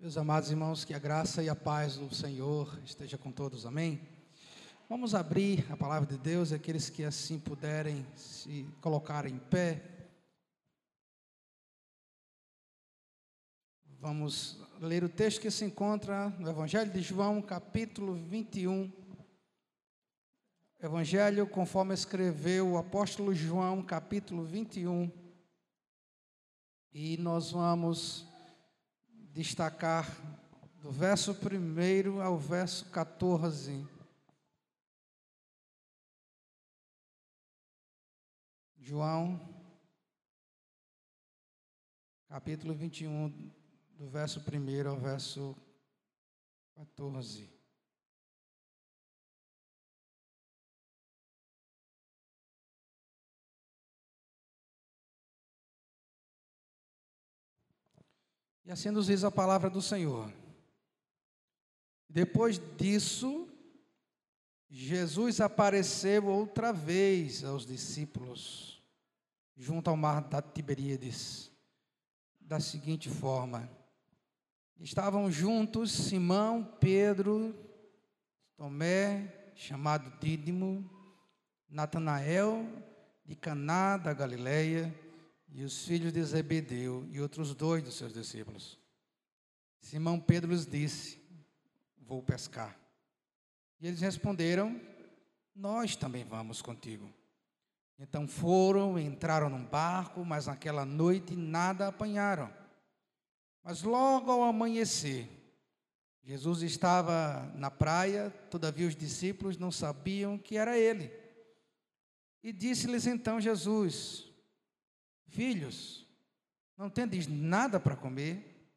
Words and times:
Meus 0.00 0.16
amados 0.16 0.50
irmãos, 0.50 0.82
que 0.82 0.94
a 0.94 0.98
graça 0.98 1.42
e 1.42 1.50
a 1.50 1.54
paz 1.54 1.98
do 1.98 2.14
Senhor 2.14 2.80
esteja 2.86 3.18
com 3.18 3.30
todos, 3.30 3.66
amém? 3.66 4.00
Vamos 4.88 5.14
abrir 5.14 5.70
a 5.70 5.76
palavra 5.76 6.08
de 6.08 6.16
Deus, 6.16 6.52
aqueles 6.52 6.88
que 6.88 7.04
assim 7.04 7.38
puderem 7.38 8.06
se 8.16 8.66
colocar 8.80 9.26
em 9.26 9.38
pé. 9.38 10.08
Vamos 13.98 14.58
ler 14.80 15.04
o 15.04 15.08
texto 15.10 15.38
que 15.38 15.50
se 15.50 15.66
encontra 15.66 16.30
no 16.30 16.48
Evangelho 16.48 16.90
de 16.90 17.02
João, 17.02 17.42
capítulo 17.42 18.14
21. 18.14 18.90
Evangelho 20.82 21.46
conforme 21.46 21.92
escreveu 21.92 22.70
o 22.70 22.78
apóstolo 22.78 23.34
João, 23.34 23.82
capítulo 23.82 24.44
21. 24.44 25.12
E 26.90 27.18
nós 27.18 27.50
vamos 27.50 28.29
destacar 29.32 30.06
do 30.82 30.90
verso 30.90 31.32
1 31.32 32.20
ao 32.20 32.38
verso 32.38 32.84
14. 32.90 33.86
João, 38.78 39.40
capítulo 42.28 42.74
21, 42.74 43.28
do 43.96 44.08
verso 44.08 44.40
1 44.40 44.88
ao 44.88 44.96
verso 44.96 45.56
14. 46.74 47.59
E 58.70 58.72
assim 58.72 58.92
nos 58.92 59.06
diz 59.06 59.24
a 59.24 59.32
palavra 59.32 59.68
do 59.68 59.82
Senhor. 59.82 60.32
Depois 62.08 62.62
disso, 62.76 63.48
Jesus 64.68 65.40
apareceu 65.40 66.28
outra 66.28 66.72
vez 66.72 67.42
aos 67.42 67.66
discípulos, 67.66 68.80
junto 69.56 69.90
ao 69.90 69.96
mar 69.96 70.20
da 70.20 70.40
Tiberíades, 70.40 71.50
da 72.40 72.60
seguinte 72.60 73.08
forma: 73.08 73.68
estavam 74.78 75.28
juntos 75.32 75.90
Simão, 75.90 76.62
Pedro, 76.78 77.52
Tomé, 78.56 79.52
chamado 79.56 80.16
Dídimo, 80.20 80.88
Natanael, 81.68 82.64
de 83.24 83.34
Caná 83.34 83.96
da 83.96 84.14
Galileia, 84.14 84.94
e 85.52 85.62
os 85.64 85.84
filhos 85.84 86.12
de 86.12 86.22
Zebedeu 86.22 87.06
e 87.10 87.20
outros 87.20 87.54
dois 87.54 87.82
dos 87.82 87.94
seus 87.94 88.12
discípulos. 88.12 88.78
Simão 89.80 90.20
Pedro 90.20 90.50
lhes 90.50 90.66
disse: 90.66 91.20
Vou 91.98 92.22
pescar. 92.22 92.78
E 93.80 93.86
eles 93.86 94.00
responderam: 94.00 94.80
Nós 95.54 95.96
também 95.96 96.24
vamos 96.24 96.62
contigo. 96.62 97.12
Então 97.98 98.26
foram, 98.26 98.98
entraram 98.98 99.50
num 99.50 99.64
barco, 99.64 100.24
mas 100.24 100.46
naquela 100.46 100.84
noite 100.84 101.36
nada 101.36 101.88
apanharam. 101.88 102.50
Mas 103.62 103.82
logo 103.82 104.30
ao 104.30 104.42
amanhecer, 104.42 105.28
Jesus 106.22 106.62
estava 106.62 107.52
na 107.56 107.70
praia, 107.70 108.30
todavia 108.50 108.88
os 108.88 108.96
discípulos 108.96 109.58
não 109.58 109.70
sabiam 109.70 110.38
que 110.38 110.56
era 110.56 110.78
ele. 110.78 111.12
E 112.42 112.52
disse-lhes 112.52 113.06
então 113.06 113.40
Jesus: 113.40 114.29
Filhos, 115.30 116.06
não 116.76 116.90
tendes 116.90 117.26
nada 117.26 117.78
para 117.78 117.96
comer? 117.96 118.68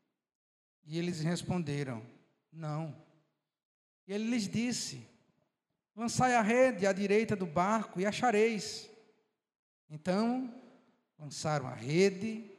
E 0.85 0.97
eles 0.97 1.19
responderam: 1.19 2.05
Não. 2.51 2.95
E 4.07 4.13
ele 4.13 4.29
lhes 4.29 4.47
disse: 4.47 5.07
Lançai 5.95 6.35
a 6.35 6.41
rede 6.41 6.85
à 6.85 6.93
direita 6.93 7.35
do 7.35 7.45
barco 7.45 7.99
e 7.99 8.05
achareis. 8.05 8.89
Então, 9.89 10.53
lançaram 11.17 11.67
a 11.67 11.73
rede 11.73 12.49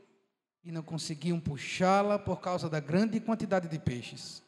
e 0.62 0.72
não 0.72 0.82
conseguiam 0.82 1.38
puxá-la 1.38 2.18
por 2.18 2.40
causa 2.40 2.68
da 2.68 2.80
grande 2.80 3.20
quantidade 3.20 3.68
de 3.68 3.78
peixes. 3.78 4.42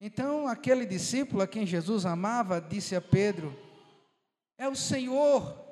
Então, 0.00 0.46
aquele 0.46 0.84
discípulo 0.84 1.42
a 1.42 1.46
quem 1.46 1.66
Jesus 1.66 2.04
amava 2.04 2.60
disse 2.60 2.94
a 2.94 3.00
Pedro: 3.00 3.58
É 4.58 4.68
o 4.68 4.76
Senhor. 4.76 5.67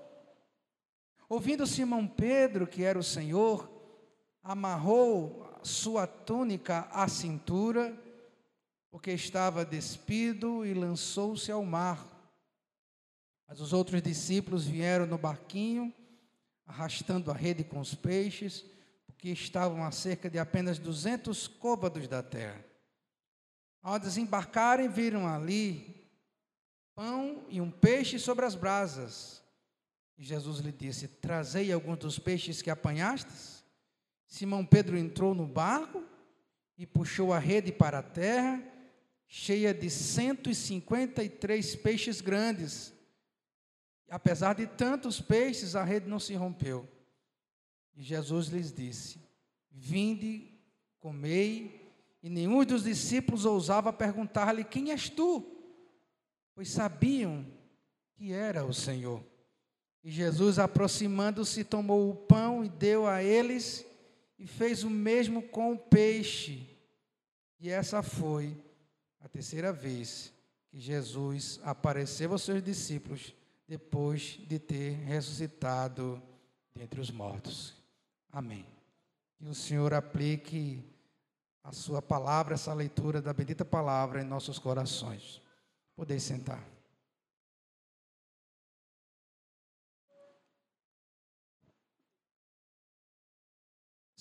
Ouvindo 1.29 1.67
Simão 1.67 2.07
Pedro 2.07 2.67
que 2.67 2.83
era 2.83 2.99
o 2.99 3.03
Senhor, 3.03 3.69
amarrou 4.43 5.47
sua 5.63 6.07
túnica 6.07 6.89
à 6.93 7.09
cintura, 7.09 7.97
porque 8.91 9.11
estava 9.11 9.65
despido, 9.65 10.65
e 10.65 10.73
lançou-se 10.73 11.51
ao 11.51 11.65
mar. 11.65 12.07
Mas 13.49 13.61
os 13.61 13.73
outros 13.73 14.01
discípulos 14.01 14.65
vieram 14.65 15.07
no 15.07 15.19
barquinho, 15.19 15.93
arrastando 16.65 17.31
a 17.31 17.35
rede 17.35 17.65
com 17.65 17.81
os 17.81 17.95
peixes, 17.95 18.65
porque 19.07 19.29
estavam 19.29 19.85
a 19.85 19.91
cerca 19.91 20.31
de 20.31 20.39
apenas 20.39 20.79
duzentos 20.79 21.49
côvados 21.49 22.07
da 22.07 22.23
terra. 22.23 22.65
Ao 23.83 23.99
desembarcarem, 23.99 24.89
viram 24.89 25.27
ali 25.27 26.09
pão 26.95 27.45
e 27.49 27.61
um 27.61 27.71
peixe 27.71 28.19
sobre 28.19 28.45
as 28.45 28.55
brasas. 28.55 29.43
E 30.19 30.25
Jesus 30.25 30.61
lhe 30.61 30.73
disse: 30.73 31.07
Trazei 31.09 31.73
alguns 31.73 31.99
dos 31.99 32.19
peixes 32.19 32.63
que 32.63 32.71
apanhastes. 32.71 33.65
Simão 34.27 34.65
Pedro 34.65 34.97
entrou 34.97 35.35
no 35.35 35.47
barco 35.47 36.03
e 36.77 36.87
puxou 36.87 37.33
a 37.33 37.39
rede 37.39 37.71
para 37.73 37.99
a 37.99 38.03
terra, 38.03 38.63
cheia 39.27 39.73
de 39.73 39.89
153 39.91 41.77
peixes 41.77 42.21
grandes. 42.21 42.93
Apesar 44.09 44.55
de 44.55 44.67
tantos 44.67 45.21
peixes, 45.21 45.75
a 45.75 45.85
rede 45.85 46.09
não 46.09 46.19
se 46.19 46.35
rompeu. 46.35 46.89
E 47.95 48.03
Jesus 48.03 48.49
lhes 48.49 48.73
disse: 48.73 49.21
Vinde, 49.71 50.59
comei. 50.99 51.85
E 52.23 52.31
nenhum 52.31 52.65
dos 52.65 52.85
discípulos 52.85 53.45
ousava 53.45 53.93
perguntar-lhe: 53.93 54.65
Quem 54.65 54.91
és 54.91 55.09
tu? 55.09 55.53
Pois 56.55 56.71
sabiam 56.71 57.47
que 58.15 58.33
era 58.33 58.65
o 58.65 58.73
Senhor. 58.73 59.23
E 60.07 60.11
Jesus, 60.13 60.61
aproximando-se, 60.61 61.65
tomou 61.65 62.09
o 62.09 62.15
pão 62.15 62.65
e 62.65 62.69
deu 62.69 63.09
a 63.09 63.25
eles, 63.25 63.85
e 64.39 64.47
fez 64.47 64.85
o 64.85 64.89
mesmo 64.89 65.43
com 65.43 65.73
o 65.73 65.77
peixe. 65.77 66.65
E 67.59 67.71
essa 67.71 68.05
foi 68.05 68.57
a 69.19 69.29
terceira 69.29 69.73
vez 69.73 70.33
que 70.69 70.79
Jesus 70.79 71.59
apareceu 71.65 72.31
aos 72.31 72.43
seus 72.43 72.63
discípulos 72.63 73.35
depois 73.67 74.39
de 74.47 74.61
ter 74.61 74.93
ressuscitado 74.93 76.23
dentre 76.73 77.01
os 77.01 77.11
mortos. 77.11 77.75
Amém. 78.31 78.65
Que 79.37 79.49
o 79.49 79.55
Senhor 79.57 79.93
aplique 79.93 80.85
a 81.65 81.73
sua 81.73 82.01
palavra, 82.01 82.55
essa 82.55 82.73
leitura 82.73 83.21
da 83.21 83.33
bendita 83.33 83.65
palavra 83.65 84.23
em 84.23 84.25
nossos 84.25 84.57
corações. 84.57 85.43
Podeis 85.97 86.23
sentar. 86.23 86.76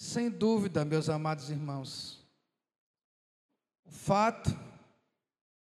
Sem 0.05 0.29
dúvida, 0.29 0.85
meus 0.85 1.09
amados 1.09 1.49
irmãos, 1.49 2.23
o 3.83 3.91
fato 3.91 4.55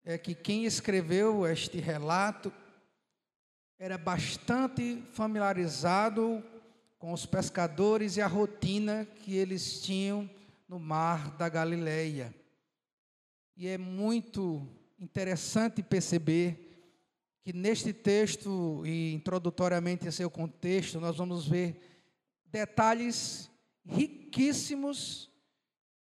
é 0.04 0.18
que 0.18 0.34
quem 0.34 0.66
escreveu 0.66 1.46
este 1.46 1.78
relato 1.78 2.52
era 3.78 3.96
bastante 3.96 5.02
familiarizado 5.14 6.44
com 6.98 7.14
os 7.14 7.24
pescadores 7.24 8.18
e 8.18 8.20
a 8.20 8.26
rotina 8.26 9.06
que 9.06 9.34
eles 9.34 9.80
tinham 9.80 10.28
no 10.68 10.78
mar 10.78 11.34
da 11.38 11.48
Galileia. 11.48 12.32
E 13.56 13.66
é 13.66 13.78
muito 13.78 14.68
interessante 14.98 15.82
perceber 15.82 16.92
que 17.42 17.54
neste 17.54 17.90
texto 17.90 18.82
e 18.84 19.14
introdutoriamente 19.14 20.06
em 20.06 20.10
seu 20.10 20.30
contexto, 20.30 21.00
nós 21.00 21.16
vamos 21.16 21.48
ver 21.48 21.80
detalhes 22.44 23.50
riquíssimos 23.86 25.30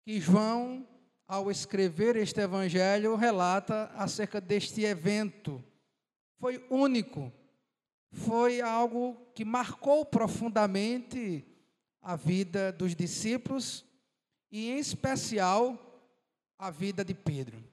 que 0.03 0.19
João, 0.19 0.87
ao 1.27 1.49
escrever 1.49 2.15
este 2.15 2.39
evangelho, 2.41 3.15
relata 3.15 3.91
acerca 3.95 4.41
deste 4.41 4.83
evento. 4.83 5.63
Foi 6.39 6.65
único, 6.69 7.31
foi 8.11 8.61
algo 8.61 9.15
que 9.33 9.45
marcou 9.45 10.05
profundamente 10.05 11.45
a 12.01 12.15
vida 12.15 12.71
dos 12.71 12.95
discípulos 12.95 13.85
e, 14.51 14.69
em 14.69 14.77
especial, 14.77 15.79
a 16.57 16.69
vida 16.69 17.03
de 17.03 17.13
Pedro. 17.13 17.63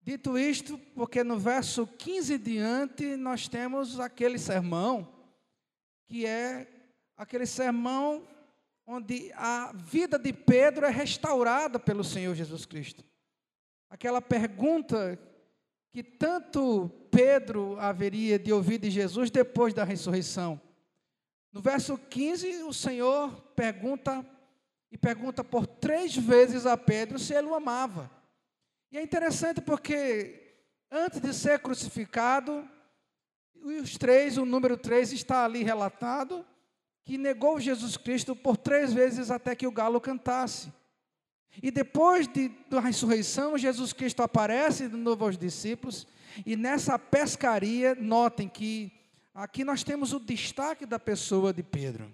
Dito 0.00 0.38
isto, 0.38 0.78
porque 0.94 1.24
no 1.24 1.36
verso 1.36 1.84
15 1.84 2.38
diante 2.38 3.16
nós 3.16 3.48
temos 3.48 3.98
aquele 3.98 4.38
sermão, 4.38 5.12
que 6.06 6.24
é 6.24 6.68
aquele 7.16 7.44
sermão 7.44 8.26
onde 8.86 9.32
a 9.34 9.72
vida 9.74 10.18
de 10.18 10.32
Pedro 10.32 10.86
é 10.86 10.90
restaurada 10.90 11.78
pelo 11.78 12.04
Senhor 12.04 12.34
Jesus 12.34 12.64
Cristo. 12.64 13.04
Aquela 13.90 14.22
pergunta 14.22 15.18
que 15.90 16.02
tanto 16.02 16.88
Pedro 17.10 17.78
haveria 17.80 18.38
de 18.38 18.52
ouvir 18.52 18.78
de 18.78 18.90
Jesus 18.90 19.30
depois 19.30 19.74
da 19.74 19.82
ressurreição. 19.82 20.60
No 21.52 21.60
verso 21.60 21.96
15, 21.98 22.62
o 22.62 22.72
Senhor 22.72 23.32
pergunta 23.56 24.24
e 24.92 24.96
pergunta 24.98 25.42
por 25.42 25.66
três 25.66 26.14
vezes 26.14 26.66
a 26.66 26.76
Pedro 26.76 27.18
se 27.18 27.34
ele 27.34 27.48
o 27.48 27.54
amava. 27.54 28.10
E 28.92 28.98
é 28.98 29.02
interessante 29.02 29.60
porque 29.60 30.60
antes 30.90 31.20
de 31.20 31.34
ser 31.34 31.58
crucificado, 31.58 32.68
os 33.54 33.96
três, 33.96 34.38
o 34.38 34.44
número 34.44 34.76
três 34.76 35.12
está 35.12 35.44
ali 35.44 35.64
relatado, 35.64 36.46
que 37.06 37.16
negou 37.16 37.60
Jesus 37.60 37.96
Cristo 37.96 38.34
por 38.34 38.56
três 38.56 38.92
vezes 38.92 39.30
até 39.30 39.54
que 39.54 39.66
o 39.66 39.70
galo 39.70 40.00
cantasse. 40.00 40.72
E 41.62 41.70
depois 41.70 42.26
de, 42.26 42.50
da 42.68 42.80
ressurreição, 42.80 43.56
Jesus 43.56 43.92
Cristo 43.92 44.24
aparece 44.24 44.88
de 44.88 44.96
novo 44.96 45.24
aos 45.24 45.38
discípulos, 45.38 46.04
e 46.44 46.56
nessa 46.56 46.98
pescaria, 46.98 47.94
notem 47.94 48.48
que 48.48 48.92
aqui 49.32 49.64
nós 49.64 49.84
temos 49.84 50.12
o 50.12 50.18
destaque 50.18 50.84
da 50.84 50.98
pessoa 50.98 51.52
de 51.52 51.62
Pedro. 51.62 52.12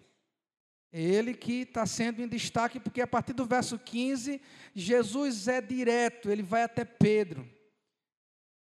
É 0.93 1.01
ele 1.01 1.33
que 1.33 1.63
está 1.63 1.87
sendo 1.87 2.21
em 2.21 2.29
destaque, 2.29 2.79
porque 2.79 3.01
a 3.01 3.07
partir 3.07 3.33
do 3.33 3.47
verso 3.47 3.79
15, 3.79 4.41
Jesus 4.75 5.49
é 5.49 5.63
direto, 5.63 6.31
ele 6.31 6.43
vai 6.43 6.65
até 6.65 6.85
Pedro. 6.85 7.49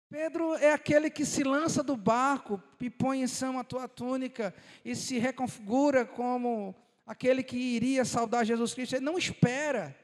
Pedro 0.08 0.54
é 0.54 0.72
aquele 0.72 1.10
que 1.10 1.24
se 1.24 1.42
lança 1.42 1.82
do 1.82 1.96
barco 1.96 2.62
e 2.80 2.88
põe 2.88 3.22
em 3.22 3.26
cima 3.26 3.60
a 3.60 3.64
tua 3.64 3.88
túnica 3.88 4.54
e 4.84 4.94
se 4.94 5.18
reconfigura 5.18 6.04
como 6.04 6.74
aquele 7.04 7.42
que 7.42 7.56
iria 7.56 8.04
saudar 8.04 8.44
Jesus 8.44 8.72
Cristo. 8.72 8.94
Ele 8.94 9.04
não 9.04 9.18
espera. 9.18 9.96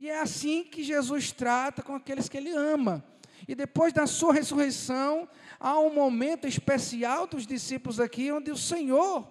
E 0.00 0.08
é 0.08 0.20
assim 0.20 0.64
que 0.64 0.82
Jesus 0.82 1.30
trata 1.30 1.82
com 1.82 1.94
aqueles 1.94 2.28
que 2.28 2.36
ele 2.36 2.50
ama. 2.50 3.04
E 3.46 3.54
depois 3.54 3.92
da 3.92 4.06
sua 4.06 4.32
ressurreição, 4.32 5.28
há 5.60 5.78
um 5.78 5.94
momento 5.94 6.48
especial 6.48 7.26
dos 7.26 7.46
discípulos 7.46 8.00
aqui, 8.00 8.32
onde 8.32 8.50
o 8.50 8.56
Senhor 8.56 9.28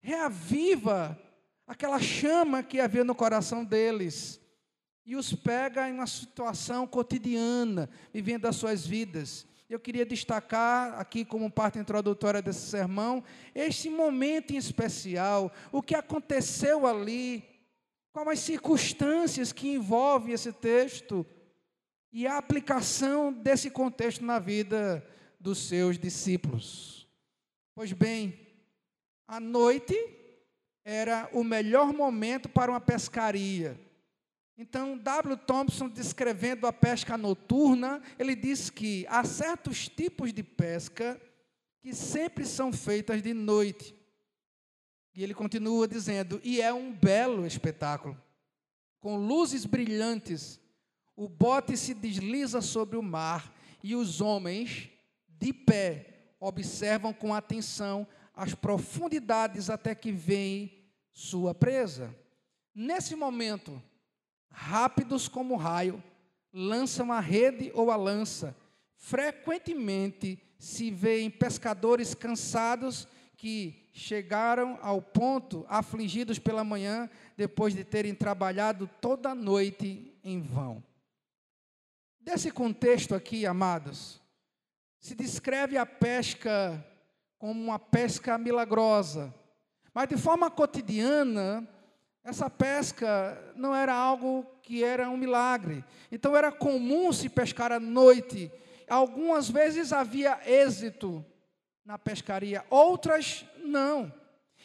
reaviva 0.00 1.18
aquela 1.66 1.98
chama 1.98 2.62
que 2.62 2.80
havia 2.80 3.04
no 3.04 3.14
coração 3.14 3.62
deles 3.62 4.40
e 5.06 5.16
os 5.16 5.34
pega 5.34 5.88
em 5.88 5.94
uma 5.94 6.06
situação 6.06 6.86
cotidiana, 6.86 7.88
vivendo 8.12 8.46
as 8.46 8.56
suas 8.56 8.86
vidas. 8.86 9.46
Eu 9.68 9.78
queria 9.78 10.06
destacar 10.06 10.98
aqui, 10.98 11.24
como 11.24 11.50
parte 11.50 11.78
introdutória 11.78 12.40
desse 12.40 12.68
sermão, 12.68 13.24
este 13.54 13.90
momento 13.90 14.52
em 14.52 14.56
especial, 14.56 15.52
o 15.72 15.82
que 15.82 15.94
aconteceu 15.94 16.86
ali, 16.86 17.44
quais 18.12 18.38
as 18.38 18.40
circunstâncias 18.40 19.52
que 19.52 19.74
envolvem 19.74 20.34
esse 20.34 20.52
texto 20.52 21.26
e 22.12 22.26
a 22.26 22.38
aplicação 22.38 23.32
desse 23.32 23.70
contexto 23.70 24.24
na 24.24 24.38
vida 24.38 25.04
dos 25.40 25.58
seus 25.66 25.98
discípulos. 25.98 27.08
Pois 27.74 27.92
bem, 27.92 28.38
a 29.26 29.40
noite 29.40 29.94
era 30.84 31.28
o 31.32 31.42
melhor 31.42 31.92
momento 31.92 32.48
para 32.48 32.70
uma 32.70 32.80
pescaria. 32.80 33.78
Então, 34.56 34.96
W. 34.96 35.36
Thompson, 35.36 35.88
descrevendo 35.88 36.66
a 36.66 36.72
pesca 36.72 37.18
noturna, 37.18 38.00
ele 38.18 38.36
diz 38.36 38.70
que 38.70 39.04
há 39.08 39.24
certos 39.24 39.88
tipos 39.88 40.32
de 40.32 40.42
pesca 40.42 41.20
que 41.80 41.92
sempre 41.92 42.46
são 42.46 42.72
feitas 42.72 43.20
de 43.20 43.34
noite. 43.34 43.94
E 45.14 45.22
ele 45.22 45.34
continua 45.34 45.88
dizendo: 45.88 46.40
e 46.44 46.60
é 46.60 46.72
um 46.72 46.92
belo 46.92 47.46
espetáculo. 47.46 48.20
Com 49.00 49.16
luzes 49.16 49.66
brilhantes, 49.66 50.60
o 51.16 51.28
bote 51.28 51.76
se 51.76 51.92
desliza 51.92 52.60
sobre 52.60 52.96
o 52.96 53.02
mar 53.02 53.52
e 53.82 53.94
os 53.94 54.20
homens, 54.20 54.88
de 55.28 55.52
pé, 55.52 56.36
observam 56.40 57.12
com 57.12 57.34
atenção 57.34 58.06
as 58.34 58.54
profundidades 58.54 59.68
até 59.68 59.94
que 59.94 60.10
vem 60.10 60.84
sua 61.12 61.54
presa. 61.54 62.14
Nesse 62.74 63.14
momento, 63.14 63.80
rápidos 64.54 65.28
como 65.28 65.56
raio, 65.56 66.02
lançam 66.52 67.12
a 67.12 67.18
rede 67.18 67.70
ou 67.74 67.90
a 67.90 67.96
lança. 67.96 68.56
Frequentemente 68.96 70.38
se 70.58 70.90
vêem 70.90 71.28
pescadores 71.28 72.14
cansados 72.14 73.08
que 73.36 73.90
chegaram 73.92 74.78
ao 74.80 75.02
ponto, 75.02 75.66
afligidos 75.68 76.38
pela 76.38 76.64
manhã, 76.64 77.10
depois 77.36 77.74
de 77.74 77.84
terem 77.84 78.14
trabalhado 78.14 78.88
toda 79.00 79.30
a 79.30 79.34
noite 79.34 80.16
em 80.22 80.40
vão. 80.40 80.82
Desse 82.20 82.50
contexto 82.50 83.14
aqui, 83.14 83.44
amados, 83.44 84.22
se 84.98 85.14
descreve 85.14 85.76
a 85.76 85.84
pesca 85.84 86.82
como 87.38 87.62
uma 87.62 87.78
pesca 87.78 88.38
milagrosa. 88.38 89.34
Mas 89.92 90.08
de 90.08 90.16
forma 90.16 90.50
cotidiana, 90.50 91.68
essa 92.24 92.48
pesca 92.48 93.38
não 93.54 93.74
era 93.74 93.94
algo 93.94 94.46
que 94.62 94.82
era 94.82 95.10
um 95.10 95.16
milagre. 95.16 95.84
Então 96.10 96.34
era 96.34 96.50
comum 96.50 97.12
se 97.12 97.28
pescar 97.28 97.70
à 97.70 97.78
noite. 97.78 98.50
Algumas 98.88 99.50
vezes 99.50 99.92
havia 99.92 100.40
êxito 100.46 101.24
na 101.84 101.98
pescaria, 101.98 102.64
outras 102.70 103.44
não. 103.62 104.10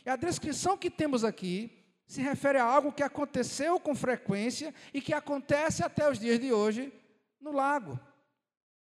E 0.06 0.10
a 0.10 0.16
descrição 0.16 0.78
que 0.78 0.90
temos 0.90 1.26
aqui 1.26 1.70
se 2.08 2.22
refere 2.22 2.58
a 2.58 2.64
algo 2.64 2.94
que 2.94 3.04
aconteceu 3.04 3.78
com 3.78 3.94
frequência 3.94 4.74
e 4.94 5.02
que 5.02 5.14
acontece 5.14 5.84
até 5.84 6.10
os 6.10 6.18
dias 6.18 6.40
de 6.40 6.54
hoje 6.54 6.94
no 7.42 7.52
lago. 7.52 8.00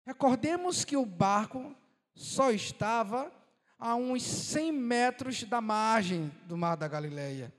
Recordemos 0.04 0.84
que 0.84 0.96
o 0.96 1.06
barco 1.06 1.74
só 2.12 2.50
estava 2.50 3.32
a 3.78 3.94
uns 3.94 4.24
100 4.24 4.72
metros 4.72 5.44
da 5.44 5.60
margem 5.60 6.30
do 6.46 6.56
Mar 6.56 6.76
da 6.76 6.88
Galileia. 6.88 7.52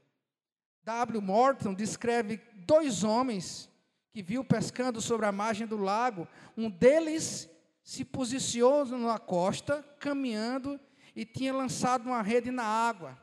W. 0.85 1.19
Morton 1.19 1.73
descreve 1.73 2.39
dois 2.53 3.03
homens 3.03 3.67
que 4.11 4.21
viu 4.21 4.45
pescando 4.45 5.01
sobre 5.01 5.25
a 5.25 5.31
margem 5.31 5.65
do 5.65 5.77
lago. 5.77 6.27
Um 6.55 6.69
deles 6.69 7.49
se 7.83 8.05
posicionou 8.05 8.85
na 8.99 9.17
costa, 9.17 9.83
caminhando, 9.99 10.79
e 11.15 11.25
tinha 11.25 11.53
lançado 11.53 12.05
uma 12.05 12.21
rede 12.21 12.51
na 12.51 12.63
água. 12.63 13.17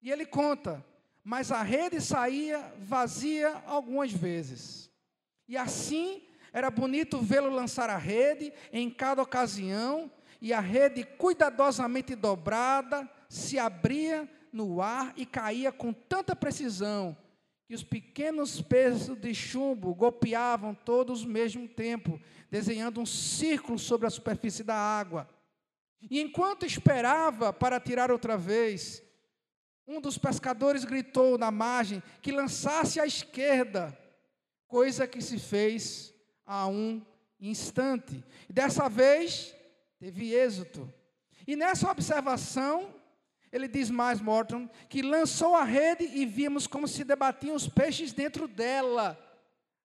E 0.00 0.10
ele 0.10 0.24
conta, 0.24 0.84
mas 1.22 1.52
a 1.52 1.62
rede 1.62 2.00
saía 2.00 2.72
vazia 2.78 3.62
algumas 3.66 4.10
vezes. 4.10 4.90
E 5.46 5.58
assim 5.58 6.22
era 6.52 6.70
bonito 6.70 7.20
vê-lo 7.20 7.50
lançar 7.50 7.90
a 7.90 7.98
rede 7.98 8.52
em 8.72 8.88
cada 8.88 9.20
ocasião, 9.20 10.10
e 10.40 10.52
a 10.52 10.60
rede 10.60 11.04
cuidadosamente 11.04 12.14
dobrada 12.14 13.08
se 13.28 13.58
abria 13.58 14.28
no 14.54 14.80
ar 14.80 15.12
e 15.16 15.26
caía 15.26 15.72
com 15.72 15.92
tanta 15.92 16.36
precisão 16.36 17.16
que 17.66 17.74
os 17.74 17.82
pequenos 17.82 18.60
pesos 18.60 19.18
de 19.18 19.34
chumbo 19.34 19.92
golpeavam 19.94 20.74
todos 20.74 21.22
ao 21.22 21.28
mesmo 21.28 21.66
tempo, 21.66 22.20
desenhando 22.50 23.00
um 23.00 23.06
círculo 23.06 23.78
sobre 23.78 24.06
a 24.06 24.10
superfície 24.10 24.62
da 24.62 24.76
água. 24.76 25.28
E 26.08 26.20
enquanto 26.20 26.64
esperava 26.64 27.52
para 27.52 27.80
tirar 27.80 28.12
outra 28.12 28.36
vez, 28.36 29.02
um 29.88 30.00
dos 30.00 30.16
pescadores 30.16 30.84
gritou 30.84 31.36
na 31.36 31.50
margem 31.50 32.02
que 32.22 32.30
lançasse 32.30 33.00
à 33.00 33.06
esquerda, 33.06 33.98
coisa 34.68 35.06
que 35.06 35.20
se 35.20 35.38
fez 35.38 36.14
a 36.46 36.68
um 36.68 37.02
instante. 37.40 38.22
E 38.48 38.52
dessa 38.52 38.88
vez 38.88 39.52
teve 39.98 40.32
êxito. 40.32 40.92
E 41.46 41.56
nessa 41.56 41.90
observação, 41.90 42.94
ele 43.54 43.68
diz 43.68 43.88
mais, 43.88 44.20
Morton, 44.20 44.68
que 44.88 45.00
lançou 45.00 45.54
a 45.54 45.62
rede 45.62 46.02
e 46.12 46.26
vimos 46.26 46.66
como 46.66 46.88
se 46.88 47.04
debatiam 47.04 47.54
os 47.54 47.68
peixes 47.68 48.12
dentro 48.12 48.48
dela 48.48 49.16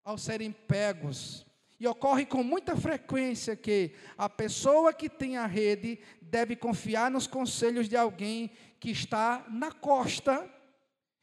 ao 0.04 0.18
serem 0.18 0.52
pegos. 0.52 1.46
E 1.80 1.88
ocorre 1.88 2.26
com 2.26 2.42
muita 2.42 2.76
frequência 2.76 3.56
que 3.56 3.92
a 4.18 4.28
pessoa 4.28 4.92
que 4.92 5.08
tem 5.08 5.38
a 5.38 5.46
rede 5.46 6.00
deve 6.20 6.56
confiar 6.56 7.12
nos 7.12 7.28
conselhos 7.28 7.88
de 7.88 7.96
alguém 7.96 8.50
que 8.80 8.90
está 8.90 9.46
na 9.48 9.72
costa 9.72 10.50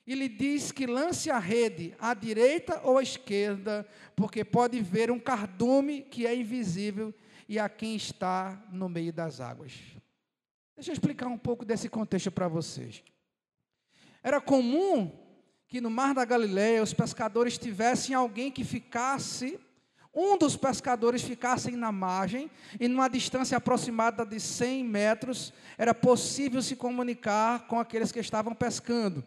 e 0.07 0.15
lhe 0.15 0.29
diz 0.29 0.71
que 0.71 0.87
lance 0.87 1.29
a 1.29 1.41
rede 1.41 1.97
à 1.99 2.15
direita 2.15 2.81
ou 2.85 2.99
à 2.99 3.03
esquerda, 3.03 3.85
porque 4.15 4.45
pode 4.45 4.81
ver 4.81 5.11
um 5.11 5.19
cardume 5.19 6.01
que 6.01 6.25
é 6.25 6.37
invisível 6.37 7.13
e 7.49 7.59
a 7.59 7.69
quem 7.69 7.97
está 7.97 8.65
no 8.71 8.89
meio 8.89 9.13
das 9.13 9.41
águas. 9.41 9.96
Deixa 10.77 10.91
eu 10.91 10.93
explicar 10.93 11.27
um 11.29 11.39
pouco 11.39 11.65
desse 11.65 11.89
contexto 11.89 12.31
para 12.31 12.49
vocês. 12.49 13.03
Era 14.23 14.43
comum 14.43 15.11
que 15.67 15.81
no 15.81 15.91
mar 15.91 16.15
da 16.15 16.23
Galileia 16.23 16.83
os 16.83 16.93
pescadores 16.93 17.57
tivessem 17.57 18.15
alguém 18.15 18.51
que 18.51 18.63
ficasse, 18.63 19.59
um 20.15 20.37
dos 20.37 20.55
pescadores 20.55 21.23
ficassem 21.23 21.77
na 21.77 21.91
margem, 21.91 22.51
e 22.79 22.89
numa 22.89 23.09
distância 23.09 23.57
aproximada 23.57 24.25
de 24.25 24.39
100 24.39 24.85
metros, 24.85 25.53
era 25.79 25.95
possível 25.95 26.61
se 26.61 26.77
comunicar 26.77 27.67
com 27.67 27.81
aqueles 27.81 28.13
que 28.13 28.21
estavam 28.21 28.55
pescando. 28.55 29.25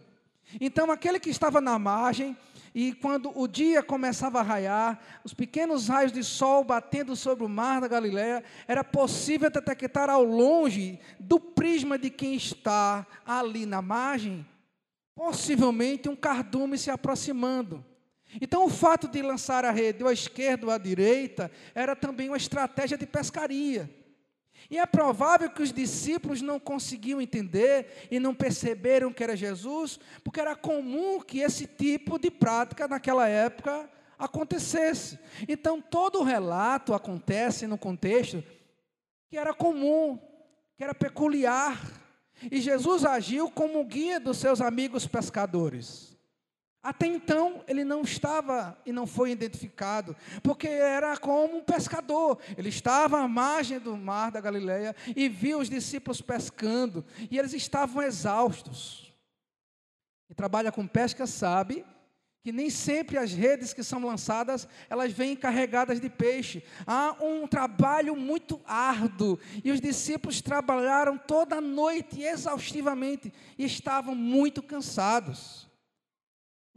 Então, 0.62 0.92
aquele 0.92 1.20
que 1.20 1.30
estava 1.30 1.60
na 1.60 1.78
margem, 1.80 2.38
e 2.74 2.94
quando 2.94 3.32
o 3.38 3.48
dia 3.48 3.82
começava 3.82 4.40
a 4.40 4.44
raiar, 4.44 5.00
os 5.24 5.34
pequenos 5.34 5.88
raios 5.88 6.12
de 6.12 6.24
sol 6.24 6.64
batendo 6.64 7.16
sobre 7.16 7.44
o 7.44 7.50
mar 7.50 7.82
da 7.82 7.88
Galiléia, 7.88 8.44
era 8.68 8.84
possível 8.84 9.50
detectar 9.50 10.10
ao 10.10 10.24
longe, 10.24 11.00
do 11.20 11.40
prisma 11.40 11.98
de 11.98 12.10
quem 12.10 12.36
está 12.36 13.06
ali 13.26 13.66
na 13.66 13.82
margem, 13.82 14.46
possivelmente 15.16 16.08
um 16.08 16.16
cardume 16.16 16.78
se 16.78 16.90
aproximando. 16.90 17.84
Então, 18.40 18.66
o 18.66 18.70
fato 18.70 19.08
de 19.08 19.22
lançar 19.22 19.66
a 19.66 19.72
rede 19.72 20.04
ou 20.04 20.10
à 20.10 20.14
esquerda 20.14 20.68
ou 20.68 20.72
à 20.72 20.78
direita 20.78 21.52
era 21.74 21.96
também 21.96 22.30
uma 22.30 22.38
estratégia 22.38 22.98
de 22.98 23.08
pescaria. 23.08 23.90
E 24.70 24.78
é 24.78 24.86
provável 24.86 25.50
que 25.50 25.64
os 25.64 25.74
discípulos 25.74 26.42
não 26.42 26.60
conseguiam 26.60 27.20
entender 27.20 28.08
e 28.12 28.20
não 28.20 28.36
perceberam 28.36 29.12
que 29.12 29.24
era 29.24 29.36
Jesus, 29.36 30.00
porque 30.24 30.40
era 30.40 30.56
comum 30.56 31.20
que 31.22 31.40
esse 31.40 31.66
tipo 31.66 32.20
de 32.20 32.30
prática 32.30 32.88
naquela 32.88 33.28
época 33.28 33.90
acontecesse. 34.18 35.18
Então, 35.48 35.82
todo 35.82 36.20
o 36.20 36.24
relato 36.24 36.94
acontece 36.94 37.66
no 37.66 37.78
contexto 37.78 38.44
que 39.30 39.38
era 39.38 39.54
comum, 39.54 40.20
que 40.76 40.84
era 40.84 40.94
peculiar. 40.94 41.80
E 42.52 42.62
Jesus 42.62 43.06
agiu 43.06 43.50
como 43.50 43.84
guia 43.86 44.20
dos 44.20 44.38
seus 44.38 44.62
amigos 44.62 45.06
pescadores. 45.06 46.09
Até 46.82 47.08
então 47.08 47.62
ele 47.68 47.84
não 47.84 48.02
estava 48.02 48.78
e 48.86 48.92
não 48.94 49.06
foi 49.06 49.32
identificado, 49.32 50.16
porque 50.42 50.68
era 50.68 51.18
como 51.18 51.58
um 51.58 51.64
pescador. 51.64 52.40
Ele 52.58 52.70
estava 52.70 53.20
à 53.20 53.28
margem 53.28 53.80
do 53.80 53.98
mar 53.98 54.32
da 54.32 54.40
Galileia 54.40 54.96
e 55.16 55.28
viu 55.28 55.60
os 55.60 55.70
discípulos 55.70 56.22
pescando, 56.22 57.06
e 57.30 57.38
eles 57.38 57.54
estavam 57.54 58.02
exaustos. 58.02 59.14
E 60.30 60.34
trabalha 60.34 60.72
com 60.72 60.88
pesca 60.88 61.28
sabe 61.28 61.86
que 62.42 62.54
nem 62.54 62.70
sempre 62.70 63.18
as 63.18 63.34
redes 63.34 63.74
que 63.74 63.84
são 63.84 64.04
lançadas, 64.06 64.66
elas 64.90 65.12
vêm 65.12 65.36
carregadas 65.36 66.00
de 66.00 66.10
peixe. 66.10 66.64
Há 66.88 67.18
um 67.22 67.46
trabalho 67.46 68.16
muito 68.16 68.62
árduo, 68.66 69.38
e 69.64 69.70
os 69.70 69.82
discípulos 69.82 70.42
trabalharam 70.42 71.18
toda 71.18 71.58
a 71.58 71.62
noite 71.62 72.22
exaustivamente 72.22 73.34
e 73.58 73.66
estavam 73.66 74.16
muito 74.16 74.64
cansados. 74.64 75.69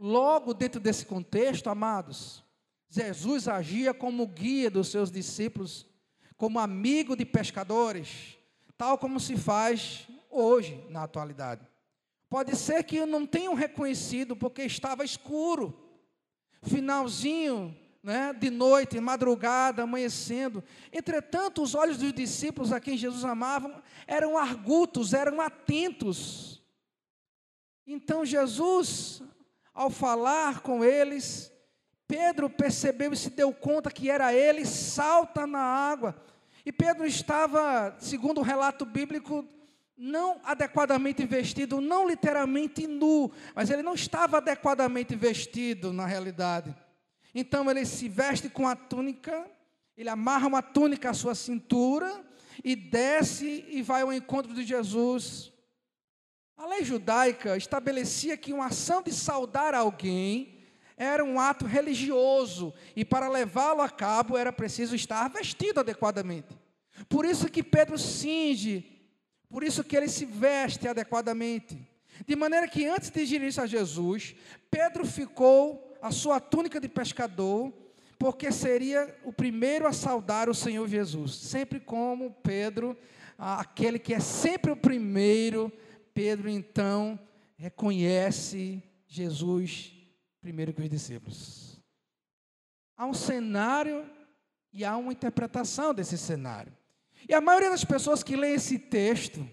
Logo, 0.05 0.53
dentro 0.53 0.81
desse 0.81 1.05
contexto, 1.05 1.69
amados, 1.69 2.43
Jesus 2.89 3.47
agia 3.47 3.93
como 3.93 4.27
guia 4.27 4.69
dos 4.69 4.89
seus 4.89 5.09
discípulos, 5.09 5.87
como 6.35 6.59
amigo 6.59 7.15
de 7.15 7.23
pescadores, 7.23 8.37
tal 8.77 8.97
como 8.97 9.17
se 9.17 9.37
faz 9.37 10.05
hoje, 10.29 10.85
na 10.89 11.03
atualidade. 11.03 11.65
Pode 12.29 12.53
ser 12.57 12.83
que 12.83 13.05
não 13.05 13.25
tenham 13.25 13.53
reconhecido 13.53 14.35
porque 14.35 14.63
estava 14.63 15.05
escuro, 15.05 15.73
finalzinho 16.63 17.73
né, 18.03 18.33
de 18.33 18.49
noite, 18.49 18.99
madrugada, 18.99 19.83
amanhecendo. 19.83 20.61
Entretanto, 20.91 21.63
os 21.63 21.73
olhos 21.75 21.97
dos 21.97 22.11
discípulos 22.11 22.73
a 22.73 22.81
quem 22.81 22.97
Jesus 22.97 23.23
amava 23.23 23.81
eram 24.05 24.37
argutos, 24.37 25.13
eram 25.13 25.39
atentos. 25.39 26.61
Então 27.87 28.25
Jesus 28.25 29.23
ao 29.73 29.89
falar 29.89 30.59
com 30.59 30.83
eles, 30.83 31.51
Pedro 32.07 32.49
percebeu 32.49 33.11
e 33.13 33.17
se 33.17 33.29
deu 33.29 33.51
conta 33.51 33.89
que 33.89 34.09
era 34.09 34.33
ele, 34.33 34.65
salta 34.65 35.47
na 35.47 35.59
água. 35.59 36.15
E 36.65 36.71
Pedro 36.71 37.05
estava, 37.05 37.95
segundo 37.99 38.39
o 38.39 38.43
relato 38.43 38.85
bíblico, 38.85 39.47
não 39.97 40.39
adequadamente 40.43 41.25
vestido, 41.25 41.79
não 41.79 42.07
literalmente 42.07 42.85
nu, 42.87 43.31
mas 43.55 43.69
ele 43.69 43.81
não 43.81 43.93
estava 43.93 44.37
adequadamente 44.37 45.15
vestido 45.15 45.93
na 45.93 46.05
realidade. 46.05 46.75
Então 47.33 47.69
ele 47.69 47.85
se 47.85 48.09
veste 48.09 48.49
com 48.49 48.67
a 48.67 48.75
túnica, 48.75 49.45
ele 49.97 50.09
amarra 50.09 50.47
uma 50.47 50.61
túnica 50.61 51.09
à 51.09 51.13
sua 51.13 51.35
cintura 51.35 52.23
e 52.63 52.75
desce 52.75 53.65
e 53.69 53.81
vai 53.81 54.01
ao 54.01 54.11
encontro 54.11 54.53
de 54.53 54.63
Jesus. 54.63 55.52
A 56.55 56.67
lei 56.67 56.83
judaica 56.83 57.57
estabelecia 57.57 58.37
que 58.37 58.53
uma 58.53 58.67
ação 58.67 59.01
de 59.01 59.11
saudar 59.11 59.73
alguém 59.73 60.59
era 60.95 61.23
um 61.23 61.39
ato 61.39 61.65
religioso 61.65 62.73
e 62.95 63.03
para 63.03 63.27
levá-lo 63.27 63.81
a 63.81 63.89
cabo 63.89 64.37
era 64.37 64.53
preciso 64.53 64.95
estar 64.95 65.27
vestido 65.29 65.79
adequadamente. 65.79 66.55
Por 67.09 67.25
isso 67.25 67.49
que 67.49 67.63
Pedro 67.63 67.97
cinge, 67.97 68.85
por 69.49 69.63
isso 69.63 69.83
que 69.83 69.97
ele 69.97 70.07
se 70.07 70.25
veste 70.25 70.87
adequadamente. 70.87 71.77
De 72.25 72.35
maneira 72.35 72.67
que 72.67 72.85
antes 72.85 73.09
de 73.09 73.25
dirigir-se 73.25 73.59
a 73.59 73.65
Jesus, 73.65 74.35
Pedro 74.69 75.05
ficou 75.05 75.97
a 76.01 76.11
sua 76.11 76.39
túnica 76.39 76.79
de 76.79 76.87
pescador, 76.87 77.73
porque 78.19 78.51
seria 78.51 79.13
o 79.23 79.33
primeiro 79.33 79.87
a 79.87 79.91
saudar 79.91 80.47
o 80.47 80.53
Senhor 80.53 80.87
Jesus. 80.87 81.35
Sempre 81.35 81.79
como 81.79 82.31
Pedro, 82.43 82.95
aquele 83.37 83.97
que 83.97 84.13
é 84.13 84.19
sempre 84.19 84.71
o 84.71 84.77
primeiro 84.77 85.71
Pedro 86.13 86.49
então 86.49 87.19
reconhece 87.57 88.83
Jesus 89.07 89.93
primeiro 90.41 90.73
que 90.73 90.81
os 90.81 90.89
discípulos. 90.89 91.79
Há 92.97 93.05
um 93.05 93.13
cenário 93.13 94.05
e 94.71 94.83
há 94.83 94.97
uma 94.97 95.13
interpretação 95.13 95.93
desse 95.93 96.17
cenário. 96.17 96.73
E 97.27 97.33
a 97.33 97.39
maioria 97.39 97.69
das 97.69 97.85
pessoas 97.85 98.21
que 98.21 98.35
lêem 98.35 98.55
esse 98.55 98.77
texto 98.77 99.47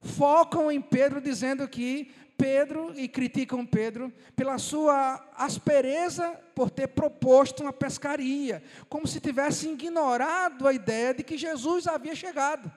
focam 0.00 0.70
em 0.70 0.80
Pedro 0.80 1.20
dizendo 1.20 1.66
que 1.66 2.12
Pedro 2.38 2.94
e 2.96 3.08
criticam 3.08 3.66
Pedro 3.66 4.12
pela 4.34 4.56
sua 4.56 5.22
aspereza 5.34 6.30
por 6.54 6.70
ter 6.70 6.88
proposto 6.88 7.62
uma 7.62 7.72
pescaria, 7.72 8.62
como 8.88 9.06
se 9.06 9.20
tivesse 9.20 9.68
ignorado 9.68 10.66
a 10.66 10.72
ideia 10.72 11.12
de 11.12 11.22
que 11.22 11.36
Jesus 11.36 11.86
havia 11.86 12.14
chegado 12.14 12.72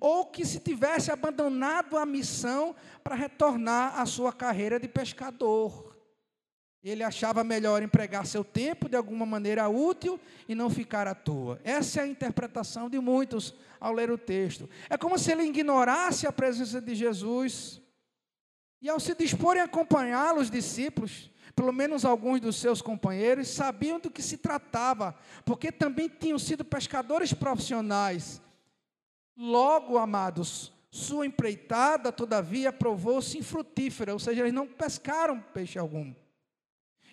ou 0.00 0.26
que 0.26 0.44
se 0.44 0.60
tivesse 0.60 1.10
abandonado 1.10 1.96
a 1.96 2.06
missão 2.06 2.74
para 3.02 3.14
retornar 3.14 3.98
à 3.98 4.06
sua 4.06 4.32
carreira 4.32 4.78
de 4.78 4.88
pescador. 4.88 5.94
Ele 6.82 7.02
achava 7.02 7.42
melhor 7.42 7.82
empregar 7.82 8.26
seu 8.26 8.44
tempo 8.44 8.90
de 8.90 8.96
alguma 8.96 9.24
maneira 9.24 9.66
útil 9.68 10.20
e 10.46 10.54
não 10.54 10.68
ficar 10.68 11.06
à 11.08 11.14
toa. 11.14 11.58
Essa 11.64 12.00
é 12.00 12.02
a 12.02 12.06
interpretação 12.06 12.90
de 12.90 13.00
muitos 13.00 13.54
ao 13.80 13.92
ler 13.94 14.10
o 14.10 14.18
texto. 14.18 14.68
É 14.90 14.98
como 14.98 15.18
se 15.18 15.32
ele 15.32 15.44
ignorasse 15.44 16.26
a 16.26 16.32
presença 16.32 16.82
de 16.82 16.94
Jesus. 16.94 17.80
E 18.82 18.88
ao 18.90 19.00
se 19.00 19.14
disporem 19.14 19.62
a 19.62 19.64
acompanhá-lo, 19.64 20.42
os 20.42 20.50
discípulos, 20.50 21.30
pelo 21.56 21.72
menos 21.72 22.04
alguns 22.04 22.38
dos 22.38 22.56
seus 22.56 22.82
companheiros, 22.82 23.48
sabiam 23.48 23.98
do 23.98 24.10
que 24.10 24.20
se 24.20 24.36
tratava, 24.36 25.14
porque 25.42 25.72
também 25.72 26.06
tinham 26.06 26.38
sido 26.38 26.66
pescadores 26.66 27.32
profissionais 27.32 28.42
Logo, 29.36 29.98
amados, 29.98 30.72
sua 30.90 31.26
empreitada, 31.26 32.12
todavia, 32.12 32.72
provou-se 32.72 33.36
infrutífera, 33.36 34.12
ou 34.12 34.18
seja, 34.18 34.42
eles 34.42 34.52
não 34.52 34.66
pescaram 34.66 35.40
peixe 35.52 35.78
algum. 35.78 36.14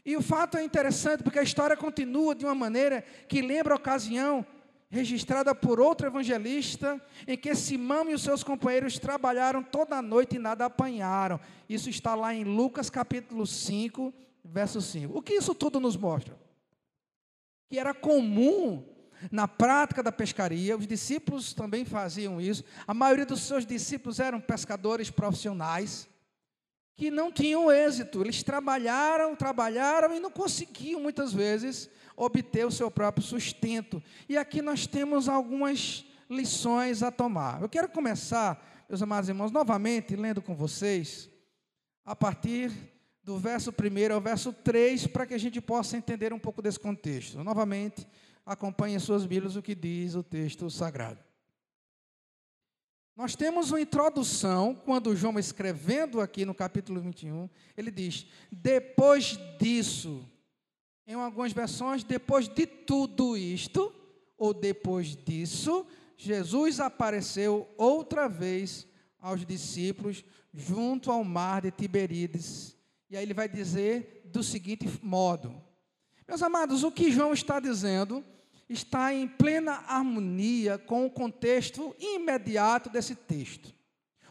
E 0.06 0.16
o 0.16 0.22
fato 0.22 0.58
é 0.58 0.63
interessante 0.63 1.24
porque 1.24 1.40
a 1.40 1.44
história 1.44 1.78
continua 1.78 2.36
de 2.36 2.46
uma 2.46 2.56
maneira 2.56 3.04
que 3.28 3.42
lembra 3.42 3.74
a 3.74 3.78
ocasião 3.78 4.46
registrada 4.92 5.56
por 5.56 5.80
outro 5.80 6.06
evangelista, 6.06 7.01
em 7.25 7.38
que 7.38 7.56
Simão 7.56 8.10
e 8.10 8.13
os 8.13 8.22
seus 8.22 8.44
companheiros 8.44 9.00
trabalharam 9.00 9.63
toda 9.63 9.96
a 9.96 10.01
noite 10.01 10.36
e 10.36 10.40
nada 10.40 10.66
apanharam. 10.66 11.40
Isso 11.70 11.90
está 11.90 12.13
lá 12.13 12.36
em 12.36 12.44
Lucas 12.44 12.90
capítulo 12.90 13.48
5, 13.48 14.13
verso 14.44 14.82
5. 14.82 15.18
O 15.18 15.22
que 15.22 15.34
isso 15.34 15.56
tudo 15.56 15.80
nos 15.80 15.96
mostra? 15.96 16.38
Que 17.70 17.80
era 17.80 17.94
comum 17.94 18.84
na 19.30 19.48
prática 19.48 20.01
da 20.01 20.12
pescaria, 20.12 20.78
os 20.78 20.88
discípulos 20.88 21.54
também 21.54 21.86
faziam 21.86 22.40
isso. 22.40 22.63
A 22.88 22.94
maioria 22.94 23.25
dos 23.25 23.42
seus 23.42 23.66
discípulos 23.66 24.20
eram 24.20 24.40
pescadores 24.40 25.12
profissionais 25.12 26.08
que 26.96 27.12
não 27.12 27.32
tinham 27.32 27.72
êxito. 27.72 28.22
Eles 28.22 28.42
trabalharam, 28.44 29.36
trabalharam 29.36 30.16
e 30.16 30.20
não 30.20 30.32
conseguiam 30.32 31.01
muitas 31.01 31.34
vezes 31.34 31.90
obter 32.16 32.66
o 32.66 32.72
seu 32.72 32.90
próprio 32.90 33.25
sustento. 33.25 34.01
E 34.30 34.38
aqui 34.38 34.62
nós 34.62 34.88
temos 34.88 35.28
algumas 35.28 36.06
lições 36.30 37.04
a 37.04 37.12
tomar. 37.12 37.62
Eu 37.62 37.70
quero 37.70 37.90
começar, 37.90 38.86
meus 38.88 39.01
amados 39.01 39.30
irmãos, 39.30 39.51
novamente 39.51 40.16
lendo 40.16 40.42
com 40.42 40.56
vocês 40.56 41.30
a 42.06 42.16
partir 42.16 42.72
do 43.24 43.38
verso 43.38 43.72
1 43.72 44.13
ao 44.13 44.22
verso 44.22 44.51
3, 44.51 45.08
para 45.08 45.25
que 45.25 45.34
a 45.34 45.38
gente 45.38 45.62
possa 45.62 45.98
entender 45.98 46.34
um 46.34 46.40
pouco 46.40 46.62
desse 46.62 46.80
contexto. 46.80 47.44
Novamente, 47.44 48.08
acompanhe 48.45 49.00
suas 49.00 49.25
Bíblias 49.25 49.55
o 49.55 49.62
que 49.62 49.75
diz 49.75 50.15
o 50.15 50.24
texto 50.24 50.69
sagrado. 50.69 51.19
Nós 53.15 53.36
temos 53.36 53.71
uma 53.71 53.81
introdução, 53.81 54.74
quando 54.74 55.15
João 55.15 55.38
escrevendo 55.38 56.21
aqui 56.21 56.45
no 56.45 56.55
capítulo 56.55 57.00
21, 57.00 57.50
ele 57.77 57.91
diz: 57.91 58.25
depois 58.51 59.38
disso, 59.60 60.27
em 61.05 61.13
algumas 61.13 61.51
versões, 61.51 62.03
depois 62.03 62.48
de 62.48 62.65
tudo 62.65 63.36
isto, 63.38 63.93
ou 64.38 64.53
depois 64.53 65.15
disso, 65.15 65.86
Jesus 66.17 66.79
apareceu 66.79 67.69
outra 67.77 68.27
vez 68.27 68.88
aos 69.19 69.45
discípulos 69.45 70.24
junto 70.53 71.12
ao 71.12 71.24
mar 71.24 71.62
de 71.62 71.71
Tiberíades, 71.71 72.75
E 73.10 73.17
aí 73.17 73.24
ele 73.24 73.33
vai 73.33 73.48
dizer 73.48 74.24
do 74.25 74.41
seguinte 74.43 74.88
modo: 75.01 75.62
Meus 76.31 76.43
amados, 76.43 76.81
o 76.85 76.91
que 76.93 77.11
João 77.11 77.33
está 77.33 77.59
dizendo 77.59 78.23
está 78.69 79.13
em 79.13 79.27
plena 79.27 79.83
harmonia 79.85 80.77
com 80.77 81.05
o 81.05 81.09
contexto 81.09 81.93
imediato 82.00 82.89
desse 82.89 83.15
texto. 83.15 83.73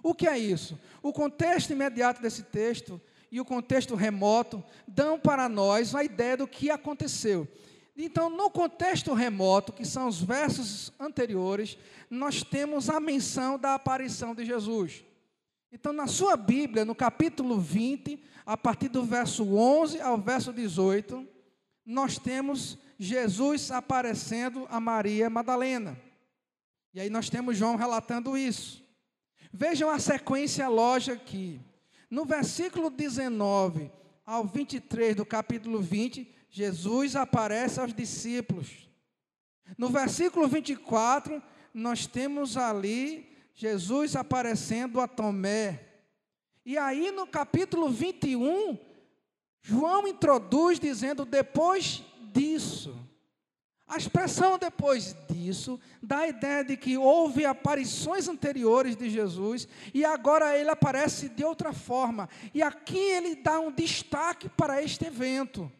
O 0.02 0.14
que 0.14 0.26
é 0.26 0.38
isso? 0.38 0.80
O 1.02 1.12
contexto 1.12 1.74
imediato 1.74 2.22
desse 2.22 2.44
texto 2.44 2.98
e 3.30 3.38
o 3.38 3.44
contexto 3.44 3.94
remoto 3.94 4.64
dão 4.88 5.20
para 5.20 5.46
nós 5.46 5.94
a 5.94 6.02
ideia 6.02 6.38
do 6.38 6.48
que 6.48 6.70
aconteceu. 6.70 7.46
Então, 7.94 8.30
no 8.30 8.48
contexto 8.48 9.12
remoto, 9.12 9.70
que 9.70 9.84
são 9.84 10.08
os 10.08 10.22
versos 10.22 10.90
anteriores, 10.98 11.76
nós 12.08 12.42
temos 12.42 12.88
a 12.88 12.98
menção 12.98 13.58
da 13.58 13.74
aparição 13.74 14.34
de 14.34 14.46
Jesus. 14.46 15.04
Então, 15.70 15.92
na 15.92 16.06
sua 16.06 16.34
Bíblia, 16.34 16.82
no 16.82 16.94
capítulo 16.94 17.60
20, 17.60 18.24
a 18.46 18.56
partir 18.56 18.88
do 18.88 19.04
verso 19.04 19.54
11 19.54 20.00
ao 20.00 20.16
verso 20.16 20.50
18, 20.50 21.28
nós 21.90 22.18
temos 22.18 22.78
Jesus 22.98 23.70
aparecendo 23.72 24.66
a 24.70 24.78
Maria 24.78 25.28
Madalena. 25.28 26.00
E 26.94 27.00
aí 27.00 27.10
nós 27.10 27.28
temos 27.28 27.56
João 27.56 27.74
relatando 27.74 28.38
isso. 28.38 28.84
Vejam 29.52 29.90
a 29.90 29.98
sequência 29.98 30.68
lógica 30.68 31.16
aqui. 31.16 31.60
No 32.08 32.24
versículo 32.24 32.90
19 32.90 33.90
ao 34.24 34.44
23 34.44 35.16
do 35.16 35.26
capítulo 35.26 35.80
20, 35.80 36.32
Jesus 36.48 37.16
aparece 37.16 37.80
aos 37.80 37.92
discípulos. 37.92 38.88
No 39.76 39.88
versículo 39.88 40.46
24, 40.46 41.42
nós 41.74 42.06
temos 42.06 42.56
ali 42.56 43.36
Jesus 43.52 44.14
aparecendo 44.14 45.00
a 45.00 45.08
Tomé. 45.08 45.80
E 46.64 46.78
aí 46.78 47.10
no 47.10 47.26
capítulo 47.26 47.90
21, 47.90 48.78
João 49.62 50.06
introduz 50.06 50.78
dizendo: 50.78 51.24
depois 51.24 52.02
disso. 52.32 52.96
A 53.90 53.96
expressão 53.96 54.56
depois 54.56 55.16
disso 55.28 55.80
dá 56.00 56.18
a 56.18 56.28
ideia 56.28 56.62
de 56.62 56.76
que 56.76 56.96
houve 56.96 57.44
aparições 57.44 58.28
anteriores 58.28 58.94
de 58.94 59.10
Jesus 59.10 59.66
e 59.92 60.04
agora 60.04 60.56
ele 60.56 60.70
aparece 60.70 61.28
de 61.28 61.42
outra 61.42 61.72
forma. 61.72 62.28
E 62.54 62.62
aqui 62.62 62.96
ele 62.96 63.34
dá 63.34 63.58
um 63.58 63.72
destaque 63.72 64.48
para 64.48 64.80
este 64.80 65.06
evento. 65.06 65.70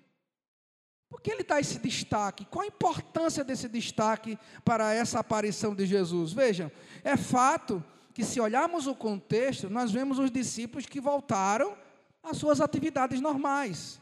Por 1.09 1.21
que 1.21 1.31
ele 1.31 1.45
dá 1.45 1.61
esse 1.61 1.79
destaque? 1.79 2.45
Qual 2.47 2.65
a 2.65 2.67
importância 2.67 3.45
desse 3.45 3.69
destaque 3.69 4.37
para 4.65 4.93
essa 4.93 5.21
aparição 5.21 5.73
de 5.73 5.87
Jesus? 5.87 6.33
Vejam, 6.33 6.71
é 7.05 7.17
fato 7.17 7.83
que, 8.13 8.25
se 8.25 8.41
olharmos 8.41 8.89
o 8.89 8.95
contexto, 8.95 9.71
nós 9.71 9.93
vemos 9.93 10.19
os 10.19 10.33
discípulos 10.33 10.87
que 10.87 11.01
voltaram 11.01 11.77
às 12.23 12.37
suas 12.37 12.61
atividades 12.61 13.21
normais. 13.21 14.01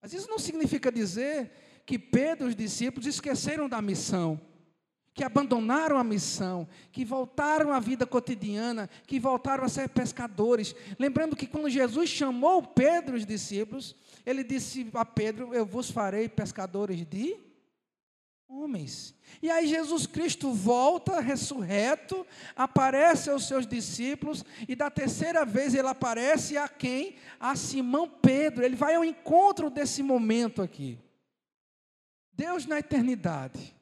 Mas 0.00 0.12
isso 0.12 0.28
não 0.28 0.38
significa 0.38 0.92
dizer 0.92 1.50
que 1.86 1.98
Pedro 1.98 2.46
e 2.46 2.50
os 2.50 2.56
discípulos 2.56 3.06
esqueceram 3.06 3.68
da 3.68 3.80
missão, 3.80 4.40
que 5.12 5.22
abandonaram 5.22 5.96
a 5.96 6.04
missão, 6.04 6.68
que 6.90 7.04
voltaram 7.04 7.72
à 7.72 7.78
vida 7.78 8.06
cotidiana, 8.06 8.88
que 9.06 9.20
voltaram 9.20 9.64
a 9.64 9.68
ser 9.68 9.88
pescadores. 9.88 10.74
Lembrando 10.98 11.36
que 11.36 11.46
quando 11.46 11.70
Jesus 11.70 12.10
chamou 12.10 12.62
Pedro 12.62 13.16
e 13.16 13.20
os 13.20 13.26
discípulos, 13.26 13.94
ele 14.26 14.42
disse 14.42 14.88
a 14.94 15.04
Pedro: 15.04 15.54
Eu 15.54 15.64
vos 15.64 15.90
farei 15.90 16.28
pescadores 16.28 16.98
de 17.06 17.36
homens. 18.54 19.14
E 19.42 19.50
aí 19.50 19.66
Jesus 19.66 20.06
Cristo 20.06 20.52
volta 20.52 21.20
ressurreto, 21.20 22.26
aparece 22.54 23.28
aos 23.30 23.48
seus 23.48 23.66
discípulos, 23.66 24.44
e 24.68 24.74
da 24.76 24.90
terceira 24.90 25.44
vez 25.44 25.74
ele 25.74 25.88
aparece 25.88 26.56
a 26.56 26.68
quem? 26.68 27.16
A 27.40 27.56
Simão 27.56 28.08
Pedro. 28.08 28.64
Ele 28.64 28.76
vai 28.76 28.94
ao 28.94 29.04
encontro 29.04 29.68
desse 29.68 30.02
momento 30.02 30.62
aqui. 30.62 30.98
Deus 32.32 32.66
na 32.66 32.78
eternidade 32.78 33.74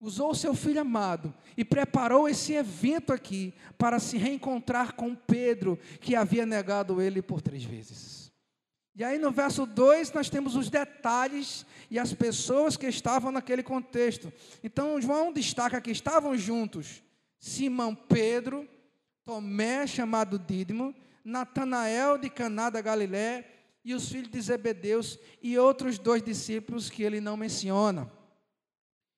usou 0.00 0.30
o 0.30 0.34
seu 0.34 0.54
filho 0.54 0.80
amado 0.80 1.32
e 1.56 1.64
preparou 1.64 2.28
esse 2.28 2.52
evento 2.52 3.12
aqui 3.12 3.54
para 3.78 3.98
se 3.98 4.18
reencontrar 4.18 4.94
com 4.94 5.14
Pedro, 5.14 5.78
que 6.00 6.14
havia 6.14 6.44
negado 6.44 7.00
ele 7.00 7.22
por 7.22 7.40
três 7.40 7.64
vezes. 7.64 8.13
E 8.96 9.02
aí 9.02 9.18
no 9.18 9.30
verso 9.30 9.66
2 9.66 10.12
nós 10.12 10.30
temos 10.30 10.54
os 10.54 10.70
detalhes 10.70 11.66
e 11.90 11.98
as 11.98 12.12
pessoas 12.12 12.76
que 12.76 12.86
estavam 12.86 13.32
naquele 13.32 13.62
contexto. 13.62 14.32
Então 14.62 15.00
João 15.00 15.32
destaca 15.32 15.80
que 15.80 15.90
estavam 15.90 16.36
juntos 16.36 17.02
Simão 17.38 17.94
Pedro, 17.94 18.68
Tomé, 19.24 19.86
chamado 19.86 20.38
Dídimo, 20.38 20.94
Natanael 21.24 22.18
de 22.18 22.30
Caná 22.30 22.70
da 22.70 22.80
Galiléia 22.80 23.44
e 23.84 23.94
os 23.94 24.08
filhos 24.08 24.30
de 24.30 24.40
Zebedeus 24.40 25.18
e 25.42 25.58
outros 25.58 25.98
dois 25.98 26.22
discípulos 26.22 26.88
que 26.88 27.02
ele 27.02 27.20
não 27.20 27.36
menciona. 27.36 28.10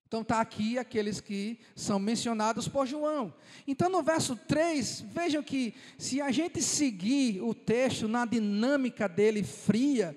Então 0.06 0.22
está 0.22 0.40
aqui 0.40 0.78
aqueles 0.78 1.20
que 1.20 1.58
são 1.74 1.98
mencionados 1.98 2.68
por 2.68 2.86
João. 2.86 3.34
Então 3.66 3.88
no 3.88 4.02
verso 4.02 4.36
3, 4.36 5.00
vejam 5.08 5.42
que 5.42 5.74
se 5.98 6.20
a 6.20 6.30
gente 6.30 6.62
seguir 6.62 7.40
o 7.42 7.52
texto 7.52 8.06
na 8.06 8.24
dinâmica 8.24 9.08
dele 9.08 9.42
fria, 9.42 10.16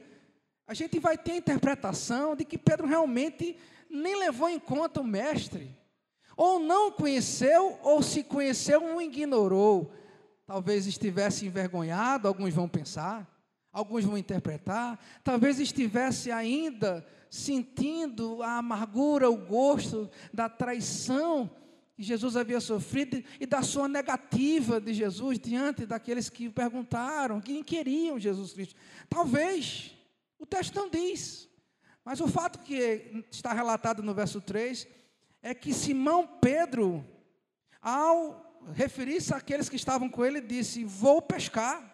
a 0.68 0.74
gente 0.76 1.00
vai 1.00 1.18
ter 1.18 1.32
a 1.32 1.38
interpretação 1.38 2.36
de 2.36 2.46
que 2.46 2.58
Pedro 2.58 2.88
realmente 2.88 3.58
nem 3.90 4.20
levou 4.20 4.48
em 4.48 4.60
conta 4.60 5.02
o 5.02 5.04
mestre. 5.04 5.76
Ou 6.38 6.60
não 6.60 6.92
conheceu, 6.92 7.80
ou 7.82 8.04
se 8.04 8.24
conheceu, 8.24 8.96
o 8.96 9.02
ignorou. 9.02 9.92
Talvez 10.46 10.86
estivesse 10.86 11.46
envergonhado, 11.46 12.28
alguns 12.28 12.54
vão 12.54 12.70
pensar, 12.70 13.28
alguns 13.72 14.04
vão 14.04 14.18
interpretar, 14.18 15.00
talvez 15.24 15.60
estivesse 15.60 16.32
ainda 16.32 17.06
sentindo 17.30 18.42
a 18.42 18.58
amargura, 18.58 19.30
o 19.30 19.38
gosto 19.38 20.10
da 20.34 20.50
traição 20.50 21.50
que 21.96 22.04
Jesus 22.04 22.36
havia 22.36 22.62
sofrido 22.62 23.22
e 23.40 23.46
da 23.46 23.62
sua 23.62 23.88
negativa 23.88 24.80
de 24.80 24.94
Jesus 24.94 25.38
diante 25.38 25.86
daqueles 25.86 26.30
que 26.30 26.50
perguntaram, 26.50 27.42
que 27.42 27.64
queriam 27.64 28.18
Jesus 28.18 28.54
Cristo. 28.54 28.76
Talvez, 29.10 29.92
o 30.40 30.46
texto 30.46 30.76
não 30.76 30.90
diz, 30.90 31.50
mas 32.04 32.22
o 32.22 32.28
fato 32.28 32.60
que 32.60 33.26
está 33.30 33.54
relatado 33.54 34.02
no 34.02 34.14
verso 34.14 34.40
3 34.42 34.88
é 35.42 35.54
que 35.54 35.74
Simão 35.74 36.26
Pedro, 36.26 37.06
ao 37.82 38.64
referir-se 38.74 39.34
àqueles 39.34 39.70
que 39.70 39.76
estavam 39.76 40.10
com 40.10 40.26
ele, 40.26 40.42
disse: 40.42 40.84
Vou 40.84 41.22
pescar. 41.22 41.89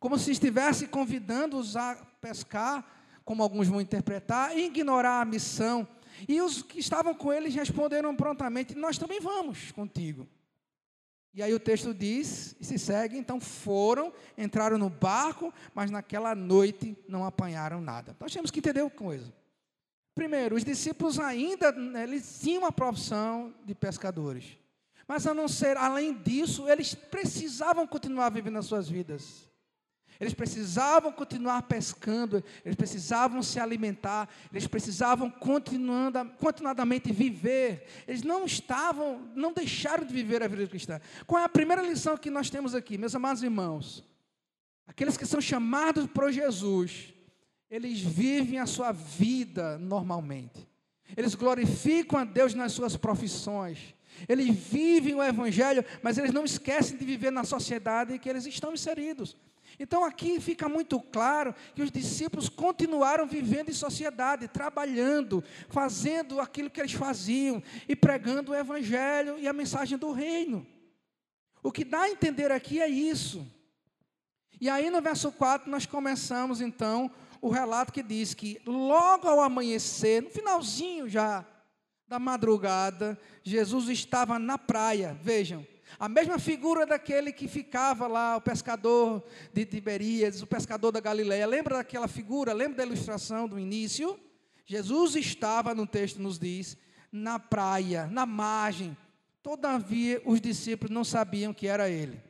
Como 0.00 0.18
se 0.18 0.32
estivesse 0.32 0.88
convidando-os 0.88 1.76
a 1.76 1.94
pescar 2.20 2.84
como 3.24 3.44
alguns 3.44 3.68
vão 3.68 3.80
interpretar, 3.80 4.58
ignorar 4.58 5.20
a 5.20 5.24
missão. 5.24 5.86
E 6.28 6.42
os 6.42 6.62
que 6.62 6.80
estavam 6.80 7.14
com 7.14 7.32
eles 7.32 7.54
responderam 7.54 8.16
prontamente: 8.16 8.74
Nós 8.74 8.98
também 8.98 9.20
vamos 9.20 9.70
contigo. 9.70 10.26
E 11.32 11.42
aí 11.42 11.54
o 11.54 11.60
texto 11.60 11.94
diz, 11.94 12.56
e 12.58 12.64
se 12.64 12.76
segue, 12.76 13.16
então 13.16 13.40
foram, 13.40 14.12
entraram 14.36 14.76
no 14.76 14.90
barco, 14.90 15.54
mas 15.72 15.88
naquela 15.88 16.34
noite 16.34 16.96
não 17.06 17.24
apanharam 17.24 17.80
nada. 17.80 18.16
Nós 18.18 18.32
temos 18.32 18.50
que 18.50 18.58
entender 18.58 18.82
uma 18.82 18.90
coisa. 18.90 19.32
Primeiro, 20.12 20.56
os 20.56 20.64
discípulos 20.64 21.20
ainda, 21.20 21.70
né, 21.70 22.02
eles 22.02 22.40
tinham 22.40 22.66
a 22.66 22.72
profissão 22.72 23.54
de 23.64 23.76
pescadores. 23.76 24.58
Mas 25.06 25.24
a 25.24 25.32
não 25.32 25.46
ser, 25.46 25.76
além 25.76 26.12
disso, 26.12 26.68
eles 26.68 26.96
precisavam 26.96 27.86
continuar 27.86 28.30
vivendo 28.30 28.58
as 28.58 28.66
suas 28.66 28.88
vidas. 28.88 29.48
Eles 30.20 30.34
precisavam 30.34 31.10
continuar 31.10 31.62
pescando, 31.62 32.44
eles 32.62 32.76
precisavam 32.76 33.42
se 33.42 33.58
alimentar, 33.58 34.28
eles 34.52 34.66
precisavam 34.66 35.30
continuadamente 35.30 37.10
viver. 37.10 37.86
Eles 38.06 38.22
não 38.22 38.44
estavam, 38.44 39.26
não 39.34 39.54
deixaram 39.54 40.04
de 40.04 40.12
viver 40.12 40.42
a 40.42 40.48
vida 40.48 40.66
cristã. 40.66 41.00
Qual 41.26 41.40
é 41.40 41.44
a 41.44 41.48
primeira 41.48 41.80
lição 41.80 42.18
que 42.18 42.28
nós 42.28 42.50
temos 42.50 42.74
aqui, 42.74 42.98
meus 42.98 43.14
amados 43.14 43.42
irmãos? 43.42 44.04
Aqueles 44.86 45.16
que 45.16 45.24
são 45.24 45.40
chamados 45.40 46.06
por 46.06 46.30
Jesus, 46.30 47.14
eles 47.70 48.00
vivem 48.00 48.58
a 48.58 48.66
sua 48.66 48.92
vida 48.92 49.78
normalmente. 49.78 50.68
Eles 51.16 51.34
glorificam 51.34 52.18
a 52.18 52.24
Deus 52.24 52.52
nas 52.52 52.72
suas 52.72 52.94
profissões. 52.94 53.94
Eles 54.28 54.48
vivem 54.54 55.14
o 55.14 55.22
Evangelho, 55.22 55.82
mas 56.02 56.18
eles 56.18 56.32
não 56.32 56.44
esquecem 56.44 56.98
de 56.98 57.04
viver 57.06 57.30
na 57.30 57.44
sociedade 57.44 58.12
em 58.12 58.18
que 58.18 58.28
eles 58.28 58.44
estão 58.44 58.74
inseridos. 58.74 59.34
Então 59.82 60.04
aqui 60.04 60.38
fica 60.38 60.68
muito 60.68 61.00
claro 61.00 61.54
que 61.74 61.80
os 61.80 61.90
discípulos 61.90 62.50
continuaram 62.50 63.26
vivendo 63.26 63.70
em 63.70 63.72
sociedade, 63.72 64.46
trabalhando, 64.46 65.42
fazendo 65.70 66.38
aquilo 66.38 66.68
que 66.68 66.78
eles 66.78 66.92
faziam 66.92 67.62
e 67.88 67.96
pregando 67.96 68.52
o 68.52 68.54
evangelho 68.54 69.38
e 69.38 69.48
a 69.48 69.54
mensagem 69.54 69.96
do 69.96 70.12
reino. 70.12 70.66
O 71.62 71.72
que 71.72 71.82
dá 71.82 72.02
a 72.02 72.10
entender 72.10 72.52
aqui 72.52 72.78
é 72.78 72.88
isso. 72.88 73.50
E 74.60 74.68
aí 74.68 74.90
no 74.90 75.00
verso 75.00 75.32
4 75.32 75.70
nós 75.70 75.86
começamos 75.86 76.60
então 76.60 77.10
o 77.40 77.48
relato 77.48 77.90
que 77.90 78.02
diz 78.02 78.34
que 78.34 78.60
logo 78.66 79.26
ao 79.26 79.40
amanhecer, 79.40 80.22
no 80.22 80.28
finalzinho 80.28 81.08
já 81.08 81.42
da 82.06 82.18
madrugada, 82.18 83.18
Jesus 83.42 83.88
estava 83.88 84.38
na 84.38 84.58
praia. 84.58 85.18
Vejam, 85.22 85.66
A 85.98 86.08
mesma 86.08 86.38
figura 86.38 86.86
daquele 86.86 87.32
que 87.32 87.48
ficava 87.48 88.06
lá, 88.06 88.36
o 88.36 88.40
pescador 88.40 89.22
de 89.52 89.64
Tiberíades, 89.64 90.42
o 90.42 90.46
pescador 90.46 90.92
da 90.92 91.00
Galileia. 91.00 91.46
Lembra 91.46 91.76
daquela 91.76 92.08
figura? 92.08 92.52
Lembra 92.52 92.78
da 92.78 92.86
ilustração 92.86 93.48
do 93.48 93.58
início? 93.58 94.18
Jesus 94.64 95.16
estava, 95.16 95.74
no 95.74 95.86
texto 95.86 96.20
nos 96.20 96.38
diz, 96.38 96.76
na 97.10 97.38
praia, 97.38 98.06
na 98.06 98.24
margem. 98.24 98.96
Todavia, 99.42 100.22
os 100.24 100.40
discípulos 100.40 100.94
não 100.94 101.04
sabiam 101.04 101.52
que 101.52 101.66
era 101.66 101.88
ele. 101.88 102.20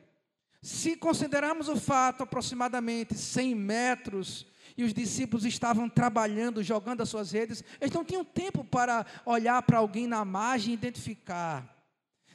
Se 0.61 0.95
considerarmos 0.95 1.67
o 1.67 1.75
fato, 1.75 2.23
aproximadamente 2.23 3.15
100 3.15 3.55
metros, 3.55 4.47
e 4.77 4.83
os 4.83 4.93
discípulos 4.93 5.45
estavam 5.45 5.89
trabalhando, 5.89 6.63
jogando 6.63 7.01
as 7.01 7.09
suas 7.09 7.31
redes, 7.31 7.63
eles 7.79 7.93
não 7.93 8.05
tinham 8.05 8.23
tempo 8.23 8.63
para 8.63 9.05
olhar 9.25 9.61
para 9.63 9.79
alguém 9.79 10.07
na 10.07 10.23
margem 10.23 10.71
e 10.71 10.73
identificar. 10.73 11.80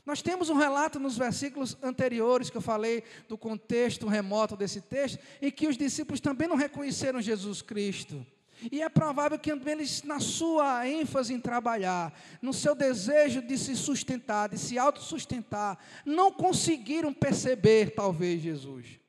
Nós 0.07 0.23
temos 0.23 0.49
um 0.49 0.55
relato 0.55 1.01
nos 1.01 1.19
versículos 1.19 1.77
anteriores 1.83 2.49
que 2.49 2.57
eu 2.57 2.62
falei 2.62 3.03
do 3.29 3.37
contexto 3.37 4.07
remoto 4.07 4.57
desse 4.57 4.81
texto, 4.81 5.19
em 5.42 5.51
que 5.51 5.66
os 5.66 5.77
discípulos 5.77 6.21
também 6.21 6.47
não 6.47 6.55
reconheceram 6.55 7.21
Jesus 7.21 7.61
Cristo. 7.61 8.25
E 8.71 8.81
é 8.81 8.88
provável 8.88 9.37
que 9.37 9.51
eles, 9.51 10.05
na 10.05 10.21
sua 10.21 10.88
ênfase 10.88 11.35
em 11.35 11.40
trabalhar, 11.40 12.16
no 12.40 12.55
seu 12.55 12.75
desejo 12.75 13.42
de 13.42 13.59
se 13.59 13.75
sustentar, 13.75 14.49
de 14.49 14.59
se 14.59 14.79
autossustentar, 14.79 15.77
não 16.05 16.33
conseguiram 16.33 17.12
perceber, 17.12 17.90
talvez, 17.90 18.40
Jesus. 18.40 19.01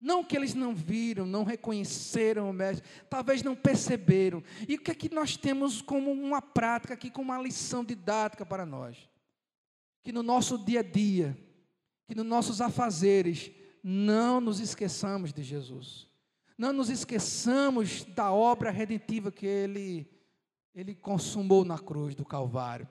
Não 0.00 0.22
que 0.22 0.36
eles 0.36 0.54
não 0.54 0.74
viram, 0.74 1.26
não 1.26 1.42
reconheceram 1.42 2.48
o 2.48 2.52
Mestre, 2.52 2.86
talvez 3.10 3.42
não 3.42 3.56
perceberam. 3.56 4.44
E 4.68 4.76
o 4.76 4.80
que 4.80 4.92
é 4.92 4.94
que 4.94 5.12
nós 5.12 5.36
temos 5.36 5.82
como 5.82 6.12
uma 6.12 6.40
prática 6.40 6.94
aqui, 6.94 7.10
como 7.10 7.32
uma 7.32 7.42
lição 7.42 7.84
didática 7.84 8.46
para 8.46 8.64
nós? 8.64 8.96
Que 10.04 10.12
no 10.12 10.22
nosso 10.22 10.56
dia 10.56 10.80
a 10.80 10.82
dia, 10.82 11.36
que 12.06 12.14
nos 12.14 12.26
nossos 12.26 12.60
afazeres, 12.60 13.50
não 13.82 14.40
nos 14.40 14.60
esqueçamos 14.60 15.32
de 15.32 15.42
Jesus. 15.42 16.06
Não 16.56 16.72
nos 16.72 16.88
esqueçamos 16.88 18.04
da 18.04 18.32
obra 18.32 18.70
redentiva 18.70 19.32
que 19.32 19.46
ele, 19.46 20.08
ele 20.74 20.94
consumou 20.94 21.64
na 21.64 21.78
cruz 21.78 22.14
do 22.14 22.24
Calvário. 22.24 22.88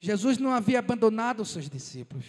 Jesus 0.00 0.38
não 0.38 0.52
havia 0.52 0.78
abandonado 0.78 1.40
os 1.40 1.50
seus 1.50 1.68
discípulos, 1.68 2.24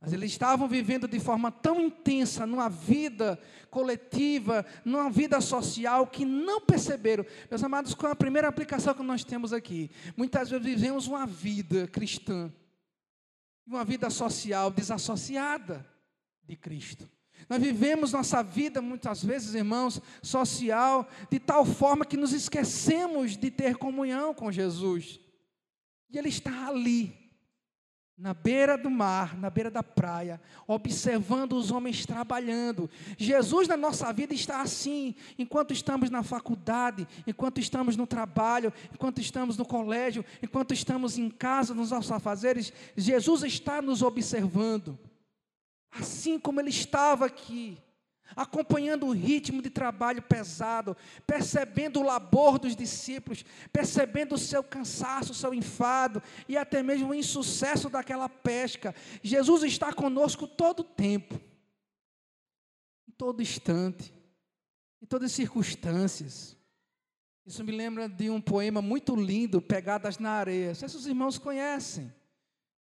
mas 0.00 0.12
eles 0.12 0.30
estavam 0.30 0.68
vivendo 0.68 1.08
de 1.08 1.18
forma 1.18 1.50
tão 1.50 1.80
intensa, 1.80 2.46
numa 2.46 2.68
vida 2.68 3.38
coletiva, 3.70 4.64
numa 4.84 5.10
vida 5.10 5.40
social, 5.40 6.06
que 6.06 6.24
não 6.24 6.60
perceberam. 6.60 7.26
Meus 7.50 7.64
amados, 7.64 7.94
qual 7.94 8.10
é 8.10 8.12
a 8.12 8.16
primeira 8.16 8.46
aplicação 8.46 8.94
que 8.94 9.02
nós 9.02 9.24
temos 9.24 9.52
aqui? 9.52 9.90
Muitas 10.16 10.50
vezes 10.50 10.64
vivemos 10.64 11.06
uma 11.06 11.26
vida 11.26 11.88
cristã, 11.88 12.52
uma 13.68 13.84
vida 13.84 14.08
social 14.08 14.70
desassociada 14.70 15.86
de 16.44 16.56
Cristo. 16.56 17.08
Nós 17.48 17.62
vivemos 17.62 18.12
nossa 18.12 18.42
vida, 18.42 18.80
muitas 18.80 19.22
vezes, 19.22 19.54
irmãos, 19.54 20.00
social, 20.22 21.08
de 21.30 21.38
tal 21.38 21.64
forma 21.64 22.04
que 22.04 22.16
nos 22.16 22.32
esquecemos 22.32 23.36
de 23.36 23.50
ter 23.50 23.76
comunhão 23.76 24.34
com 24.34 24.50
Jesus. 24.50 25.20
E 26.10 26.18
Ele 26.18 26.30
está 26.30 26.68
ali, 26.68 27.27
na 28.18 28.34
beira 28.34 28.76
do 28.76 28.90
mar, 28.90 29.38
na 29.38 29.48
beira 29.48 29.70
da 29.70 29.82
praia, 29.82 30.40
observando 30.66 31.52
os 31.52 31.70
homens 31.70 32.04
trabalhando. 32.04 32.90
Jesus 33.16 33.68
na 33.68 33.76
nossa 33.76 34.12
vida 34.12 34.34
está 34.34 34.60
assim, 34.60 35.14
enquanto 35.38 35.72
estamos 35.72 36.10
na 36.10 36.24
faculdade, 36.24 37.06
enquanto 37.26 37.60
estamos 37.60 37.96
no 37.96 38.08
trabalho, 38.08 38.72
enquanto 38.92 39.20
estamos 39.20 39.56
no 39.56 39.64
colégio, 39.64 40.24
enquanto 40.42 40.74
estamos 40.74 41.16
em 41.16 41.30
casa, 41.30 41.72
nos 41.72 41.92
nossos 41.92 42.10
afazeres, 42.10 42.72
Jesus 42.96 43.44
está 43.44 43.80
nos 43.80 44.02
observando. 44.02 44.98
Assim 45.92 46.40
como 46.40 46.60
ele 46.60 46.70
estava 46.70 47.26
aqui, 47.26 47.78
acompanhando 48.36 49.06
o 49.06 49.12
ritmo 49.12 49.62
de 49.62 49.70
trabalho 49.70 50.22
pesado, 50.22 50.96
percebendo 51.26 52.00
o 52.00 52.04
labor 52.04 52.58
dos 52.58 52.74
discípulos, 52.76 53.44
percebendo 53.72 54.34
o 54.34 54.38
seu 54.38 54.62
cansaço, 54.62 55.32
o 55.32 55.34
seu 55.34 55.54
enfado 55.54 56.22
e 56.48 56.56
até 56.56 56.82
mesmo 56.82 57.10
o 57.10 57.14
insucesso 57.14 57.88
daquela 57.88 58.28
pesca. 58.28 58.94
Jesus 59.22 59.62
está 59.62 59.92
conosco 59.92 60.46
todo 60.46 60.80
o 60.80 60.84
tempo, 60.84 61.40
em 63.08 63.12
todo 63.12 63.42
instante, 63.42 64.12
em 65.02 65.06
todas 65.06 65.30
as 65.30 65.36
circunstâncias. 65.36 66.56
Isso 67.46 67.64
me 67.64 67.72
lembra 67.72 68.08
de 68.08 68.28
um 68.28 68.42
poema 68.42 68.82
muito 68.82 69.16
lindo, 69.16 69.62
Pegadas 69.62 70.18
na 70.18 70.32
Areia. 70.32 70.68
Não 70.68 70.88
se 70.88 70.96
os 70.96 71.06
irmãos 71.06 71.38
conhecem. 71.38 72.12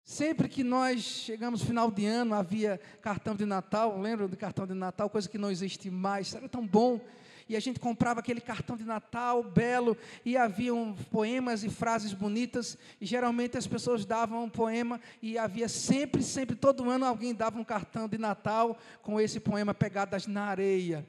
Sempre 0.04 0.48
que 0.48 0.64
nós 0.64 1.00
chegamos 1.00 1.62
final 1.62 1.90
de 1.90 2.04
ano, 2.06 2.34
havia 2.34 2.80
cartão 3.00 3.36
de 3.36 3.46
Natal, 3.46 4.00
lembra 4.00 4.26
do 4.26 4.36
cartão 4.36 4.66
de 4.66 4.74
Natal, 4.74 5.08
coisa 5.08 5.28
que 5.28 5.38
não 5.38 5.50
existe 5.50 5.90
mais, 5.90 6.34
era 6.34 6.48
tão 6.48 6.66
bom. 6.66 7.00
E 7.48 7.56
a 7.56 7.60
gente 7.60 7.78
comprava 7.78 8.20
aquele 8.20 8.40
cartão 8.40 8.76
de 8.76 8.84
Natal 8.84 9.44
belo, 9.44 9.96
e 10.24 10.36
haviam 10.36 10.96
poemas 11.10 11.62
e 11.62 11.70
frases 11.70 12.12
bonitas, 12.12 12.76
e 13.00 13.06
geralmente 13.06 13.56
as 13.56 13.66
pessoas 13.66 14.04
davam 14.04 14.44
um 14.44 14.50
poema, 14.50 15.00
e 15.20 15.38
havia 15.38 15.68
sempre, 15.68 16.22
sempre, 16.22 16.56
todo 16.56 16.90
ano 16.90 17.04
alguém 17.04 17.32
dava 17.32 17.58
um 17.58 17.64
cartão 17.64 18.08
de 18.08 18.18
Natal 18.18 18.76
com 19.02 19.20
esse 19.20 19.38
poema 19.38 19.72
Pegadas 19.72 20.26
na 20.26 20.46
Areia 20.46 21.06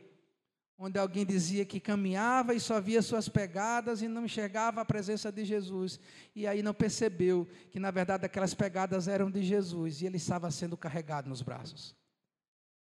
onde 0.84 1.00
alguém 1.00 1.26
dizia 1.26 1.64
que 1.64 1.80
caminhava 1.80 2.54
e 2.54 2.60
só 2.60 2.82
via 2.82 3.02
suas 3.02 3.30
pegadas 3.30 4.02
e 4.02 4.08
não 4.10 4.26
enxergava 4.26 4.82
a 4.82 4.86
presença 4.86 5.32
de 5.32 5.46
Jesus. 5.46 5.98
E 6.36 6.46
aí 6.46 6.62
não 6.62 6.74
percebeu 6.74 7.48
que, 7.72 7.80
na 7.80 7.90
verdade, 7.90 8.26
aquelas 8.26 8.54
pegadas 8.54 9.08
eram 9.08 9.32
de 9.32 9.42
Jesus 9.42 10.02
e 10.02 10.06
ele 10.06 10.18
estava 10.18 10.52
sendo 10.52 10.76
carregado 10.76 11.30
nos 11.30 11.42
braços. 11.42 11.96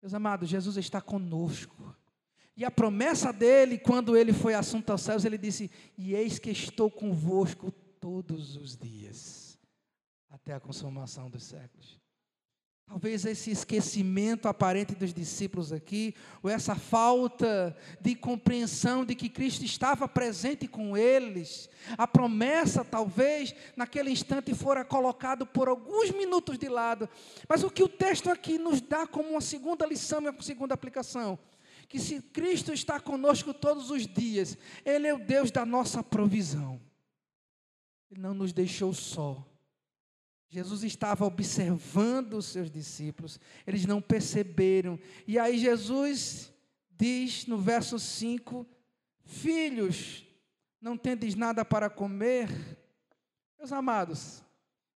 Meus 0.01 0.13
amados, 0.13 0.47
Jesus 0.47 0.77
está 0.77 1.01
conosco. 1.01 1.93
E 2.55 2.63
a 2.63 2.71
promessa 2.71 3.33
dele, 3.33 3.77
quando 3.77 4.15
ele 4.15 4.31
foi 4.31 4.53
assunto 4.53 4.91
aos 4.91 5.01
céus, 5.01 5.25
ele 5.25 5.37
disse: 5.37 5.69
E 5.97 6.15
eis 6.15 6.39
que 6.39 6.51
estou 6.51 6.89
convosco 6.89 7.69
todos 7.99 8.55
os 8.55 8.77
dias, 8.77 9.59
até 10.29 10.53
a 10.53 10.59
consumação 10.59 11.29
dos 11.29 11.43
séculos. 11.43 11.98
Talvez 12.89 13.23
esse 13.23 13.51
esquecimento 13.51 14.47
aparente 14.47 14.95
dos 14.95 15.13
discípulos 15.13 15.71
aqui, 15.71 16.15
ou 16.41 16.49
essa 16.49 16.73
falta 16.73 17.77
de 18.01 18.15
compreensão 18.15 19.05
de 19.05 19.13
que 19.13 19.29
Cristo 19.29 19.63
estava 19.63 20.07
presente 20.07 20.67
com 20.67 20.97
eles, 20.97 21.69
a 21.95 22.07
promessa 22.07 22.83
talvez 22.83 23.53
naquele 23.75 24.09
instante 24.09 24.55
fora 24.55 24.83
colocado 24.83 25.45
por 25.45 25.67
alguns 25.67 26.09
minutos 26.09 26.57
de 26.57 26.67
lado. 26.67 27.07
Mas 27.47 27.63
o 27.63 27.69
que 27.69 27.83
o 27.83 27.87
texto 27.87 28.27
aqui 28.27 28.57
nos 28.57 28.81
dá 28.81 29.05
como 29.05 29.29
uma 29.29 29.41
segunda 29.41 29.85
lição 29.85 30.17
uma 30.17 30.41
segunda 30.41 30.73
aplicação, 30.73 31.37
que 31.87 31.99
se 31.99 32.19
Cristo 32.19 32.73
está 32.73 32.99
conosco 32.99 33.53
todos 33.53 33.91
os 33.91 34.07
dias, 34.07 34.57
ele 34.83 35.05
é 35.05 35.13
o 35.13 35.19
Deus 35.19 35.51
da 35.51 35.63
nossa 35.63 36.01
provisão. 36.01 36.81
Ele 38.09 38.19
não 38.19 38.33
nos 38.33 38.51
deixou 38.51 38.91
só. 38.95 39.45
Jesus 40.49 40.83
estava 40.83 41.25
observando 41.25 42.33
os 42.33 42.47
seus 42.47 42.71
discípulos, 42.71 43.39
eles 43.67 43.85
não 43.85 44.01
perceberam. 44.01 44.99
E 45.27 45.37
aí 45.37 45.59
Jesus 45.59 46.51
diz 46.89 47.45
no 47.45 47.57
verso 47.57 47.99
5: 47.99 48.65
Filhos, 49.23 50.25
não 50.81 50.97
tendes 50.97 51.35
nada 51.35 51.63
para 51.63 51.87
comer? 51.87 52.49
Meus 53.59 53.71
amados, 53.71 54.43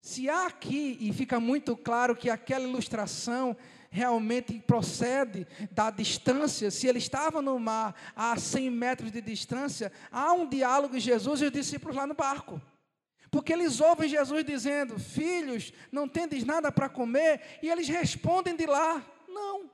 se 0.02 0.28
há 0.28 0.48
aqui, 0.48 0.98
e 1.00 1.13
fica 1.13 1.39
muito 1.39 1.78
claro 1.78 2.16
que 2.16 2.32
aquela 2.32 2.68
ilustração 2.68 3.56
realmente 3.92 4.60
procede 4.60 5.46
da 5.70 5.92
distância, 5.92 6.72
se 6.72 6.88
ele 6.88 6.98
estava 6.98 7.44
no 7.44 7.60
mar 7.60 7.96
a 8.16 8.36
100 8.36 8.72
metros 8.72 9.12
de 9.12 9.22
distância, 9.22 9.92
há 10.12 10.34
um 10.34 10.50
diálogo 10.50 10.96
de 10.96 11.00
Jesus 11.00 11.42
e 11.42 11.46
os 11.46 11.52
discípulos 11.52 11.96
lá 11.96 12.08
no 12.08 12.16
barco. 12.16 12.60
Porque 13.34 13.52
eles 13.52 13.82
ouvem 13.82 14.08
Jesus 14.08 14.46
dizendo: 14.46 15.00
Filhos, 15.00 15.74
não 15.91 16.08
tendes 16.08 16.43
nada 16.43 16.72
para 16.72 16.88
comer? 16.88 17.41
E 17.63 17.67
eles 17.67 17.88
respondem 17.88 18.56
de 18.56 18.67
lá: 18.67 19.04
Não. 19.28 19.72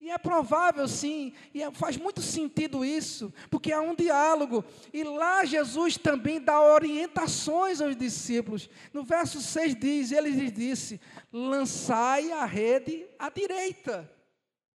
E 0.00 0.08
é 0.08 0.16
provável 0.16 0.86
sim, 0.86 1.32
e 1.52 1.60
é, 1.60 1.72
faz 1.72 1.96
muito 1.96 2.22
sentido 2.22 2.84
isso, 2.84 3.34
porque 3.50 3.72
há 3.72 3.80
um 3.80 3.92
diálogo. 3.92 4.64
E 4.92 5.02
lá 5.02 5.44
Jesus 5.44 5.96
também 5.96 6.40
dá 6.40 6.60
orientações 6.60 7.80
aos 7.80 7.96
discípulos. 7.96 8.70
No 8.92 9.02
verso 9.02 9.40
6 9.40 9.74
diz: 9.74 10.12
Ele 10.12 10.30
lhes 10.30 10.52
disse: 10.52 11.00
Lançai 11.32 12.30
a 12.30 12.44
rede 12.44 13.04
à 13.18 13.28
direita 13.30 14.08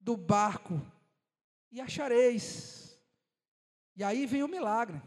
do 0.01 0.17
barco 0.17 0.81
e 1.71 1.79
achareis. 1.79 2.99
E 3.95 4.03
aí 4.03 4.25
vem 4.25 4.43
o 4.43 4.49
milagre. 4.49 5.01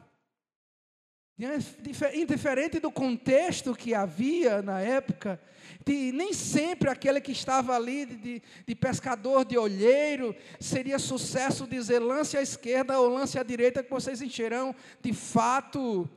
Indiferente 1.38 2.81
do 2.81 2.90
contexto 2.90 3.75
que 3.75 3.94
havia 3.94 4.62
na 4.62 4.81
época, 4.81 5.38
de, 5.85 6.11
nem 6.11 6.33
sempre 6.33 6.88
aquele 6.88 7.20
que 7.20 7.33
estava 7.33 7.77
ali 7.77 8.07
de, 8.07 8.42
de, 8.66 8.75
pescador 8.75 9.44
de 9.44 9.59
olheiro 9.59 10.35
seria 10.59 10.99
sucesso 10.99 11.66
dizer 11.66 11.99
lance 11.99 12.38
à 12.38 12.42
esquerda 12.42 12.99
ou 12.99 13.11
lance 13.11 13.38
à 13.38 13.42
direita, 13.42 13.83
que 13.83 13.90
vocês 13.90 14.22
encherão 14.22 14.75
de 15.03 15.12
fato, 15.12 16.09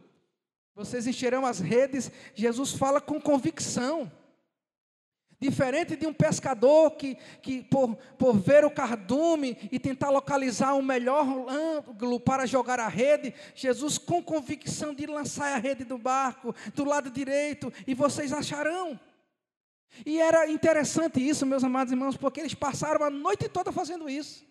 vocês 0.73 1.05
encherão 1.05 1.45
as 1.45 1.59
redes. 1.59 2.09
Jesus 2.33 2.71
fala 2.71 3.01
com 3.01 3.19
convicção. 3.19 4.09
Diferente 5.39 5.95
de 5.95 6.05
um 6.05 6.13
pescador 6.13 6.91
que, 6.91 7.17
que 7.41 7.63
por, 7.63 7.95
por 8.17 8.37
ver 8.37 8.65
o 8.65 8.71
cardume 8.71 9.57
e 9.71 9.79
tentar 9.79 10.09
localizar 10.09 10.73
o 10.73 10.83
melhor 10.83 11.25
ângulo 11.49 12.19
para 12.19 12.45
jogar 12.45 12.77
a 12.77 12.89
rede, 12.89 13.33
Jesus, 13.55 13.97
com 13.97 14.21
convicção 14.21 14.93
de 14.93 15.05
lançar 15.05 15.53
a 15.53 15.57
rede 15.57 15.85
do 15.85 15.97
barco 15.97 16.53
do 16.75 16.83
lado 16.83 17.09
direito, 17.09 17.71
e 17.87 17.93
vocês 17.93 18.33
acharão. 18.33 18.99
E 20.05 20.19
era 20.19 20.49
interessante 20.49 21.25
isso, 21.25 21.45
meus 21.45 21.63
amados 21.63 21.93
irmãos, 21.93 22.17
porque 22.17 22.41
eles 22.41 22.53
passaram 22.53 23.05
a 23.05 23.09
noite 23.09 23.47
toda 23.47 23.71
fazendo 23.71 24.09
isso. 24.09 24.48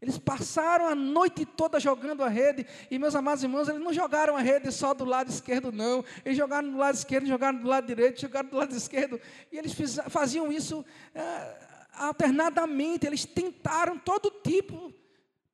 Eles 0.00 0.16
passaram 0.16 0.86
a 0.86 0.94
noite 0.94 1.44
toda 1.44 1.80
jogando 1.80 2.22
a 2.22 2.28
rede, 2.28 2.64
e 2.88 2.98
meus 2.98 3.16
amados 3.16 3.42
irmãos, 3.42 3.68
eles 3.68 3.80
não 3.80 3.92
jogaram 3.92 4.36
a 4.36 4.40
rede 4.40 4.70
só 4.70 4.94
do 4.94 5.04
lado 5.04 5.28
esquerdo, 5.28 5.72
não. 5.72 6.04
Eles 6.24 6.38
jogaram 6.38 6.70
do 6.70 6.78
lado 6.78 6.94
esquerdo, 6.94 7.26
jogaram 7.26 7.58
do 7.58 7.66
lado 7.66 7.86
direito, 7.86 8.20
jogaram 8.20 8.48
do 8.48 8.56
lado 8.56 8.74
esquerdo, 8.74 9.20
e 9.50 9.58
eles 9.58 9.74
faziam 10.08 10.52
isso 10.52 10.84
é, 11.12 11.56
alternadamente. 11.94 13.06
Eles 13.08 13.24
tentaram 13.24 13.98
todo 13.98 14.30
tipo 14.30 14.94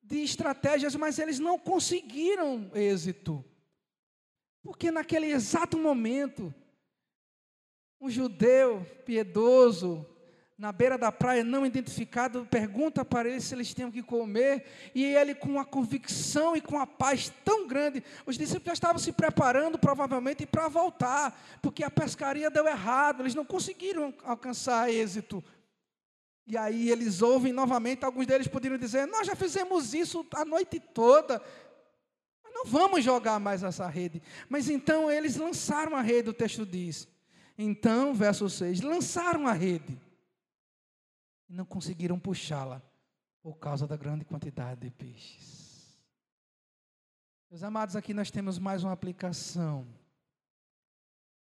de 0.02 0.22
estratégias, 0.22 0.94
mas 0.94 1.18
eles 1.18 1.38
não 1.38 1.58
conseguiram 1.58 2.70
êxito. 2.74 3.42
Porque 4.62 4.90
naquele 4.90 5.26
exato 5.26 5.78
momento, 5.78 6.54
um 7.98 8.10
judeu 8.10 8.84
piedoso, 9.06 10.06
na 10.56 10.70
beira 10.70 10.96
da 10.96 11.10
praia, 11.10 11.42
não 11.42 11.66
identificado, 11.66 12.46
pergunta 12.46 13.04
para 13.04 13.28
eles 13.28 13.44
se 13.44 13.54
eles 13.54 13.74
tinham 13.74 13.90
que 13.90 14.02
comer, 14.02 14.64
e 14.94 15.04
ele, 15.04 15.34
com 15.34 15.58
a 15.58 15.64
convicção 15.64 16.56
e 16.56 16.60
com 16.60 16.78
a 16.78 16.86
paz 16.86 17.32
tão 17.44 17.66
grande, 17.66 18.02
os 18.24 18.38
discípulos 18.38 18.66
já 18.66 18.72
estavam 18.72 18.98
se 18.98 19.10
preparando, 19.10 19.76
provavelmente, 19.78 20.46
para 20.46 20.68
voltar, 20.68 21.36
porque 21.60 21.82
a 21.82 21.90
pescaria 21.90 22.50
deu 22.50 22.68
errado, 22.68 23.22
eles 23.22 23.34
não 23.34 23.44
conseguiram 23.44 24.14
alcançar 24.22 24.90
êxito. 24.90 25.42
E 26.46 26.56
aí 26.56 26.88
eles 26.88 27.20
ouvem 27.20 27.52
novamente, 27.52 28.04
alguns 28.04 28.26
deles 28.26 28.46
poderiam 28.46 28.78
dizer: 28.78 29.06
Nós 29.06 29.26
já 29.26 29.34
fizemos 29.34 29.94
isso 29.94 30.24
a 30.34 30.44
noite 30.44 30.78
toda, 30.78 31.42
não 32.44 32.66
vamos 32.66 33.02
jogar 33.02 33.40
mais 33.40 33.62
essa 33.62 33.88
rede. 33.88 34.22
Mas 34.48 34.68
então 34.68 35.10
eles 35.10 35.36
lançaram 35.36 35.96
a 35.96 36.02
rede, 36.02 36.28
o 36.28 36.34
texto 36.34 36.64
diz. 36.66 37.08
Então, 37.56 38.12
verso 38.12 38.48
6, 38.48 38.82
lançaram 38.82 39.46
a 39.46 39.52
rede 39.52 40.03
e 41.48 41.52
não 41.52 41.64
conseguiram 41.64 42.18
puxá-la 42.18 42.82
por 43.42 43.58
causa 43.58 43.86
da 43.86 43.96
grande 43.96 44.24
quantidade 44.24 44.80
de 44.80 44.90
peixes. 44.90 45.98
Meus 47.50 47.62
amados, 47.62 47.94
aqui 47.94 48.12
nós 48.12 48.30
temos 48.30 48.58
mais 48.58 48.82
uma 48.82 48.92
aplicação. 48.92 49.86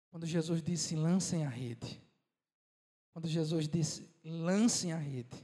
Quando 0.09 0.25
Jesus 0.25 0.61
disse: 0.61 0.95
lancem 0.95 1.45
a 1.45 1.49
rede. 1.49 2.01
Quando 3.11 3.27
Jesus 3.27 3.67
disse: 3.67 4.09
lancem 4.23 4.93
a 4.93 4.97
rede, 4.97 5.35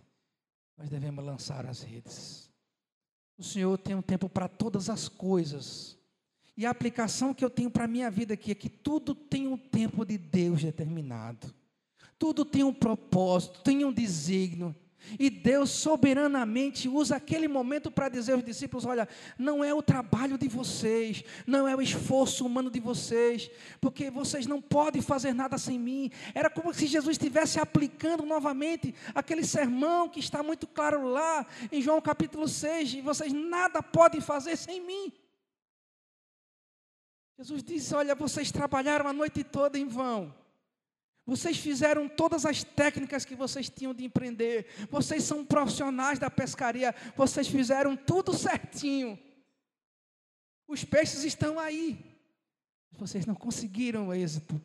nós 0.77 0.89
devemos 0.89 1.25
lançar 1.25 1.65
as 1.65 1.81
redes. 1.81 2.49
O 3.37 3.43
Senhor 3.43 3.77
tem 3.77 3.95
um 3.95 4.01
tempo 4.01 4.29
para 4.29 4.47
todas 4.47 4.89
as 4.89 5.09
coisas. 5.09 5.97
E 6.55 6.65
a 6.65 6.69
aplicação 6.69 7.33
que 7.33 7.43
eu 7.43 7.49
tenho 7.49 7.69
para 7.69 7.83
a 7.83 7.87
minha 7.87 8.09
vida 8.09 8.33
aqui 8.33 8.49
é 8.51 8.55
que 8.55 8.69
tudo 8.69 9.13
tem 9.13 9.47
um 9.47 9.57
tempo 9.57 10.05
de 10.05 10.17
Deus 10.17 10.63
determinado. 10.63 11.53
Tudo 12.17 12.45
tem 12.45 12.63
um 12.63 12.73
propósito, 12.73 13.61
tem 13.61 13.83
um 13.83 13.91
desígnio. 13.91 14.75
E 15.19 15.29
Deus 15.29 15.69
soberanamente 15.69 16.89
usa 16.89 17.15
aquele 17.15 17.47
momento 17.47 17.91
para 17.91 18.09
dizer 18.09 18.33
aos 18.33 18.43
discípulos: 18.43 18.85
olha, 18.85 19.07
não 19.37 19.63
é 19.63 19.73
o 19.73 19.81
trabalho 19.81 20.37
de 20.37 20.47
vocês, 20.47 21.23
não 21.45 21.67
é 21.67 21.75
o 21.75 21.81
esforço 21.81 22.45
humano 22.45 22.71
de 22.71 22.79
vocês, 22.79 23.49
porque 23.79 24.09
vocês 24.09 24.47
não 24.47 24.61
podem 24.61 25.01
fazer 25.01 25.33
nada 25.33 25.57
sem 25.57 25.77
mim. 25.77 26.11
Era 26.33 26.49
como 26.49 26.73
se 26.73 26.87
Jesus 26.87 27.17
estivesse 27.17 27.59
aplicando 27.59 28.25
novamente 28.25 28.95
aquele 29.13 29.45
sermão 29.45 30.09
que 30.09 30.19
está 30.19 30.41
muito 30.41 30.67
claro 30.67 31.07
lá 31.07 31.45
em 31.71 31.81
João 31.81 32.01
capítulo 32.01 32.47
6: 32.47 32.95
e 32.95 33.01
vocês 33.01 33.31
nada 33.31 33.83
podem 33.83 34.21
fazer 34.21 34.57
sem 34.57 34.81
mim. 34.81 35.13
Jesus 37.37 37.63
disse: 37.63 37.93
olha, 37.93 38.15
vocês 38.15 38.51
trabalharam 38.51 39.07
a 39.07 39.13
noite 39.13 39.43
toda 39.43 39.77
em 39.77 39.87
vão. 39.87 40.33
Vocês 41.25 41.57
fizeram 41.57 42.07
todas 42.07 42.45
as 42.45 42.63
técnicas 42.63 43.25
que 43.25 43.35
vocês 43.35 43.67
tinham 43.67 43.93
de 43.93 44.05
empreender. 44.05 44.67
Vocês 44.91 45.23
são 45.23 45.43
profissionais 45.43 46.19
da 46.19 46.29
pescaria. 46.29 46.93
Vocês 47.15 47.47
fizeram 47.47 47.97
tudo 47.97 48.33
certinho. 48.33 49.17
Os 50.67 50.83
peixes 50.83 51.23
estão 51.23 51.59
aí. 51.59 51.97
Vocês 52.91 53.25
não 53.25 53.33
conseguiram 53.33 54.13
êxito. 54.13 54.61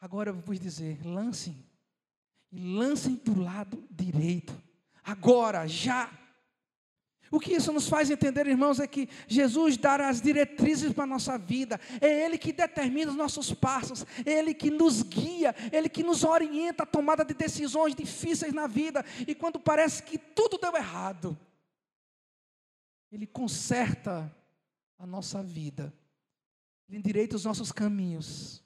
Agora 0.00 0.30
eu 0.30 0.34
vou 0.34 0.54
dizer: 0.54 1.00
lancem. 1.04 1.56
E 2.52 2.58
lancem 2.58 3.14
do 3.16 3.40
lado 3.40 3.82
direito. 3.90 4.54
Agora, 5.02 5.66
já. 5.66 6.10
O 7.34 7.40
que 7.40 7.52
isso 7.52 7.72
nos 7.72 7.88
faz 7.88 8.12
entender, 8.12 8.46
irmãos, 8.46 8.78
é 8.78 8.86
que 8.86 9.08
Jesus 9.26 9.76
dará 9.76 10.08
as 10.08 10.20
diretrizes 10.20 10.92
para 10.92 11.02
a 11.02 11.06
nossa 11.08 11.36
vida, 11.36 11.80
é 12.00 12.24
Ele 12.24 12.38
que 12.38 12.52
determina 12.52 13.10
os 13.10 13.16
nossos 13.16 13.52
passos, 13.52 14.06
é 14.24 14.38
Ele 14.38 14.54
que 14.54 14.70
nos 14.70 15.02
guia, 15.02 15.52
é 15.72 15.78
Ele 15.78 15.88
que 15.88 16.04
nos 16.04 16.22
orienta 16.22 16.84
a 16.84 16.86
tomada 16.86 17.24
de 17.24 17.34
decisões 17.34 17.92
difíceis 17.92 18.52
na 18.52 18.68
vida, 18.68 19.04
e 19.26 19.34
quando 19.34 19.58
parece 19.58 20.04
que 20.04 20.16
tudo 20.16 20.58
deu 20.58 20.76
errado, 20.76 21.36
Ele 23.10 23.26
conserta 23.26 24.32
a 24.96 25.04
nossa 25.04 25.42
vida, 25.42 25.92
Ele 26.88 26.98
endireita 26.98 27.34
os 27.34 27.44
nossos 27.44 27.72
caminhos, 27.72 28.62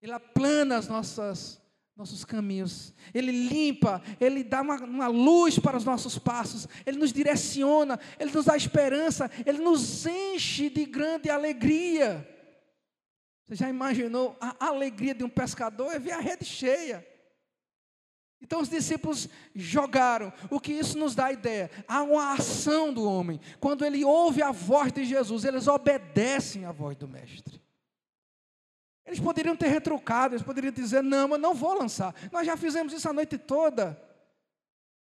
Ele 0.00 0.12
aplana 0.12 0.78
as 0.78 0.88
nossas 0.88 1.60
nossos 1.98 2.24
caminhos. 2.24 2.94
Ele 3.12 3.32
limpa, 3.32 4.00
Ele 4.20 4.44
dá 4.44 4.62
uma, 4.62 4.76
uma, 4.76 5.08
luz 5.08 5.58
para 5.58 5.76
os 5.76 5.84
nossos 5.84 6.16
passos, 6.16 6.68
Ele 6.86 6.96
nos 6.96 7.12
direciona, 7.12 7.98
Ele 8.20 8.30
nos 8.30 8.44
dá 8.44 8.56
esperança, 8.56 9.28
Ele 9.44 9.58
nos 9.58 10.06
enche 10.06 10.70
de 10.70 10.86
grande 10.86 11.28
alegria. 11.28 12.26
Você 13.44 13.56
já 13.56 13.68
imaginou 13.68 14.36
a 14.40 14.68
alegria 14.68 15.14
de 15.14 15.24
um 15.24 15.28
pescador? 15.28 15.92
É 15.92 15.98
ver 15.98 16.12
a 16.12 16.20
rede 16.20 16.44
cheia. 16.44 17.04
Então 18.40 18.60
os 18.60 18.68
discípulos 18.68 19.28
jogaram. 19.52 20.32
O 20.50 20.60
que 20.60 20.72
isso 20.72 20.96
nos 20.96 21.16
dá 21.16 21.26
a 21.26 21.32
ideia? 21.32 21.68
Há 21.88 22.02
uma 22.02 22.34
ação 22.34 22.92
do 22.92 23.02
homem. 23.02 23.40
Quando 23.58 23.84
ele 23.84 24.04
ouve 24.04 24.40
a 24.40 24.52
voz 24.52 24.92
de 24.92 25.04
Jesus, 25.04 25.44
eles 25.44 25.66
obedecem 25.66 26.64
à 26.64 26.70
voz 26.70 26.96
do 26.96 27.08
Mestre. 27.08 27.60
Eles 29.08 29.18
poderiam 29.18 29.56
ter 29.56 29.68
retrucado, 29.68 30.34
eles 30.34 30.44
poderiam 30.44 30.70
dizer: 30.70 31.02
não, 31.02 31.30
eu 31.30 31.38
não 31.38 31.54
vou 31.54 31.78
lançar. 31.78 32.14
Nós 32.30 32.46
já 32.46 32.58
fizemos 32.58 32.92
isso 32.92 33.08
a 33.08 33.12
noite 33.12 33.38
toda. 33.38 33.98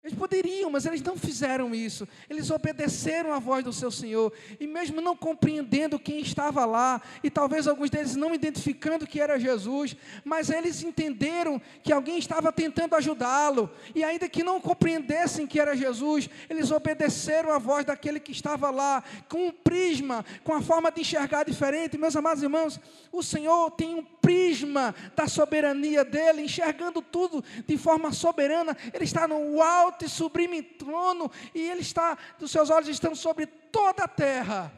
Eles 0.08 0.18
poderiam, 0.18 0.70
mas 0.70 0.86
eles 0.86 1.02
não 1.02 1.18
fizeram 1.18 1.76
isso. 1.76 2.08
Eles 2.30 2.50
obedeceram 2.50 3.34
à 3.34 3.40
voz 3.40 3.62
do 3.62 3.74
seu 3.74 3.92
Senhor. 3.92 4.32
E 4.58 4.66
mesmo 4.66 5.02
não 5.02 5.18
compreendendo 5.18 6.00
quem 6.00 6.22
estava 6.22 6.64
lá, 6.66 7.02
e 7.22 7.30
talvez 7.30 7.68
alguns 7.68 7.90
deles 7.90 8.16
não 8.16 8.34
identificando 8.34 9.06
que 9.06 9.20
era 9.20 9.38
Jesus, 9.38 9.98
mas 10.24 10.50
eles 10.50 10.82
entenderam 10.82 11.62
que 11.84 11.92
alguém 11.92 12.18
estava 12.18 12.54
tentando 12.54 12.96
ajudá-lo. 12.96 13.70
E 13.94 14.02
ainda 14.02 14.30
que 14.30 14.44
não 14.44 14.62
compreendessem 14.62 15.46
que 15.46 15.60
era 15.60 15.76
Jesus, 15.76 16.30
eles 16.50 16.72
obedeceram 16.72 17.52
à 17.52 17.60
voz 17.60 17.84
daquele 17.84 18.22
que 18.22 18.32
estava 18.32 18.70
lá, 18.70 19.04
com 19.28 19.48
um 19.48 19.52
prisma, 19.52 20.24
com 20.42 20.54
a 20.54 20.62
forma 20.62 20.90
de 20.90 21.02
enxergar 21.02 21.44
diferente. 21.44 21.98
Meus 21.98 22.16
amados 22.16 22.42
irmãos, 22.42 22.80
o 23.12 23.22
Senhor 23.22 23.72
tem 23.72 23.94
um 23.94 24.04
prisma 24.04 24.96
da 25.18 25.28
soberania 25.28 26.06
dele, 26.06 26.44
enxergando 26.44 27.02
tudo 27.02 27.44
de 27.66 27.78
forma 27.78 28.14
soberana. 28.14 28.78
Ele 28.94 29.04
está 29.04 29.28
no 29.28 29.62
alto 29.62 29.97
alto 29.98 30.06
e 30.06 30.10
sublime 30.10 30.62
trono, 30.62 31.32
e 31.54 31.62
Ele 31.62 31.82
está, 31.82 32.18
os 32.40 32.52
seus 32.52 32.70
olhos 32.70 32.88
estão 32.88 33.16
sobre 33.16 33.48
toda 33.48 34.04
a 34.04 34.08
terra. 34.08 34.72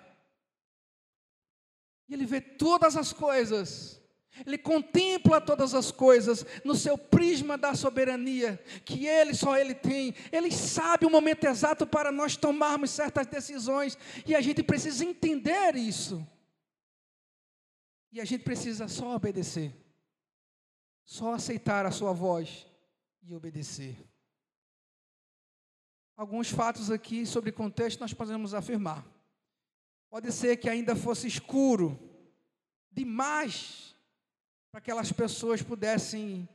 E 2.07 2.13
Ele 2.13 2.25
vê 2.25 2.39
todas 2.39 2.95
as 2.95 3.11
coisas. 3.11 3.99
Ele 4.45 4.57
contempla 4.57 5.41
todas 5.41 5.73
as 5.73 5.91
coisas 5.91 6.45
no 6.63 6.73
seu 6.73 6.97
prisma 6.97 7.57
da 7.57 7.75
soberania, 7.75 8.57
que 8.85 9.05
Ele, 9.05 9.33
só 9.33 9.57
Ele 9.57 9.75
tem. 9.75 10.15
Ele 10.31 10.49
sabe 10.51 11.05
o 11.05 11.09
momento 11.09 11.43
exato 11.43 11.85
para 11.85 12.11
nós 12.11 12.37
tomarmos 12.37 12.91
certas 12.91 13.27
decisões, 13.27 13.97
e 14.25 14.33
a 14.33 14.41
gente 14.41 14.63
precisa 14.63 15.03
entender 15.03 15.75
isso. 15.75 16.25
E 18.11 18.21
a 18.21 18.25
gente 18.25 18.43
precisa 18.43 18.87
só 18.87 19.15
obedecer, 19.15 19.75
só 21.03 21.33
aceitar 21.33 21.85
a 21.85 21.91
Sua 21.91 22.13
voz 22.13 22.65
e 23.21 23.35
obedecer. 23.35 24.08
Alguns 26.19 26.49
fatos 26.49 26.91
aqui 26.91 27.25
sobre 27.25 27.49
contexto 27.49 28.01
nós 28.01 28.13
podemos 28.13 28.53
afirmar. 28.53 29.05
Pode 30.09 30.33
ser 30.33 30.57
que 30.57 30.67
ainda 30.67 30.93
fosse 30.93 31.25
escuro 31.25 31.97
demais 32.91 33.95
para 34.69 34.81
que 34.81 34.91
aquelas 34.91 35.13
pessoas 35.13 35.61
pudessem 35.61 36.45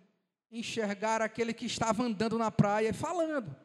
enxergar 0.53 1.23
aquele 1.23 1.55
que 1.55 1.65
estava 1.65 2.03
andando 2.03 2.37
na 2.37 2.51
praia 2.51 2.91
e 2.91 2.93
falando. 2.93 3.57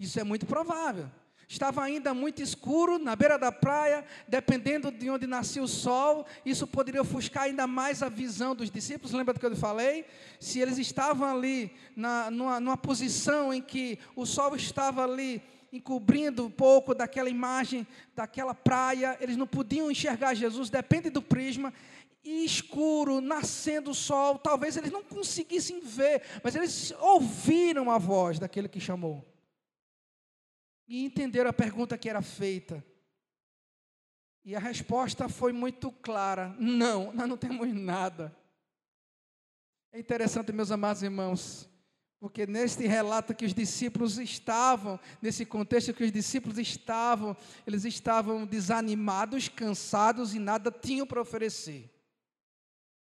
Isso 0.00 0.18
é 0.18 0.24
muito 0.24 0.46
provável. 0.46 1.08
Estava 1.50 1.82
ainda 1.82 2.14
muito 2.14 2.40
escuro 2.40 2.96
na 2.96 3.16
beira 3.16 3.36
da 3.36 3.50
praia, 3.50 4.04
dependendo 4.28 4.88
de 4.92 5.10
onde 5.10 5.26
nascia 5.26 5.60
o 5.60 5.66
sol, 5.66 6.24
isso 6.46 6.64
poderia 6.64 7.02
ofuscar 7.02 7.42
ainda 7.42 7.66
mais 7.66 8.04
a 8.04 8.08
visão 8.08 8.54
dos 8.54 8.70
discípulos. 8.70 9.12
Lembra 9.12 9.34
do 9.34 9.40
que 9.40 9.46
eu 9.46 9.56
falei? 9.56 10.04
Se 10.38 10.60
eles 10.60 10.78
estavam 10.78 11.26
ali 11.28 11.72
na, 11.96 12.30
numa, 12.30 12.60
numa 12.60 12.76
posição 12.76 13.52
em 13.52 13.60
que 13.60 13.98
o 14.14 14.24
sol 14.24 14.54
estava 14.54 15.02
ali 15.02 15.42
encobrindo 15.72 16.46
um 16.46 16.50
pouco 16.50 16.94
daquela 16.94 17.28
imagem, 17.28 17.84
daquela 18.14 18.54
praia, 18.54 19.18
eles 19.20 19.36
não 19.36 19.46
podiam 19.46 19.90
enxergar 19.90 20.34
Jesus, 20.34 20.70
depende 20.70 21.10
do 21.10 21.20
prisma, 21.20 21.74
e 22.22 22.44
escuro, 22.44 23.20
nascendo 23.20 23.90
o 23.90 23.94
sol, 23.94 24.38
talvez 24.38 24.76
eles 24.76 24.92
não 24.92 25.02
conseguissem 25.02 25.80
ver, 25.80 26.22
mas 26.44 26.54
eles 26.54 26.92
ouviram 27.00 27.90
a 27.90 27.98
voz 27.98 28.38
daquele 28.38 28.68
que 28.68 28.78
chamou 28.78 29.24
e 30.90 31.04
entenderam 31.04 31.48
a 31.48 31.52
pergunta 31.52 31.96
que 31.96 32.10
era 32.10 32.20
feita. 32.20 32.84
E 34.44 34.56
a 34.56 34.58
resposta 34.58 35.28
foi 35.28 35.52
muito 35.52 35.92
clara: 35.92 36.52
não, 36.58 37.12
nós 37.12 37.28
não 37.28 37.36
temos 37.36 37.72
nada. 37.72 38.36
É 39.92 40.00
interessante, 40.00 40.52
meus 40.52 40.72
amados 40.72 41.02
irmãos, 41.02 41.68
porque 42.18 42.44
neste 42.44 42.86
relato 42.88 43.34
que 43.34 43.44
os 43.44 43.54
discípulos 43.54 44.18
estavam, 44.18 44.98
nesse 45.22 45.46
contexto 45.46 45.94
que 45.94 46.04
os 46.04 46.12
discípulos 46.12 46.58
estavam, 46.58 47.36
eles 47.64 47.84
estavam 47.84 48.44
desanimados, 48.44 49.48
cansados 49.48 50.34
e 50.34 50.40
nada 50.40 50.72
tinham 50.72 51.06
para 51.06 51.20
oferecer. 51.20 51.88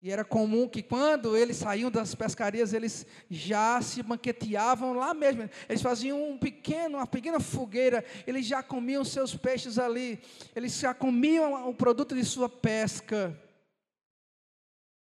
E 0.03 0.11
era 0.11 0.25
comum 0.25 0.69
que 0.69 0.83
quando 0.83 1.37
eles 1.37 1.59
saíam 1.59 1.89
das 1.89 2.13
pescarias, 2.13 2.73
eles 2.73 3.07
já 3.31 3.81
se 3.81 4.03
banqueteavam 4.03 4.95
lá 4.95 5.15
mesmo. 5.15 5.49
Eles 5.69 5.81
faziam 5.81 6.31
um 6.31 6.37
pequeno, 6.37 6.99
uma 6.99 7.07
pequena 7.07 7.39
fogueira, 7.39 8.05
eles 8.27 8.45
já 8.45 8.65
comiam 8.65 9.05
seus 9.05 9.37
peixes 9.37 9.79
ali, 9.79 10.21
eles 10.57 10.77
já 10.77 10.93
comiam 10.93 11.69
o 11.71 11.75
produto 11.75 12.17
de 12.17 12.25
sua 12.25 12.49
pesca. 12.49 13.41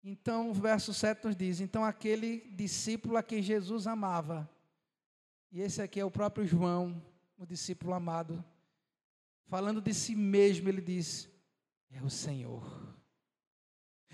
Então, 0.03 0.51
o 0.51 0.53
verso 0.53 0.93
7 0.93 1.25
nos 1.25 1.35
diz: 1.35 1.61
Então, 1.61 1.83
aquele 1.83 2.43
discípulo 2.51 3.17
a 3.17 3.23
quem 3.23 3.41
Jesus 3.41 3.87
amava, 3.87 4.47
e 5.51 5.63
esse 5.63 5.81
aqui 5.81 5.99
é 5.99 6.05
o 6.05 6.11
próprio 6.11 6.47
João, 6.47 7.03
o 7.39 7.47
discípulo 7.47 7.95
amado, 7.95 8.45
falando 9.47 9.81
de 9.81 9.95
si 9.95 10.15
mesmo, 10.15 10.69
ele 10.69 10.83
diz: 10.83 11.27
É 11.91 12.03
o 12.03 12.11
Senhor. 12.11 12.94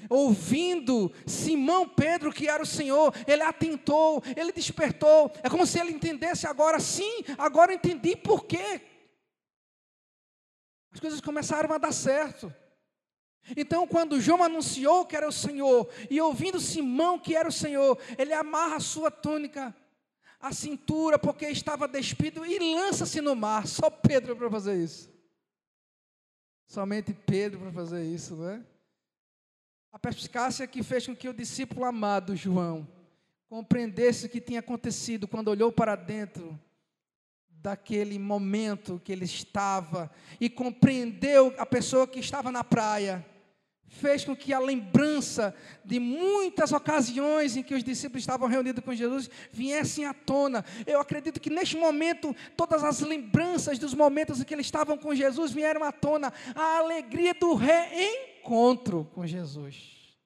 Ouvindo 0.09 1.13
Simão 1.27 1.89
Pedro 1.89 2.33
que 2.33 2.49
era 2.49 2.63
o 2.63 2.67
Senhor, 2.67 3.15
ele 3.27 3.43
atentou, 3.43 4.23
ele 4.37 4.53
despertou. 4.53 5.31
É 5.43 5.51
como 5.51 5.67
se 5.67 5.79
ele 5.79 5.93
entendesse 5.93 6.47
agora, 6.47 6.81
sim, 6.81 7.25
agora 7.37 7.75
entendi 7.75 8.17
por 8.17 8.45
quê. 8.45 8.81
As 10.93 10.99
coisas 10.99 11.21
começaram 11.21 11.73
a 11.73 11.79
dar 11.79 11.93
certo. 11.93 12.53
Então, 13.57 13.87
quando 13.87 14.21
João 14.21 14.43
anunciou 14.43 15.05
que 15.05 15.17
era 15.17 15.29
o 15.29 15.33
Senhor, 15.33 15.89
e 16.11 16.21
ouvindo 16.21 16.61
Simão 16.61 17.19
que 17.19 17.35
era 17.35 17.49
o 17.49 17.53
Senhor, 17.53 17.99
ele 18.19 18.33
amarra 18.33 18.77
a 18.77 18.81
sua 18.81 19.11
túnica, 19.11 19.75
a 20.41 20.53
cintura, 20.53 21.19
porque 21.19 21.47
estava 21.47 21.89
despido, 21.89 22.45
e 22.45 22.59
lança-se 22.75 23.21
no 23.21 23.35
mar. 23.35 23.67
Só 23.67 23.91
Pedro 23.91 24.37
para 24.37 24.51
fazer 24.51 24.83
isso. 24.83 25.11
Somente 26.67 27.13
Pedro 27.13 27.61
para 27.61 27.73
fazer 27.73 28.05
isso, 28.05 28.37
não 28.37 28.49
é? 28.49 28.63
A 29.93 29.99
perspicácia 29.99 30.67
que 30.67 30.83
fez 30.83 31.07
com 31.07 31.17
que 31.17 31.29
o 31.29 31.35
discípulo 31.35 31.85
amado 31.85 32.37
João 32.37 32.87
compreendesse 33.49 34.27
o 34.27 34.29
que 34.29 34.41
tinha 34.41 34.61
acontecido 34.61 35.27
quando 35.27 35.49
olhou 35.49 35.73
para 35.73 35.97
dentro 35.97 36.59
daquele 37.49 38.19
momento 38.19 39.01
que 39.05 39.11
ele 39.11 39.25
estava 39.25 40.11
e 40.41 40.49
compreendeu 40.49 41.53
a 41.59 41.67
pessoa 41.67 42.07
que 42.07 42.21
estava 42.21 42.53
na 42.53 42.63
praia 42.63 43.27
fez 43.89 44.25
com 44.25 44.37
que 44.37 44.53
a 44.53 44.61
lembrança 44.61 45.53
de 45.85 45.99
muitas 45.99 46.71
ocasiões 46.71 47.57
em 47.57 47.63
que 47.63 47.75
os 47.75 47.83
discípulos 47.83 48.23
estavam 48.23 48.49
reunidos 48.49 48.85
com 48.85 48.95
Jesus 48.95 49.29
viessem 49.51 50.05
à 50.05 50.15
tona. 50.15 50.65
Eu 50.87 51.01
acredito 51.01 51.41
que 51.41 51.51
neste 51.51 51.77
momento, 51.77 52.35
todas 52.57 52.85
as 52.85 53.01
lembranças 53.01 53.81
dos 53.81 53.93
momentos 53.93 54.41
em 54.41 54.45
que 54.45 54.55
eles 54.55 54.67
estavam 54.67 54.97
com 54.97 55.13
Jesus 55.13 55.51
vieram 55.51 55.83
à 55.83 55.91
tona. 55.91 56.33
A 56.55 56.79
alegria 56.79 57.35
do 57.35 57.55
reencontro 57.55 58.30
com 59.15 59.27
Jesus. 59.27 60.17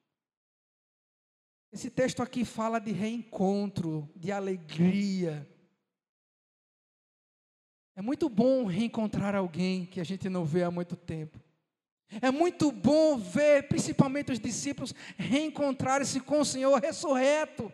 Esse 1.71 1.89
texto 1.89 2.21
aqui 2.21 2.45
fala 2.45 2.79
de 2.79 2.91
reencontro, 2.91 4.09
de 4.15 4.31
alegria. 4.31 5.45
É 7.95 8.01
muito 8.01 8.29
bom 8.29 8.65
reencontrar 8.65 9.35
alguém 9.35 9.85
que 9.85 9.99
a 9.99 10.03
gente 10.03 10.29
não 10.29 10.45
vê 10.45 10.63
há 10.63 10.71
muito 10.71 10.95
tempo. 10.95 11.39
É 12.21 12.31
muito 12.31 12.71
bom 12.71 13.17
ver, 13.17 13.67
principalmente 13.67 14.31
os 14.31 14.39
discípulos, 14.39 14.93
reencontrarem-se 15.17 16.19
com 16.19 16.39
o 16.39 16.45
Senhor 16.45 16.79
ressurreto. 16.79 17.71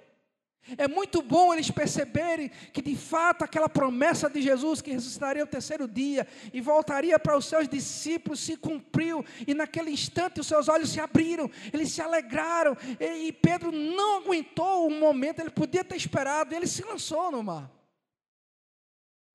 É 0.78 0.88
muito 0.88 1.21
bom 1.21 1.54
eles 1.54 1.71
perceberem 1.71 2.50
que 2.71 2.82
de 2.82 2.95
fato 2.95 3.43
aquela 3.43 3.67
promessa 3.67 4.30
de 4.30 4.41
Jesus 4.41 4.82
que 4.82 4.91
ressuscitaria 4.91 5.43
o 5.43 5.47
terceiro 5.47 5.88
dia 5.88 6.28
e 6.54 6.62
voltaria 6.62 7.17
para 7.17 7.36
os 7.36 7.45
seus 7.45 7.67
discípulos 7.67 8.39
se 8.39 8.56
cumpriu, 8.56 9.26
e 9.47 9.54
naquele 9.54 9.91
instante 9.91 10.39
os 10.39 10.47
seus 10.47 10.69
olhos 10.69 10.89
se 10.91 11.00
abriram, 11.00 11.50
eles 11.74 11.91
se 11.91 12.02
alegraram, 12.02 12.78
e, 13.00 13.28
e 13.28 13.34
Pedro 13.34 13.71
não 13.71 14.21
aguentou 14.21 14.88
o 14.88 14.91
momento, 14.91 15.39
ele 15.39 15.50
podia 15.50 15.84
ter 15.84 15.95
esperado, 15.95 16.54
ele 16.54 16.67
se 16.67 16.84
lançou 16.84 17.32
no 17.32 17.43
mar. 17.43 17.69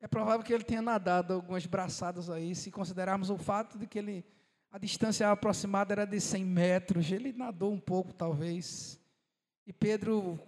É 0.00 0.06
provável 0.06 0.44
que 0.44 0.52
ele 0.52 0.64
tenha 0.64 0.82
nadado 0.82 1.34
algumas 1.34 1.66
braçadas 1.66 2.30
aí, 2.30 2.54
se 2.54 2.70
considerarmos 2.70 3.30
o 3.30 3.36
fato 3.36 3.78
de 3.78 3.86
que 3.86 3.98
ele 3.98 4.24
a 4.70 4.78
distância 4.78 5.30
aproximada 5.30 5.94
era 5.94 6.04
de 6.04 6.20
100 6.20 6.44
metros. 6.44 7.10
Ele 7.10 7.32
nadou 7.32 7.72
um 7.72 7.80
pouco, 7.80 8.12
talvez. 8.12 9.00
E 9.66 9.72
Pedro, 9.72 10.38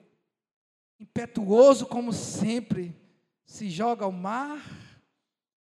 impetuoso 0.99 1.87
como 1.87 2.13
sempre, 2.13 2.95
se 3.45 3.71
joga 3.71 4.05
ao 4.05 4.13
mar, 4.13 4.61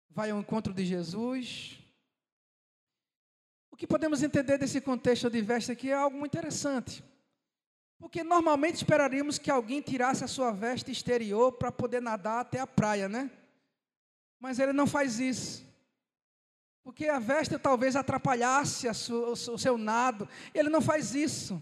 vai 0.08 0.30
ao 0.30 0.38
encontro 0.38 0.72
de 0.72 0.84
Jesus. 0.84 1.78
O 3.70 3.76
que 3.76 3.86
podemos 3.86 4.22
entender 4.22 4.58
desse 4.58 4.80
contexto 4.80 5.26
adverso 5.26 5.72
aqui 5.72 5.90
é 5.90 5.94
algo 5.94 6.16
muito 6.16 6.36
interessante. 6.36 7.02
Porque 7.98 8.22
normalmente 8.22 8.76
esperaríamos 8.76 9.38
que 9.38 9.50
alguém 9.50 9.80
tirasse 9.80 10.22
a 10.24 10.28
sua 10.28 10.52
veste 10.52 10.90
exterior 10.90 11.52
para 11.52 11.72
poder 11.72 12.00
nadar 12.00 12.40
até 12.40 12.60
a 12.60 12.66
praia, 12.66 13.08
né? 13.08 13.30
Mas 14.38 14.58
ele 14.58 14.72
não 14.72 14.86
faz 14.86 15.18
isso 15.18 15.64
porque 16.84 17.08
a 17.08 17.18
veste 17.18 17.58
talvez 17.58 17.96
atrapalhasse 17.96 18.92
sua, 18.92 19.30
o 19.30 19.36
seu 19.36 19.78
nado. 19.78 20.28
Ele 20.52 20.68
não 20.68 20.82
faz 20.82 21.14
isso. 21.14 21.60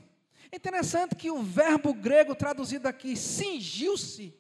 É 0.53 0.57
interessante 0.57 1.17
que 1.17 1.31
o 1.31 1.43
verbo 1.43 1.95
grego 1.95 2.35
traduzido 2.35 2.87
aqui, 2.87 3.17
cingiu-se. 3.17 4.39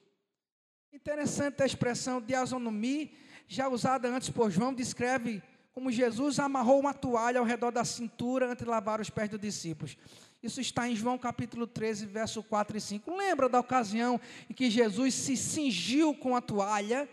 Interessante 0.92 1.62
a 1.62 1.66
expressão 1.66 2.20
diasonomia, 2.20 3.10
já 3.48 3.66
usada 3.66 4.10
antes 4.10 4.28
por 4.28 4.50
João, 4.50 4.74
descreve 4.74 5.42
como 5.72 5.90
Jesus 5.90 6.38
amarrou 6.38 6.78
uma 6.78 6.92
toalha 6.92 7.40
ao 7.40 7.46
redor 7.46 7.70
da 7.70 7.82
cintura 7.82 8.52
antes 8.52 8.62
de 8.62 8.70
lavar 8.70 9.00
os 9.00 9.08
pés 9.08 9.30
dos 9.30 9.40
discípulos. 9.40 9.96
Isso 10.42 10.60
está 10.60 10.86
em 10.86 10.94
João 10.94 11.16
capítulo 11.16 11.66
13, 11.66 12.04
verso 12.04 12.42
4 12.42 12.76
e 12.76 12.80
5. 12.80 13.16
Lembra 13.16 13.48
da 13.48 13.58
ocasião 13.58 14.20
em 14.50 14.52
que 14.52 14.70
Jesus 14.70 15.14
se 15.14 15.34
cingiu 15.34 16.14
com 16.14 16.36
a 16.36 16.42
toalha? 16.42 17.08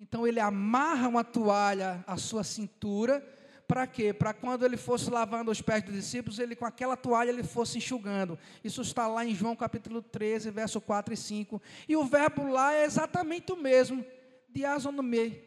Então 0.00 0.26
ele 0.26 0.40
amarra 0.40 1.06
uma 1.06 1.22
toalha 1.22 2.02
à 2.08 2.16
sua 2.16 2.42
cintura, 2.42 3.24
para 3.68 3.86
quê? 3.86 4.14
Para 4.14 4.32
quando 4.32 4.64
ele 4.64 4.78
fosse 4.78 5.10
lavando 5.10 5.50
os 5.50 5.60
pés 5.60 5.82
dos 5.82 5.94
discípulos, 5.94 6.38
ele 6.38 6.56
com 6.56 6.64
aquela 6.64 6.96
toalha 6.96 7.28
ele 7.28 7.42
fosse 7.42 7.76
enxugando. 7.76 8.38
Isso 8.64 8.80
está 8.80 9.06
lá 9.06 9.26
em 9.26 9.34
João 9.34 9.54
capítulo 9.54 10.00
13, 10.00 10.50
verso 10.50 10.80
4 10.80 11.12
e 11.12 11.16
5. 11.16 11.60
E 11.86 11.94
o 11.94 12.02
verbo 12.04 12.48
lá 12.48 12.72
é 12.72 12.86
exatamente 12.86 13.52
o 13.52 13.56
mesmo, 13.56 14.02
diazonomei. 14.48 15.46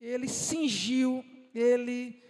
Ele 0.00 0.28
cingiu, 0.28 1.24
ele 1.52 2.22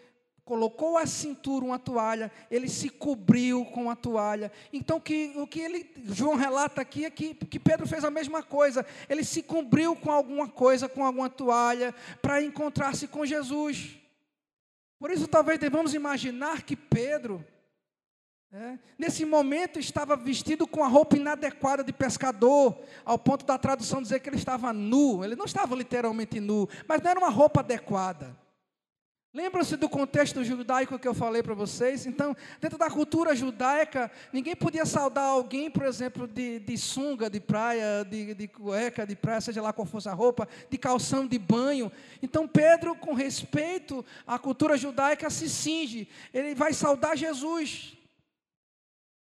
colocou 0.43 0.97
a 0.97 1.05
cintura 1.05 1.67
uma 1.67 1.79
toalha, 1.79 2.33
ele 2.51 2.67
se 2.67 2.89
cobriu 2.89 3.67
com 3.67 3.91
a 3.91 3.95
toalha. 3.95 4.51
Então 4.73 4.99
que, 4.99 5.35
o 5.37 5.47
que 5.47 5.61
ele, 5.61 5.87
João 6.07 6.35
relata 6.35 6.81
aqui 6.81 7.05
é 7.05 7.11
que, 7.11 7.35
que 7.35 7.61
Pedro 7.61 7.87
fez 7.87 8.03
a 8.05 8.11
mesma 8.11 8.43
coisa. 8.43 8.87
Ele 9.07 9.23
se 9.23 9.43
cobriu 9.43 9.95
com 9.95 10.11
alguma 10.11 10.49
coisa, 10.49 10.89
com 10.89 11.05
alguma 11.05 11.29
toalha, 11.29 11.95
para 12.23 12.43
encontrar-se 12.43 13.07
com 13.07 13.27
Jesus. 13.27 13.99
Por 14.99 15.11
isso 15.11 15.29
talvez 15.29 15.59
devamos 15.59 15.95
imaginar 15.95 16.63
que 16.63 16.75
Pedro, 16.75 17.45
é, 18.53 18.79
nesse 18.99 19.25
momento, 19.25 19.79
estava 19.79 20.17
vestido 20.17 20.67
com 20.67 20.83
a 20.83 20.89
roupa 20.89 21.17
inadequada 21.17 21.85
de 21.85 21.93
pescador, 21.93 22.77
ao 23.05 23.19
ponto 23.19 23.45
da 23.45 23.57
tradução 23.57 24.03
dizer 24.03 24.21
que 24.21 24.29
ele 24.29 24.37
estava 24.37 24.73
nu. 24.73 25.25
Ele 25.25 25.37
não 25.37 25.45
estava 25.45 25.75
literalmente 25.77 26.41
nu, 26.41 26.69
mas 26.87 27.01
não 27.01 27.11
era 27.11 27.21
uma 27.21 27.31
roupa 27.31 27.61
adequada. 27.61 28.37
Lembram-se 29.35 29.77
do 29.77 29.91
contexto 29.91 30.43
judaico 30.43 30.99
que 30.99 31.07
eu 31.07 31.13
falei 31.13 31.43
para 31.43 31.53
vocês? 31.53 32.07
Então, 32.07 32.35
dentro 32.63 32.79
da 32.79 32.89
cultura 32.89 33.37
judaica, 33.37 34.11
ninguém 34.33 34.57
podia 34.57 34.87
saudar 34.87 35.25
alguém, 35.25 35.71
por 35.71 35.85
exemplo, 35.85 36.27
de, 36.27 36.59
de 36.61 36.79
sunga, 36.79 37.29
de 37.29 37.39
praia, 37.39 38.07
de, 38.09 38.33
de 38.33 38.49
cueca, 38.49 39.07
de 39.07 39.15
praia, 39.15 39.43
seja 39.43 39.61
lá 39.61 39.71
qual 39.71 39.87
fosse 39.87 40.09
a 40.09 40.15
roupa, 40.15 40.49
de 40.71 40.79
calção 40.79 41.27
de 41.27 41.39
banho. 41.39 41.93
Então, 42.23 42.49
Pedro, 42.49 42.95
com 42.95 43.13
respeito 43.13 44.03
à 44.27 44.39
cultura 44.39 44.79
judaica, 44.79 45.29
se 45.29 45.51
cinge. 45.51 46.09
Ele 46.33 46.55
vai 46.55 46.73
saudar 46.73 47.15
Jesus. 47.15 47.98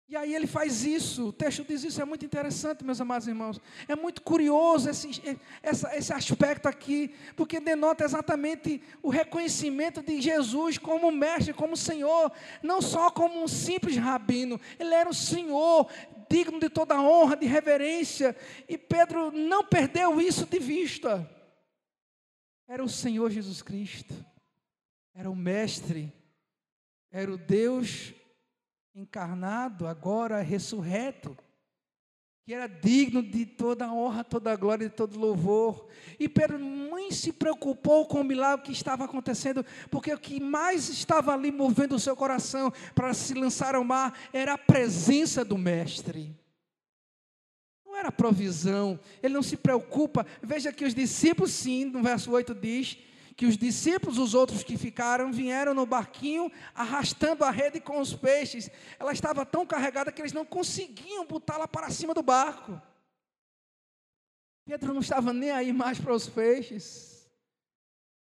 E 0.08 0.16
aí 0.16 0.36
ele 0.36 0.45
faz 0.45 0.84
isso, 0.84 1.30
o 1.30 1.34
texto 1.34 1.64
diz 1.64 1.84
isso, 1.84 1.99
é 1.99 2.06
muito 2.06 2.24
interessante, 2.24 2.84
meus 2.84 3.01
amados 3.01 3.28
irmãos. 3.28 3.60
É 3.88 3.95
muito 3.95 4.22
curioso 4.22 4.88
esse, 4.88 5.39
essa, 5.64 5.95
esse 5.97 6.14
aspecto 6.14 6.68
aqui, 6.68 7.16
porque 7.36 7.60
denota 7.60 8.03
exatamente 8.03 8.84
o 9.01 9.10
reconhecimento 9.10 10.03
de 10.03 10.22
Jesus 10.22 10.78
como 10.78 11.12
mestre, 11.12 11.56
como 11.56 11.76
Senhor, 11.76 12.32
não 12.62 12.84
só 12.84 13.10
como 13.10 13.41
um 13.41 13.47
simples 13.47 13.97
rabino, 13.97 14.62
ele 14.78 14.93
era 14.93 15.10
o 15.10 15.14
Senhor, 15.14 15.89
digno 16.30 16.60
de 16.60 16.70
toda 16.70 17.01
honra, 17.01 17.36
de 17.36 17.47
reverência, 17.47 18.36
e 18.70 18.78
Pedro 18.78 19.32
não 19.32 19.64
perdeu 19.64 20.22
isso 20.22 20.45
de 20.45 20.60
vista. 20.60 21.28
Era 22.68 22.84
o 22.84 22.89
Senhor 22.89 23.32
Jesus 23.32 23.64
Cristo, 23.64 24.14
era 25.16 25.32
o 25.32 25.36
Mestre, 25.36 26.14
era 27.12 27.32
o 27.32 27.38
Deus 27.38 28.14
encarnado, 28.96 29.86
agora 29.86 30.41
ressurreto, 30.41 31.38
que 32.46 32.54
era 32.54 32.68
digno 32.68 33.22
de 33.22 33.46
toda 33.46 33.86
a 33.86 33.93
honra, 33.93 34.24
toda 34.24 34.52
a 34.52 34.56
glória 34.56 34.86
e 34.86 34.89
todo 34.89 35.20
louvor. 35.20 35.88
E 36.20 36.30
Pedro 36.30 36.58
nem 36.60 37.12
se 37.12 37.34
preocupou 37.34 38.06
com 38.06 38.22
o 38.22 38.24
milagre 38.24 38.68
que 38.68 38.72
estava 38.72 39.04
acontecendo, 39.04 39.66
porque 39.89 40.14
o 40.14 40.20
que 40.20 40.39
mais 40.39 40.88
estava 40.88 41.34
ali 41.34 41.52
movendo 41.52 41.96
o 41.96 42.00
seu 42.00 42.16
coração 42.16 42.72
para 42.93 43.14
se 43.14 43.34
lançar 43.34 43.76
ao 43.76 43.84
mar 43.84 44.18
era 44.32 44.54
a 44.54 44.58
presença 44.58 45.43
do 45.43 45.58
Mestre. 45.58 46.34
Não 47.86 47.98
era 47.98 48.12
provisão, 48.12 49.00
ele 49.22 49.34
não 49.34 49.43
se 49.43 49.58
preocupa. 49.58 50.26
Veja 50.41 50.72
que 50.72 50.86
os 50.86 50.93
discípulos, 50.93 51.52
sim, 51.52 51.86
no 51.86 52.04
verso 52.04 52.32
8 52.32 52.54
diz 52.54 52.98
que 53.36 53.46
os 53.46 53.58
discípulos, 53.58 54.18
os 54.18 54.34
outros 54.34 54.64
que 54.64 54.78
ficaram, 54.78 55.32
vieram 55.32 55.74
no 55.74 55.86
barquinho 55.86 56.52
arrastando 56.74 57.44
a 57.44 57.52
rede 57.52 57.82
com 57.82 58.00
os 58.00 58.14
peixes. 58.14 58.70
Ela 58.98 59.12
estava 59.12 59.46
tão 59.46 59.66
carregada 59.66 60.12
que 60.12 60.22
eles 60.22 60.34
não 60.34 60.46
conseguiam 60.46 61.26
botá-la 61.26 61.68
para 61.68 61.90
cima 61.90 62.14
do 62.14 62.24
barco. 62.24 62.82
Pedro 64.66 64.94
não 64.94 65.02
estava 65.02 65.34
nem 65.34 65.52
aí 65.52 65.74
mais 65.74 66.00
para 66.00 66.14
os 66.14 66.28
peixes. 66.28 67.14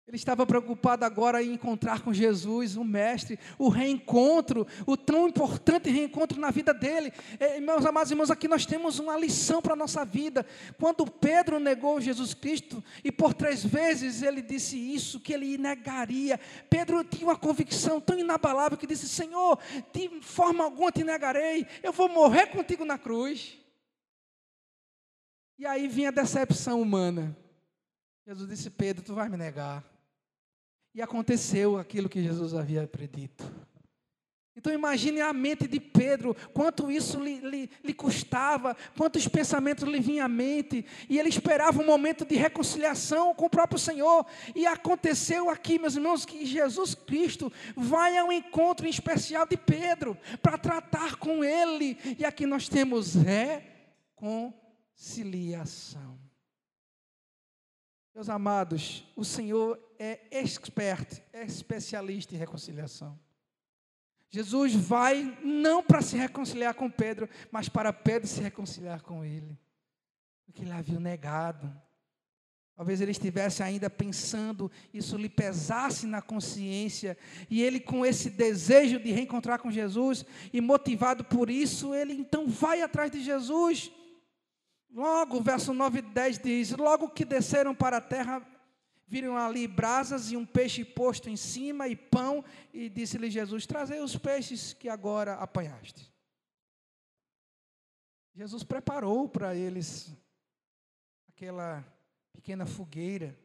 Ele 0.09 0.17
estava 0.17 0.47
preocupado 0.47 1.05
agora 1.05 1.43
em 1.43 1.55
encontrar 1.55 2.01
com 2.01 2.15
Jesus, 2.15 2.77
o 2.77 2.85
Mestre, 2.85 3.41
o 3.59 3.69
reencontro, 3.69 4.65
o 4.87 4.97
tão 4.97 5.27
importante 5.27 5.91
reencontro 5.91 6.41
na 6.41 6.53
vida 6.53 6.73
dele. 6.73 7.13
E, 7.41 7.61
meus 7.61 7.85
amados 7.85 8.13
irmãos, 8.13 8.31
aqui 8.31 8.47
nós 8.47 8.65
temos 8.65 9.01
uma 9.01 9.19
lição 9.19 9.61
para 9.61 9.73
a 9.73 9.77
nossa 9.77 10.05
vida. 10.05 10.47
Quando 10.79 11.11
Pedro 11.11 11.59
negou 11.59 12.01
Jesus 12.01 12.35
Cristo, 12.35 12.85
e 13.03 13.11
por 13.11 13.35
três 13.35 13.65
vezes 13.65 14.23
ele 14.23 14.43
disse 14.43 14.79
isso, 14.79 15.19
que 15.19 15.33
ele 15.33 15.59
negaria, 15.59 16.39
Pedro 16.71 17.03
tinha 17.03 17.27
uma 17.27 17.37
convicção 17.37 18.01
tão 18.01 18.17
inabalável 18.17 18.79
que 18.79 18.87
disse: 18.87 19.09
Senhor, 19.09 19.59
de 19.93 20.21
forma 20.21 20.63
alguma 20.63 20.93
te 20.93 21.03
negarei, 21.03 21.67
eu 21.83 21.93
vou 21.93 22.09
morrer 22.09 22.47
contigo 22.47 22.85
na 22.85 22.97
cruz. 22.97 23.59
E 25.59 25.67
aí 25.67 25.89
vinha 25.89 26.11
a 26.11 26.13
decepção 26.13 26.81
humana. 26.81 27.37
Jesus 28.25 28.49
disse: 28.49 28.71
Pedro, 28.71 29.03
tu 29.03 29.13
vai 29.13 29.29
me 29.29 29.37
negar. 29.37 29.96
E 30.97 31.03
aconteceu 31.03 31.77
aquilo 31.77 32.09
que 32.09 32.23
Jesus 32.23 32.55
havia 32.55 32.87
predito. 32.87 33.45
Então 34.57 34.73
imagine 34.73 35.21
a 35.21 35.31
mente 35.31 35.69
de 35.69 35.79
Pedro, 35.79 36.35
quanto 36.55 36.91
isso 36.91 37.23
lhe, 37.23 37.39
lhe, 37.41 37.69
lhe, 37.85 37.93
custava, 37.93 38.75
quantos 38.97 39.29
pensamentos 39.29 39.87
lhe 39.87 40.01
vinham 40.01 40.25
à 40.25 40.29
mente, 40.29 40.87
e 41.07 41.19
ele 41.19 41.29
esperava 41.29 41.83
um 41.83 41.85
momento 41.85 42.25
de 42.25 42.35
reconciliação 42.35 43.35
com 43.35 43.45
o 43.45 43.51
próprio 43.51 43.79
Senhor. 43.79 44.25
E 44.55 44.67
aconteceu 44.67 45.51
aqui, 45.51 45.79
meus 45.79 45.97
irmãos, 45.97 46.25
que 46.25 46.47
Jesus 46.47 46.95
Cristo 46.95 47.53
vai 47.77 48.17
ao 48.17 48.33
encontro 48.33 48.87
em 48.87 48.91
especial 48.91 49.47
de 49.47 49.59
Pedro, 49.59 50.17
para 50.41 50.57
tratar 50.57 51.17
com 51.17 51.45
ele. 51.45 51.99
E 52.19 52.25
aqui 52.25 52.47
nós 52.47 52.71
temos 52.71 53.17
reconciliação. 54.17 56.19
Meus 58.15 58.31
amados, 58.31 59.05
o 59.15 59.23
Senhor 59.23 59.79
é 59.99 60.21
expert, 60.31 61.23
é 61.33 61.45
especialista 61.45 62.35
em 62.35 62.39
reconciliação. 62.39 63.19
Jesus 64.31 64.75
vai 64.75 65.39
não 65.43 65.83
para 65.83 66.03
se 66.03 66.17
reconciliar 66.17 66.75
com 66.75 66.91
Pedro, 66.91 67.29
mas 67.51 67.69
para 67.69 67.93
Pedro 67.93 68.29
se 68.29 68.41
reconciliar 68.41 69.03
com 69.03 69.25
ele. 69.25 69.59
Porque 70.45 70.63
ele 70.63 70.73
havia 70.73 71.01
negado. 71.01 71.73
Talvez 72.75 73.01
ele 73.01 73.13
estivesse 73.13 73.63
ainda 73.63 73.89
pensando, 73.89 74.71
isso 74.93 75.17
lhe 75.17 75.31
pesasse 75.31 76.07
na 76.07 76.21
consciência, 76.21 77.17
e 77.49 77.63
ele, 77.63 77.81
com 77.81 78.05
esse 78.05 78.29
desejo 78.29 79.01
de 79.01 79.11
reencontrar 79.11 79.59
com 79.59 79.71
Jesus, 79.71 80.27
e 80.53 80.61
motivado 80.61 81.25
por 81.25 81.49
isso, 81.49 81.95
ele 81.95 82.13
então 82.13 82.47
vai 82.47 82.83
atrás 82.83 83.11
de 83.11 83.23
Jesus. 83.25 83.91
Logo, 84.93 85.41
verso 85.41 85.73
9 85.73 86.01
e 86.01 86.03
10 86.03 86.39
diz: 86.39 86.71
Logo 86.73 87.09
que 87.09 87.25
desceram 87.25 87.75
para 87.75 87.97
a 87.97 88.01
terra, 88.03 88.47
viram 89.07 89.37
ali 89.37 89.69
brasas 89.69 90.33
e 90.33 90.37
um 90.37 90.45
peixe 90.45 90.85
posto 90.85 91.31
em 91.31 91.37
cima 91.37 91.89
e 91.89 91.95
pão, 91.95 92.45
e 92.73 92.89
disse-lhe 92.89 93.31
Jesus: 93.31 93.67
Trazei 93.67 94.01
os 94.01 94.17
peixes 94.17 94.73
que 94.73 94.89
agora 94.89 95.35
apanhaste. 95.35 96.13
Jesus 98.35 98.63
preparou 98.63 99.29
para 99.29 99.55
eles 99.55 100.13
aquela 101.29 101.85
pequena 102.33 102.67
fogueira. 102.67 103.39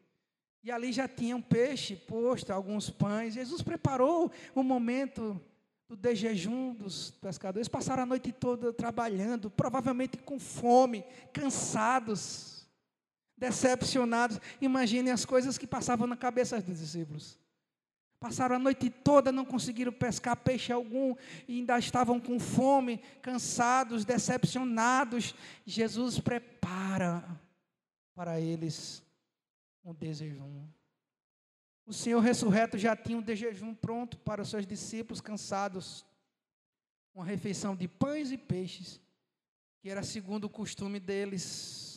E 0.63 0.69
ali 0.69 0.91
já 0.91 1.07
tinha 1.07 1.35
um 1.35 1.41
peixe 1.41 1.95
posto, 1.95 2.51
alguns 2.51 2.89
pães. 2.89 3.33
Jesus 3.33 3.61
preparou 3.61 4.31
o 4.53 4.61
momento 4.61 5.39
do 5.87 5.95
de 5.95 6.15
jejum 6.15 6.73
dos 6.73 7.11
pescadores, 7.11 7.67
passaram 7.67 8.03
a 8.03 8.05
noite 8.05 8.31
toda 8.31 8.71
trabalhando, 8.71 9.49
provavelmente 9.49 10.17
com 10.17 10.39
fome, 10.39 11.03
cansados, 11.33 12.50
decepcionados. 13.41 14.39
Imaginem 14.61 15.11
as 15.11 15.25
coisas 15.25 15.57
que 15.57 15.65
passavam 15.65 16.05
na 16.05 16.15
cabeça 16.15 16.61
dos 16.61 16.79
discípulos. 16.79 17.39
Passaram 18.19 18.55
a 18.55 18.59
noite 18.59 18.87
toda, 18.87 19.31
não 19.31 19.43
conseguiram 19.43 19.91
pescar 19.91 20.37
peixe 20.37 20.71
algum, 20.71 21.15
e 21.47 21.57
ainda 21.57 21.79
estavam 21.79 22.19
com 22.19 22.39
fome, 22.39 22.99
cansados, 23.19 24.05
decepcionados. 24.05 25.33
Jesus 25.65 26.19
prepara 26.19 27.25
para 28.13 28.39
eles 28.39 29.03
um 29.83 29.91
desejum. 29.91 30.67
O 31.83 31.91
Senhor 31.91 32.19
ressurreto 32.19 32.77
já 32.77 32.95
tinha 32.95 33.17
um 33.17 33.23
de 33.23 33.35
jejum 33.35 33.73
pronto 33.73 34.19
para 34.19 34.43
os 34.43 34.49
seus 34.51 34.67
discípulos 34.67 35.19
cansados. 35.19 36.05
Uma 37.15 37.25
refeição 37.25 37.75
de 37.75 37.87
pães 37.87 38.31
e 38.31 38.37
peixes, 38.37 39.01
que 39.81 39.89
era 39.89 40.03
segundo 40.03 40.43
o 40.43 40.49
costume 40.49 40.99
deles. 40.99 41.90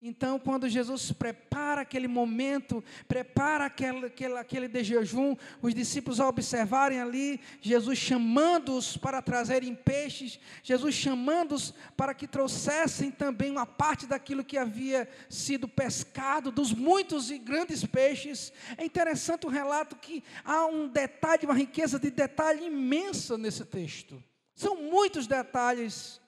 Então, 0.00 0.38
quando 0.38 0.68
Jesus 0.68 1.10
prepara 1.10 1.80
aquele 1.80 2.06
momento, 2.06 2.84
prepara 3.08 3.66
aquele, 3.66 4.06
aquele, 4.06 4.36
aquele 4.36 4.68
de 4.68 4.84
jejum, 4.84 5.34
os 5.60 5.74
discípulos 5.74 6.20
ao 6.20 6.28
observarem 6.28 7.00
ali, 7.00 7.40
Jesus 7.60 7.98
chamando-os 7.98 8.96
para 8.96 9.20
trazerem 9.20 9.74
peixes, 9.74 10.38
Jesus 10.62 10.94
chamando-os 10.94 11.74
para 11.96 12.14
que 12.14 12.28
trouxessem 12.28 13.10
também 13.10 13.50
uma 13.50 13.66
parte 13.66 14.06
daquilo 14.06 14.44
que 14.44 14.56
havia 14.56 15.08
sido 15.28 15.66
pescado, 15.66 16.52
dos 16.52 16.72
muitos 16.72 17.28
e 17.32 17.36
grandes 17.38 17.84
peixes. 17.84 18.52
É 18.76 18.84
interessante 18.84 19.46
o 19.46 19.50
relato 19.50 19.96
que 19.96 20.22
há 20.44 20.64
um 20.66 20.86
detalhe, 20.86 21.44
uma 21.44 21.54
riqueza 21.54 21.98
de 21.98 22.08
detalhe 22.08 22.66
imensa 22.66 23.36
nesse 23.36 23.64
texto. 23.64 24.22
São 24.54 24.76
muitos 24.76 25.26
detalhes 25.26 26.20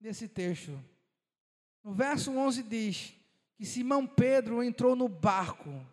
nesse 0.00 0.28
texto. 0.28 0.78
No 1.86 1.94
verso 1.94 2.30
11 2.32 2.64
diz: 2.64 3.14
que 3.56 3.64
Simão 3.64 4.04
Pedro 4.04 4.60
entrou 4.60 4.96
no 4.96 5.08
barco 5.08 5.86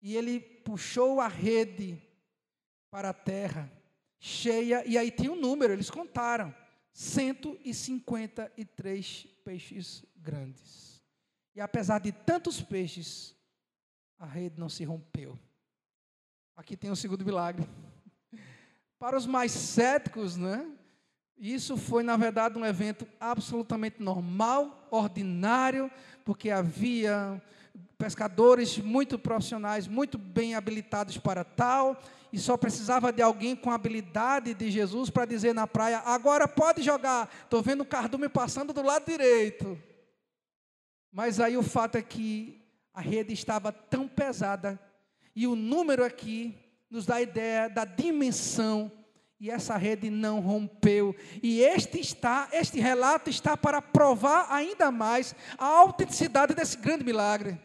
e 0.00 0.16
ele 0.16 0.38
puxou 0.38 1.20
a 1.20 1.26
rede 1.26 2.00
para 2.92 3.10
a 3.10 3.12
terra, 3.12 3.68
cheia, 4.20 4.86
e 4.86 4.96
aí 4.96 5.10
tinha 5.10 5.32
um 5.32 5.40
número, 5.40 5.72
eles 5.72 5.90
contaram: 5.90 6.54
153 6.92 9.26
peixes 9.44 10.04
grandes. 10.14 11.02
E 11.56 11.60
apesar 11.60 11.98
de 11.98 12.12
tantos 12.12 12.62
peixes, 12.62 13.34
a 14.16 14.26
rede 14.26 14.60
não 14.60 14.68
se 14.68 14.84
rompeu. 14.84 15.36
Aqui 16.54 16.76
tem 16.76 16.88
o 16.88 16.92
um 16.92 16.96
segundo 16.96 17.24
milagre. 17.24 17.66
Para 18.96 19.16
os 19.16 19.26
mais 19.26 19.50
céticos, 19.50 20.36
né? 20.36 20.72
Isso 21.40 21.74
foi, 21.78 22.02
na 22.02 22.18
verdade, 22.18 22.58
um 22.58 22.66
evento 22.66 23.08
absolutamente 23.18 24.02
normal, 24.02 24.86
ordinário, 24.90 25.90
porque 26.22 26.50
havia 26.50 27.42
pescadores 27.96 28.76
muito 28.76 29.18
profissionais, 29.18 29.88
muito 29.88 30.18
bem 30.18 30.54
habilitados 30.54 31.16
para 31.16 31.42
tal, 31.42 31.98
e 32.30 32.38
só 32.38 32.58
precisava 32.58 33.10
de 33.10 33.22
alguém 33.22 33.56
com 33.56 33.70
a 33.70 33.74
habilidade 33.74 34.52
de 34.52 34.70
Jesus 34.70 35.08
para 35.08 35.24
dizer 35.24 35.54
na 35.54 35.66
praia: 35.66 36.00
agora 36.00 36.46
pode 36.46 36.82
jogar. 36.82 37.30
Estou 37.44 37.62
vendo 37.62 37.80
o 37.80 37.86
cardume 37.86 38.28
passando 38.28 38.74
do 38.74 38.82
lado 38.82 39.06
direito. 39.06 39.80
Mas 41.10 41.40
aí 41.40 41.56
o 41.56 41.62
fato 41.62 41.96
é 41.96 42.02
que 42.02 42.62
a 42.92 43.00
rede 43.00 43.32
estava 43.32 43.72
tão 43.72 44.06
pesada, 44.06 44.78
e 45.34 45.46
o 45.46 45.56
número 45.56 46.04
aqui 46.04 46.54
nos 46.90 47.06
dá 47.06 47.14
a 47.14 47.22
ideia 47.22 47.66
da 47.66 47.86
dimensão 47.86 48.92
e 49.40 49.50
essa 49.50 49.76
rede 49.78 50.10
não 50.10 50.38
rompeu. 50.38 51.16
E 51.42 51.60
este 51.60 51.98
está, 51.98 52.48
este 52.52 52.78
relato 52.78 53.30
está 53.30 53.56
para 53.56 53.80
provar 53.80 54.46
ainda 54.52 54.90
mais 54.90 55.34
a 55.56 55.64
autenticidade 55.64 56.54
desse 56.54 56.76
grande 56.76 57.02
milagre. 57.02 57.58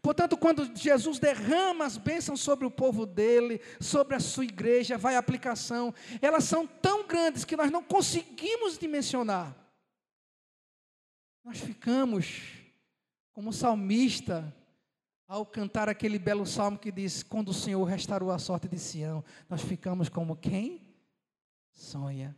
Portanto, 0.00 0.36
quando 0.36 0.74
Jesus 0.76 1.18
derrama 1.18 1.84
as 1.84 1.96
bênçãos 1.96 2.40
sobre 2.40 2.64
o 2.64 2.70
povo 2.70 3.04
dele, 3.04 3.60
sobre 3.80 4.14
a 4.14 4.20
sua 4.20 4.44
igreja, 4.44 4.96
vai 4.96 5.16
a 5.16 5.18
aplicação, 5.18 5.92
elas 6.20 6.44
são 6.44 6.66
tão 6.66 7.06
grandes 7.06 7.44
que 7.44 7.56
nós 7.56 7.70
não 7.70 7.82
conseguimos 7.82 8.78
dimensionar. 8.78 9.54
Nós 11.44 11.58
ficamos 11.58 12.42
como 13.32 13.52
salmista 13.52 14.54
ao 15.26 15.44
cantar 15.44 15.88
aquele 15.88 16.18
belo 16.18 16.46
salmo 16.46 16.78
que 16.78 16.92
diz: 16.92 17.22
Quando 17.22 17.48
o 17.48 17.54
Senhor 17.54 17.82
restaurou 17.84 18.30
a 18.30 18.38
sorte 18.38 18.68
de 18.68 18.78
Sião, 18.78 19.24
nós 19.48 19.62
ficamos 19.62 20.08
como 20.08 20.36
quem? 20.36 20.91
Sonha. 21.72 22.36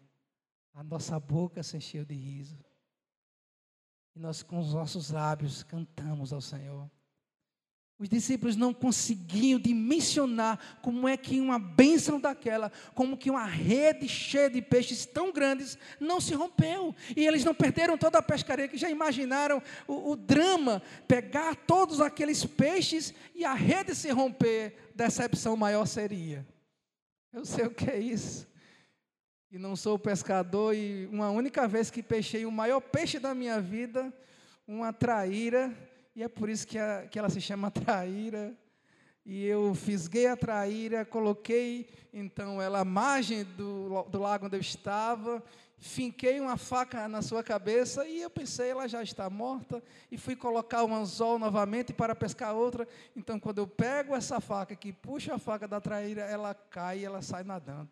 A 0.72 0.82
nossa 0.82 1.18
boca 1.20 1.62
se 1.62 1.76
encheu 1.76 2.04
de 2.04 2.14
riso. 2.14 2.58
E 4.14 4.18
nós, 4.18 4.42
com 4.42 4.58
os 4.58 4.72
nossos 4.72 5.10
lábios, 5.10 5.62
cantamos 5.62 6.32
ao 6.32 6.40
Senhor. 6.40 6.90
Os 7.96 8.08
discípulos 8.08 8.56
não 8.56 8.74
conseguiam 8.74 9.58
dimensionar 9.58 10.58
como 10.82 11.06
é 11.06 11.16
que 11.16 11.40
uma 11.40 11.60
bênção 11.60 12.20
daquela, 12.20 12.72
como 12.92 13.16
que 13.16 13.30
uma 13.30 13.46
rede 13.46 14.08
cheia 14.08 14.50
de 14.50 14.60
peixes 14.60 15.06
tão 15.06 15.32
grandes 15.32 15.78
não 16.00 16.20
se 16.20 16.34
rompeu. 16.34 16.94
E 17.16 17.24
eles 17.24 17.44
não 17.44 17.54
perderam 17.54 17.96
toda 17.96 18.18
a 18.18 18.22
pescaria, 18.22 18.66
que 18.66 18.76
já 18.76 18.90
imaginaram 18.90 19.62
o, 19.86 20.10
o 20.10 20.16
drama, 20.16 20.82
pegar 21.06 21.54
todos 21.54 22.00
aqueles 22.00 22.44
peixes 22.44 23.14
e 23.32 23.44
a 23.44 23.54
rede 23.54 23.94
se 23.94 24.10
romper, 24.10 24.90
decepção 24.94 25.56
maior 25.56 25.86
seria. 25.86 26.44
Eu 27.32 27.44
sei 27.44 27.66
o 27.66 27.70
que 27.70 27.88
é 27.88 27.98
isso 27.98 28.52
e 29.54 29.58
não 29.58 29.76
sou 29.76 29.96
pescador, 29.96 30.74
e 30.74 31.06
uma 31.12 31.30
única 31.30 31.68
vez 31.68 31.88
que 31.88 32.02
peixei 32.02 32.44
o 32.44 32.50
maior 32.50 32.80
peixe 32.80 33.20
da 33.20 33.32
minha 33.32 33.60
vida, 33.60 34.12
uma 34.66 34.92
traíra, 34.92 35.72
e 36.12 36.24
é 36.24 36.28
por 36.28 36.48
isso 36.48 36.66
que, 36.66 36.76
a, 36.76 37.06
que 37.08 37.16
ela 37.16 37.30
se 37.30 37.40
chama 37.40 37.70
traíra. 37.70 38.52
E 39.24 39.46
eu 39.46 39.72
fisguei 39.72 40.26
a 40.26 40.36
traíra, 40.36 41.04
coloquei 41.04 41.88
então 42.12 42.60
ela 42.60 42.80
à 42.80 42.84
margem 42.84 43.44
do, 43.44 44.02
do 44.10 44.18
lago 44.18 44.46
onde 44.46 44.56
eu 44.56 44.60
estava, 44.60 45.40
finquei 45.78 46.40
uma 46.40 46.56
faca 46.56 47.06
na 47.06 47.22
sua 47.22 47.44
cabeça 47.44 48.04
e 48.08 48.22
eu 48.22 48.30
pensei, 48.30 48.70
ela 48.70 48.88
já 48.88 49.04
está 49.04 49.30
morta, 49.30 49.80
e 50.10 50.18
fui 50.18 50.34
colocar 50.34 50.82
um 50.82 50.92
anzol 50.92 51.38
novamente 51.38 51.92
para 51.92 52.12
pescar 52.16 52.56
outra. 52.56 52.88
Então, 53.14 53.38
quando 53.38 53.58
eu 53.58 53.68
pego 53.68 54.16
essa 54.16 54.40
faca, 54.40 54.74
que 54.74 54.92
puxo 54.92 55.32
a 55.32 55.38
faca 55.38 55.68
da 55.68 55.80
traíra, 55.80 56.22
ela 56.22 56.54
cai 56.54 56.98
e 56.98 57.04
ela 57.04 57.22
sai 57.22 57.44
nadando. 57.44 57.88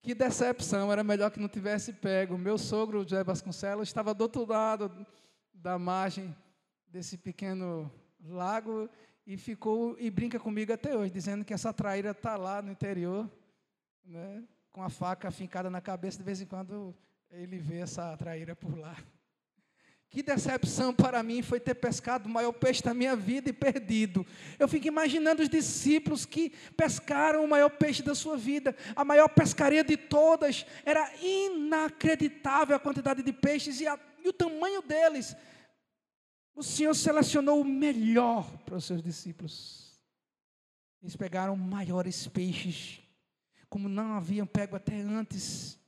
Que 0.00 0.14
decepção, 0.14 0.92
era 0.92 1.02
melhor 1.02 1.30
que 1.30 1.40
não 1.40 1.48
tivesse 1.48 1.92
pego. 1.92 2.38
Meu 2.38 2.56
sogro, 2.56 3.02
José 3.02 3.24
Vasconcelos, 3.24 3.88
estava 3.88 4.14
do 4.14 4.22
outro 4.22 4.46
lado 4.46 5.06
da 5.52 5.78
margem 5.78 6.34
desse 6.86 7.18
pequeno 7.18 7.90
lago 8.24 8.88
e 9.26 9.36
ficou 9.36 9.96
e 9.98 10.10
brinca 10.10 10.38
comigo 10.38 10.72
até 10.72 10.96
hoje, 10.96 11.12
dizendo 11.12 11.44
que 11.44 11.52
essa 11.52 11.72
traíra 11.72 12.12
está 12.12 12.36
lá 12.36 12.62
no 12.62 12.70
interior, 12.70 13.30
né, 14.04 14.42
com 14.70 14.82
a 14.82 14.88
faca 14.88 15.30
fincada 15.30 15.68
na 15.68 15.80
cabeça, 15.80 16.18
de 16.18 16.24
vez 16.24 16.40
em 16.40 16.46
quando 16.46 16.96
ele 17.30 17.58
vê 17.58 17.80
essa 17.80 18.16
traíra 18.16 18.56
por 18.56 18.78
lá. 18.78 18.96
Que 20.10 20.22
decepção 20.22 20.94
para 20.94 21.22
mim 21.22 21.42
foi 21.42 21.60
ter 21.60 21.74
pescado 21.74 22.28
o 22.28 22.32
maior 22.32 22.52
peixe 22.52 22.82
da 22.82 22.94
minha 22.94 23.14
vida 23.14 23.50
e 23.50 23.52
perdido. 23.52 24.26
Eu 24.58 24.66
fico 24.66 24.86
imaginando 24.86 25.42
os 25.42 25.50
discípulos 25.50 26.24
que 26.24 26.50
pescaram 26.76 27.44
o 27.44 27.48
maior 27.48 27.68
peixe 27.68 28.02
da 28.02 28.14
sua 28.14 28.36
vida, 28.36 28.74
a 28.96 29.04
maior 29.04 29.28
pescaria 29.28 29.84
de 29.84 29.98
todas. 29.98 30.64
Era 30.84 31.14
inacreditável 31.22 32.74
a 32.74 32.80
quantidade 32.80 33.22
de 33.22 33.32
peixes 33.34 33.80
e, 33.80 33.86
a, 33.86 33.98
e 34.24 34.28
o 34.28 34.32
tamanho 34.32 34.80
deles. 34.80 35.36
O 36.54 36.62
Senhor 36.62 36.94
selecionou 36.94 37.60
o 37.60 37.64
melhor 37.64 38.50
para 38.64 38.76
os 38.76 38.84
seus 38.84 39.02
discípulos. 39.02 39.88
Eles 41.02 41.16
pegaram 41.16 41.54
maiores 41.54 42.26
peixes, 42.26 43.00
como 43.68 43.88
não 43.88 44.14
haviam 44.14 44.46
pego 44.46 44.74
até 44.74 44.98
antes. 45.00 45.78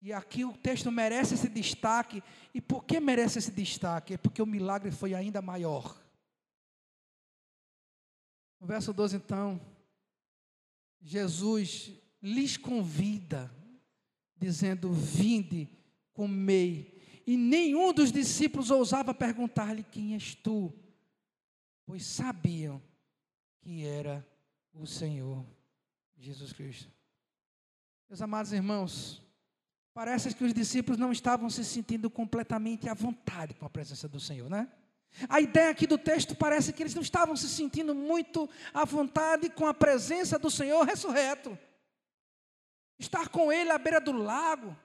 E 0.00 0.12
aqui 0.12 0.44
o 0.44 0.56
texto 0.56 0.90
merece 0.92 1.34
esse 1.34 1.48
destaque. 1.48 2.22
E 2.54 2.60
por 2.60 2.84
que 2.84 3.00
merece 3.00 3.38
esse 3.38 3.50
destaque? 3.50 4.14
É 4.14 4.18
porque 4.18 4.40
o 4.40 4.46
milagre 4.46 4.90
foi 4.90 5.14
ainda 5.14 5.42
maior. 5.42 6.00
No 8.60 8.66
verso 8.66 8.92
12, 8.92 9.16
então, 9.16 9.60
Jesus 11.00 11.92
lhes 12.22 12.56
convida, 12.56 13.52
dizendo: 14.36 14.92
Vinde, 14.92 15.68
comei. 16.12 16.96
E 17.26 17.36
nenhum 17.36 17.92
dos 17.92 18.10
discípulos 18.10 18.70
ousava 18.70 19.12
perguntar-lhe: 19.14 19.82
Quem 19.82 20.14
és 20.14 20.34
tu? 20.34 20.72
Pois 21.84 22.04
sabiam 22.04 22.82
que 23.60 23.84
era 23.84 24.26
o 24.72 24.86
Senhor 24.86 25.44
Jesus 26.16 26.52
Cristo. 26.52 26.90
Meus 28.08 28.22
amados 28.22 28.52
irmãos, 28.52 29.22
Parece 29.94 30.34
que 30.34 30.44
os 30.44 30.54
discípulos 30.54 30.98
não 30.98 31.10
estavam 31.10 31.50
se 31.50 31.64
sentindo 31.64 32.08
completamente 32.08 32.88
à 32.88 32.94
vontade 32.94 33.54
com 33.54 33.66
a 33.66 33.70
presença 33.70 34.08
do 34.08 34.20
Senhor, 34.20 34.48
né? 34.48 34.68
A 35.28 35.40
ideia 35.40 35.70
aqui 35.70 35.86
do 35.86 35.98
texto 35.98 36.34
parece 36.34 36.72
que 36.72 36.82
eles 36.82 36.94
não 36.94 37.02
estavam 37.02 37.34
se 37.34 37.48
sentindo 37.48 37.94
muito 37.94 38.48
à 38.72 38.84
vontade 38.84 39.48
com 39.48 39.66
a 39.66 39.74
presença 39.74 40.38
do 40.38 40.50
Senhor 40.50 40.84
ressurreto. 40.84 41.58
Estar 42.98 43.28
com 43.28 43.52
Ele 43.52 43.70
à 43.70 43.78
beira 43.78 44.00
do 44.00 44.12
lago, 44.12 44.76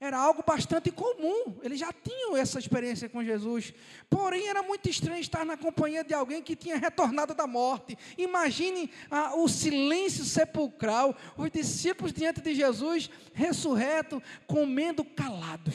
era 0.00 0.16
algo 0.16 0.42
bastante 0.42 0.90
comum. 0.90 1.58
Eles 1.62 1.78
já 1.78 1.92
tinham 1.92 2.34
essa 2.34 2.58
experiência 2.58 3.06
com 3.06 3.22
Jesus. 3.22 3.74
Porém, 4.08 4.48
era 4.48 4.62
muito 4.62 4.88
estranho 4.88 5.20
estar 5.20 5.44
na 5.44 5.58
companhia 5.58 6.02
de 6.02 6.14
alguém 6.14 6.42
que 6.42 6.56
tinha 6.56 6.78
retornado 6.78 7.34
da 7.34 7.46
morte. 7.46 7.98
Imagine 8.16 8.90
ah, 9.10 9.36
o 9.36 9.46
silêncio 9.46 10.24
sepulcral, 10.24 11.14
os 11.36 11.50
discípulos 11.50 12.14
diante 12.14 12.40
de 12.40 12.54
Jesus, 12.54 13.10
ressurreto, 13.34 14.22
comendo 14.46 15.04
calados. 15.04 15.74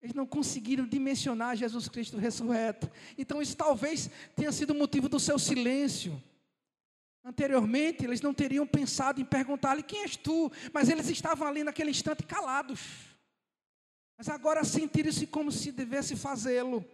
Eles 0.00 0.14
não 0.14 0.26
conseguiram 0.26 0.86
dimensionar 0.86 1.56
Jesus 1.56 1.88
Cristo 1.88 2.18
ressurreto. 2.18 2.88
Então, 3.18 3.42
isso 3.42 3.56
talvez 3.56 4.08
tenha 4.36 4.52
sido 4.52 4.74
motivo 4.74 5.08
do 5.08 5.18
seu 5.18 5.40
silêncio. 5.40 6.22
Anteriormente, 7.24 8.04
eles 8.04 8.20
não 8.20 8.34
teriam 8.34 8.66
pensado 8.66 9.18
em 9.18 9.24
perguntar-lhe 9.24 9.82
quem 9.82 10.02
és 10.02 10.14
tu, 10.14 10.52
mas 10.74 10.90
eles 10.90 11.08
estavam 11.08 11.48
ali 11.48 11.64
naquele 11.64 11.90
instante 11.90 12.22
calados. 12.22 12.80
Mas 14.18 14.28
agora 14.28 14.62
sentiram-se 14.62 15.26
como 15.26 15.50
se 15.50 15.72
devesse 15.72 16.16
fazê-lo, 16.16 16.84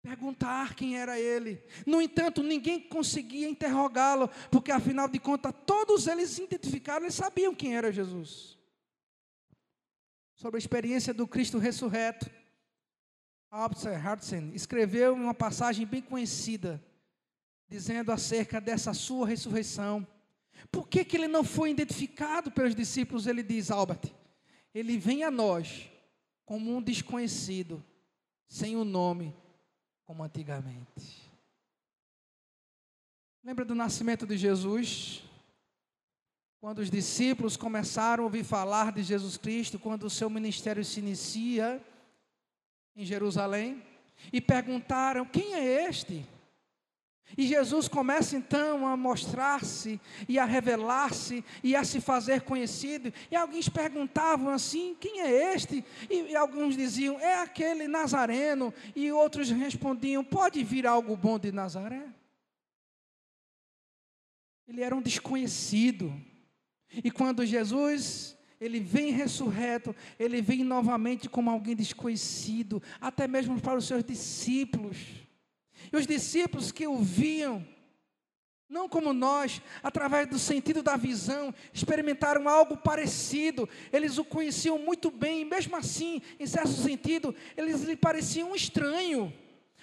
perguntar 0.00 0.74
quem 0.74 0.98
era 0.98 1.20
ele. 1.20 1.62
No 1.86 2.00
entanto, 2.00 2.42
ninguém 2.42 2.80
conseguia 2.80 3.46
interrogá-lo, 3.46 4.30
porque 4.50 4.72
afinal 4.72 5.06
de 5.06 5.18
contas, 5.18 5.52
todos 5.66 6.06
eles 6.06 6.38
identificaram 6.38 7.06
e 7.06 7.12
sabiam 7.12 7.54
quem 7.54 7.76
era 7.76 7.92
Jesus. 7.92 8.58
Sobre 10.34 10.56
a 10.56 10.58
experiência 10.58 11.12
do 11.12 11.28
Cristo 11.28 11.58
ressurreto, 11.58 12.30
Albert 13.50 14.06
Hartsen 14.06 14.52
escreveu 14.54 15.12
uma 15.12 15.34
passagem 15.34 15.86
bem 15.86 16.00
conhecida 16.00 16.82
dizendo 17.70 18.10
acerca 18.10 18.60
dessa 18.60 18.92
sua 18.92 19.28
ressurreição. 19.28 20.04
Por 20.72 20.88
que, 20.88 21.04
que 21.04 21.16
ele 21.16 21.28
não 21.28 21.44
foi 21.44 21.70
identificado 21.70 22.50
pelos 22.50 22.74
discípulos? 22.74 23.28
Ele 23.28 23.44
diz, 23.44 23.70
Albert, 23.70 24.12
ele 24.74 24.98
vem 24.98 25.22
a 25.22 25.30
nós 25.30 25.88
como 26.44 26.76
um 26.76 26.82
desconhecido, 26.82 27.82
sem 28.48 28.76
o 28.76 28.80
um 28.80 28.84
nome, 28.84 29.32
como 30.04 30.24
antigamente. 30.24 31.30
Lembra 33.44 33.64
do 33.64 33.74
nascimento 33.74 34.26
de 34.26 34.36
Jesus? 34.36 35.22
Quando 36.60 36.80
os 36.80 36.90
discípulos 36.90 37.56
começaram 37.56 38.24
a 38.24 38.26
ouvir 38.26 38.44
falar 38.44 38.92
de 38.92 39.04
Jesus 39.04 39.36
Cristo, 39.36 39.78
quando 39.78 40.04
o 40.04 40.10
seu 40.10 40.28
ministério 40.28 40.84
se 40.84 40.98
inicia 40.98 41.82
em 42.96 43.04
Jerusalém, 43.04 43.82
e 44.32 44.40
perguntaram: 44.40 45.24
quem 45.24 45.54
é 45.54 45.88
este? 45.88 46.26
E 47.36 47.46
Jesus 47.46 47.88
começa 47.88 48.36
então 48.36 48.86
a 48.86 48.96
mostrar-se 48.96 50.00
e 50.28 50.38
a 50.38 50.44
revelar-se 50.44 51.44
e 51.62 51.76
a 51.76 51.84
se 51.84 52.00
fazer 52.00 52.42
conhecido. 52.42 53.12
E 53.30 53.36
alguns 53.36 53.68
perguntavam 53.68 54.50
assim: 54.50 54.96
quem 54.98 55.20
é 55.20 55.54
este? 55.54 55.84
E, 56.08 56.32
e, 56.32 56.36
alguns 56.36 56.76
diziam: 56.76 57.18
é 57.20 57.36
aquele 57.36 57.86
Nazareno. 57.86 58.74
E 58.94 59.10
outros 59.12 59.50
respondiam: 59.50 60.24
pode 60.24 60.62
vir 60.64 60.86
algo 60.86 61.16
bom 61.16 61.38
de 61.38 61.52
Nazaré? 61.52 62.06
Ele 64.66 64.82
era 64.82 64.94
um 64.94 65.02
desconhecido. 65.02 66.12
E 66.92 67.10
quando 67.10 67.46
Jesus 67.46 68.36
ele 68.60 68.78
vem 68.78 69.10
ressurreto, 69.10 69.96
ele 70.18 70.42
vem 70.42 70.62
novamente 70.62 71.30
como 71.30 71.48
alguém 71.48 71.74
desconhecido, 71.74 72.82
até 73.00 73.26
mesmo 73.26 73.58
para 73.58 73.78
os 73.78 73.86
seus 73.86 74.04
discípulos. 74.04 74.98
E 75.92 75.96
os 75.96 76.06
discípulos 76.06 76.70
que 76.70 76.86
o 76.86 76.98
viam, 76.98 77.66
não 78.68 78.88
como 78.88 79.12
nós, 79.12 79.60
através 79.82 80.28
do 80.28 80.38
sentido 80.38 80.82
da 80.82 80.96
visão, 80.96 81.52
experimentaram 81.72 82.48
algo 82.48 82.76
parecido, 82.76 83.68
eles 83.92 84.16
o 84.16 84.24
conheciam 84.24 84.78
muito 84.78 85.10
bem, 85.10 85.40
e 85.40 85.44
mesmo 85.44 85.76
assim, 85.76 86.22
em 86.38 86.46
certo 86.46 86.70
sentido, 86.70 87.34
eles 87.56 87.82
lhe 87.82 87.96
pareciam 87.96 88.52
um 88.52 88.54
estranho. 88.54 89.32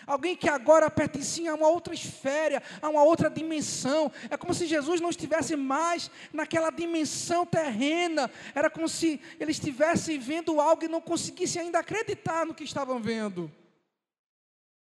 Alguém 0.05 0.37
que 0.37 0.47
agora 0.47 0.89
pertencia 0.89 1.51
a 1.51 1.55
uma 1.55 1.67
outra 1.67 1.93
esfera, 1.93 2.63
a 2.81 2.87
uma 2.87 3.03
outra 3.03 3.29
dimensão. 3.29 4.09
É 4.29 4.37
como 4.37 4.53
se 4.53 4.65
Jesus 4.65 5.01
não 5.01 5.09
estivesse 5.09 5.57
mais 5.57 6.09
naquela 6.31 6.69
dimensão 6.69 7.45
terrena. 7.45 8.31
Era 8.55 8.69
como 8.69 8.87
se 8.87 9.19
ele 9.37 9.51
estivesse 9.51 10.17
vendo 10.17 10.61
algo 10.61 10.85
e 10.85 10.87
não 10.87 11.01
conseguisse 11.01 11.59
ainda 11.59 11.79
acreditar 11.79 12.45
no 12.45 12.53
que 12.53 12.63
estavam 12.63 13.01
vendo. 13.01 13.51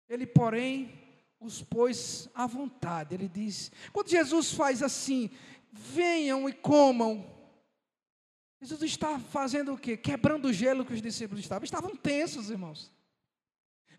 Ele, 0.07 0.27
porém, 0.27 0.98
os 1.39 1.61
pôs 1.61 2.29
à 2.33 2.45
vontade. 2.45 3.15
Ele 3.15 3.27
diz: 3.27 3.71
quando 3.93 4.09
Jesus 4.09 4.51
faz 4.53 4.83
assim, 4.83 5.29
venham 5.71 6.47
e 6.49 6.53
comam. 6.53 7.37
Jesus 8.61 8.81
está 8.83 9.17
fazendo 9.17 9.73
o 9.73 9.77
quê? 9.77 9.95
Quebrando 9.95 10.49
o 10.49 10.53
gelo 10.53 10.85
que 10.85 10.93
os 10.93 11.01
discípulos 11.01 11.41
estavam. 11.41 11.63
Estavam 11.63 11.95
tensos, 11.95 12.49
irmãos. 12.49 12.91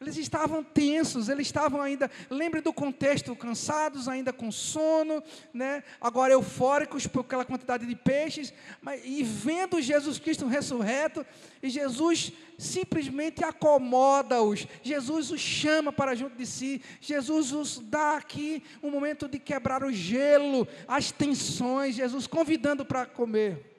Eles 0.01 0.17
estavam 0.17 0.65
tensos, 0.65 1.29
eles 1.29 1.47
estavam 1.47 1.83
ainda, 1.83 2.11
lembre 2.31 2.63
do 2.63 2.73
contexto, 2.73 3.37
cansados, 3.37 4.09
ainda 4.09 4.33
com 4.33 4.51
sono, 4.51 5.23
né? 5.53 5.85
agora 6.01 6.33
eufóricos 6.33 7.07
por 7.07 7.21
aquela 7.21 7.45
quantidade 7.45 7.85
de 7.85 7.95
peixes, 7.95 8.51
mas, 8.81 9.03
e 9.05 9.23
vendo 9.23 9.79
Jesus 9.79 10.19
Cristo 10.19 10.47
ressurreto, 10.47 11.25
e 11.63 11.69
Jesus 11.69 12.33
simplesmente 12.57 13.45
acomoda-os, 13.45 14.67
Jesus 14.83 15.31
os 15.31 15.41
chama 15.41 15.93
para 15.93 16.15
junto 16.15 16.35
de 16.35 16.47
si, 16.47 16.81
Jesus 16.99 17.53
os 17.53 17.79
dá 17.79 18.17
aqui 18.17 18.63
um 18.83 18.91
momento 18.91 19.29
de 19.29 19.39
quebrar 19.39 19.85
o 19.85 19.93
gelo, 19.93 20.67
as 20.89 21.13
tensões, 21.13 21.95
Jesus 21.95 22.27
convidando 22.27 22.87
para 22.87 23.05
comer. 23.05 23.70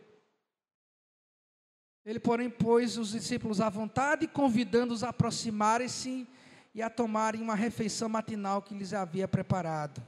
Ele, 2.05 2.19
porém, 2.19 2.49
pôs 2.49 2.97
os 2.97 3.11
discípulos 3.11 3.61
à 3.61 3.69
vontade, 3.69 4.27
convidando-os 4.27 5.03
a 5.03 5.09
aproximarem-se 5.09 6.27
e 6.73 6.81
a 6.81 6.89
tomarem 6.89 7.41
uma 7.41 7.55
refeição 7.55 8.09
matinal 8.09 8.61
que 8.61 8.73
lhes 8.73 8.93
havia 8.93 9.27
preparado. 9.27 10.01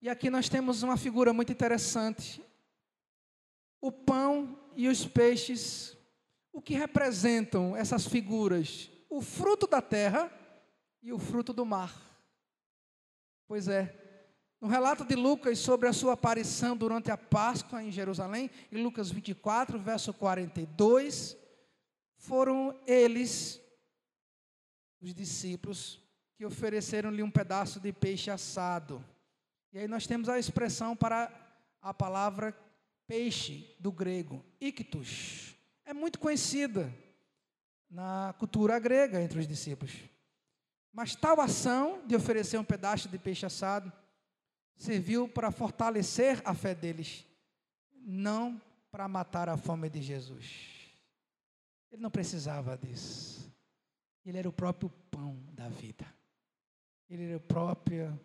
E 0.00 0.08
aqui 0.08 0.28
nós 0.30 0.48
temos 0.48 0.82
uma 0.82 0.96
figura 0.96 1.32
muito 1.32 1.50
interessante. 1.50 2.44
O 3.80 3.90
pão 3.90 4.58
e 4.76 4.86
os 4.86 5.06
peixes, 5.06 5.96
o 6.52 6.60
que 6.60 6.74
representam 6.74 7.74
essas 7.74 8.06
figuras? 8.06 8.90
O 9.08 9.20
fruto 9.22 9.66
da 9.66 9.80
terra 9.80 10.30
e 11.02 11.12
o 11.12 11.18
fruto 11.18 11.52
do 11.52 11.64
mar. 11.64 11.94
Pois 13.46 13.66
é, 13.66 14.03
no 14.64 14.70
relato 14.70 15.04
de 15.04 15.14
Lucas 15.14 15.58
sobre 15.58 15.86
a 15.90 15.92
sua 15.92 16.14
aparição 16.14 16.74
durante 16.74 17.10
a 17.10 17.18
Páscoa 17.18 17.82
em 17.82 17.92
Jerusalém, 17.92 18.50
em 18.72 18.82
Lucas 18.82 19.10
24, 19.10 19.78
verso 19.78 20.10
42, 20.14 21.36
foram 22.16 22.74
eles, 22.86 23.60
os 25.02 25.12
discípulos, 25.12 26.00
que 26.34 26.46
ofereceram-lhe 26.46 27.22
um 27.22 27.30
pedaço 27.30 27.78
de 27.78 27.92
peixe 27.92 28.30
assado. 28.30 29.04
E 29.70 29.80
aí 29.80 29.86
nós 29.86 30.06
temos 30.06 30.30
a 30.30 30.38
expressão 30.38 30.96
para 30.96 31.30
a 31.82 31.92
palavra 31.92 32.56
peixe 33.06 33.76
do 33.78 33.92
grego, 33.92 34.42
ictus. 34.58 35.54
É 35.84 35.92
muito 35.92 36.18
conhecida 36.18 36.90
na 37.90 38.34
cultura 38.38 38.78
grega 38.78 39.20
entre 39.20 39.40
os 39.40 39.46
discípulos. 39.46 39.92
Mas 40.90 41.14
tal 41.14 41.38
ação 41.38 42.00
de 42.06 42.16
oferecer 42.16 42.56
um 42.56 42.64
pedaço 42.64 43.10
de 43.10 43.18
peixe 43.18 43.44
assado 43.44 43.92
serviu 44.76 45.28
para 45.28 45.50
fortalecer 45.50 46.42
a 46.44 46.54
fé 46.54 46.74
deles, 46.74 47.24
não 47.94 48.60
para 48.90 49.08
matar 49.08 49.48
a 49.48 49.56
fome 49.56 49.88
de 49.88 50.02
Jesus. 50.02 50.74
Ele 51.90 52.02
não 52.02 52.10
precisava 52.10 52.76
disso. 52.76 53.52
Ele 54.24 54.38
era 54.38 54.48
o 54.48 54.52
próprio 54.52 54.90
pão 55.10 55.38
da 55.52 55.68
vida. 55.68 56.06
Ele 57.08 57.28
era 57.28 57.36
o 57.36 57.40
próprio 57.40 58.18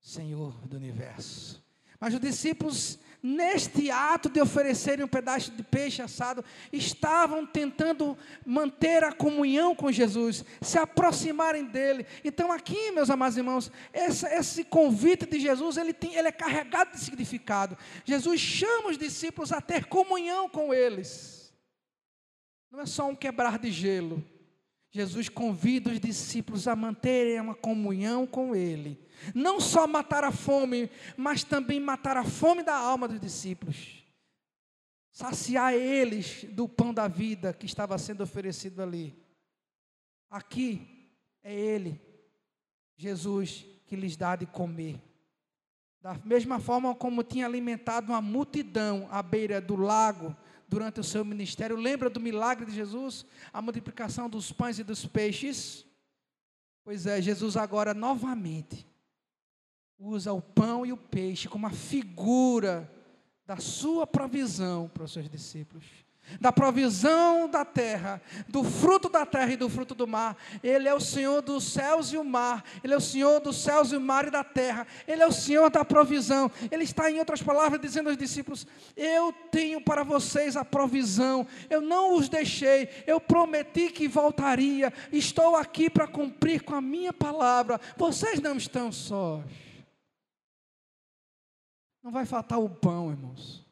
Senhor 0.00 0.52
do 0.66 0.76
universo. 0.76 1.65
Mas 1.98 2.14
os 2.14 2.20
discípulos, 2.20 2.98
neste 3.22 3.90
ato 3.90 4.28
de 4.28 4.40
oferecerem 4.40 5.04
um 5.04 5.08
pedaço 5.08 5.50
de 5.50 5.62
peixe 5.62 6.02
assado, 6.02 6.44
estavam 6.72 7.46
tentando 7.46 8.16
manter 8.44 9.02
a 9.02 9.12
comunhão 9.12 9.74
com 9.74 9.90
Jesus, 9.90 10.44
se 10.60 10.78
aproximarem 10.78 11.64
dele. 11.64 12.06
Então, 12.22 12.52
aqui, 12.52 12.90
meus 12.90 13.08
amados 13.08 13.36
irmãos, 13.36 13.70
esse, 13.92 14.64
convite 14.64 15.26
de 15.26 15.40
Jesus, 15.40 15.76
ele, 15.76 15.92
tem, 15.92 16.14
ele 16.14 16.28
é 16.28 16.32
carregado 16.32 16.92
de 16.92 17.00
significado. 17.00 17.76
Jesus 18.04 18.40
chama 18.40 18.90
os 18.90 18.98
discípulos 18.98 19.52
a 19.52 19.60
ter 19.60 19.86
comunhão 19.86 20.48
com 20.48 20.72
eles. 20.72 21.54
Não 22.70 22.80
é 22.80 22.86
só 22.86 23.08
um 23.08 23.16
quebrar 23.16 23.58
de 23.58 23.70
gelo. 23.70 24.22
Jesus 24.90 25.28
convida 25.28 25.90
os 25.90 26.00
discípulos 26.00 26.68
a 26.68 26.76
manterem 26.76 27.40
uma 27.40 27.54
comunhão 27.54 28.26
com 28.26 28.54
ele 28.54 29.05
não 29.34 29.60
só 29.60 29.86
matar 29.86 30.24
a 30.24 30.32
fome, 30.32 30.90
mas 31.16 31.44
também 31.44 31.80
matar 31.80 32.16
a 32.16 32.24
fome 32.24 32.62
da 32.62 32.74
alma 32.74 33.08
dos 33.08 33.20
discípulos. 33.20 34.04
Saciar 35.10 35.72
eles 35.72 36.44
do 36.50 36.68
pão 36.68 36.92
da 36.92 37.08
vida 37.08 37.52
que 37.52 37.64
estava 37.64 37.96
sendo 37.96 38.22
oferecido 38.22 38.82
ali. 38.82 39.16
Aqui 40.30 41.10
é 41.42 41.54
Ele, 41.54 42.00
Jesus, 42.96 43.64
que 43.86 43.96
lhes 43.96 44.16
dá 44.16 44.36
de 44.36 44.44
comer. 44.44 45.00
Da 46.02 46.14
mesma 46.24 46.60
forma 46.60 46.94
como 46.94 47.24
tinha 47.24 47.46
alimentado 47.46 48.12
uma 48.12 48.20
multidão 48.20 49.08
à 49.10 49.22
beira 49.22 49.60
do 49.60 49.74
lago 49.74 50.36
durante 50.68 51.00
o 51.00 51.04
seu 51.04 51.24
ministério. 51.24 51.76
Lembra 51.76 52.10
do 52.10 52.20
milagre 52.20 52.66
de 52.66 52.72
Jesus? 52.72 53.24
A 53.52 53.62
multiplicação 53.62 54.28
dos 54.28 54.52
pães 54.52 54.78
e 54.78 54.84
dos 54.84 55.06
peixes? 55.06 55.86
Pois 56.84 57.06
é, 57.06 57.22
Jesus 57.22 57.56
agora 57.56 57.94
novamente 57.94 58.86
usa 59.98 60.32
o 60.32 60.42
pão 60.42 60.84
e 60.84 60.92
o 60.92 60.96
peixe 60.96 61.48
como 61.48 61.66
uma 61.66 61.74
figura 61.74 62.90
da 63.46 63.56
sua 63.58 64.06
provisão 64.06 64.90
para 64.92 65.04
os 65.04 65.12
seus 65.12 65.28
discípulos. 65.28 65.84
Da 66.40 66.50
provisão 66.50 67.48
da 67.48 67.64
terra, 67.64 68.20
do 68.48 68.64
fruto 68.64 69.08
da 69.08 69.24
terra 69.24 69.52
e 69.52 69.56
do 69.56 69.68
fruto 69.68 69.94
do 69.94 70.08
mar. 70.08 70.36
Ele 70.60 70.88
é 70.88 70.92
o 70.92 70.98
Senhor 70.98 71.40
dos 71.40 71.62
céus 71.62 72.12
e 72.12 72.16
o 72.16 72.24
mar. 72.24 72.64
Ele 72.82 72.92
é 72.92 72.96
o 72.96 73.00
Senhor 73.00 73.38
dos 73.38 73.62
céus 73.62 73.92
e 73.92 73.96
o 73.96 74.00
mar 74.00 74.26
e 74.26 74.30
da 74.32 74.42
terra. 74.42 74.88
Ele 75.06 75.22
é 75.22 75.26
o 75.26 75.30
Senhor 75.30 75.70
da 75.70 75.84
provisão. 75.84 76.50
Ele 76.68 76.82
está, 76.82 77.08
em 77.08 77.20
outras 77.20 77.40
palavras, 77.40 77.80
dizendo 77.80 78.08
aos 78.08 78.18
discípulos: 78.18 78.66
Eu 78.96 79.32
tenho 79.52 79.80
para 79.80 80.02
vocês 80.02 80.56
a 80.56 80.64
provisão. 80.64 81.46
Eu 81.70 81.80
não 81.80 82.16
os 82.16 82.28
deixei. 82.28 82.88
Eu 83.06 83.20
prometi 83.20 83.90
que 83.90 84.08
voltaria. 84.08 84.92
Estou 85.12 85.54
aqui 85.54 85.88
para 85.88 86.08
cumprir 86.08 86.64
com 86.64 86.74
a 86.74 86.80
minha 86.80 87.12
palavra. 87.12 87.80
Vocês 87.96 88.40
não 88.40 88.56
estão 88.56 88.90
sós. 88.90 89.44
Não 92.06 92.12
vai 92.12 92.24
faltar 92.24 92.60
o 92.60 92.70
pão, 92.70 93.10
irmãos. 93.10 93.66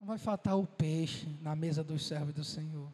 Não 0.00 0.08
vai 0.08 0.18
faltar 0.18 0.58
o 0.58 0.66
peixe 0.66 1.28
na 1.40 1.54
mesa 1.54 1.84
dos 1.84 2.04
servos 2.04 2.34
do 2.34 2.42
Senhor. 2.42 2.92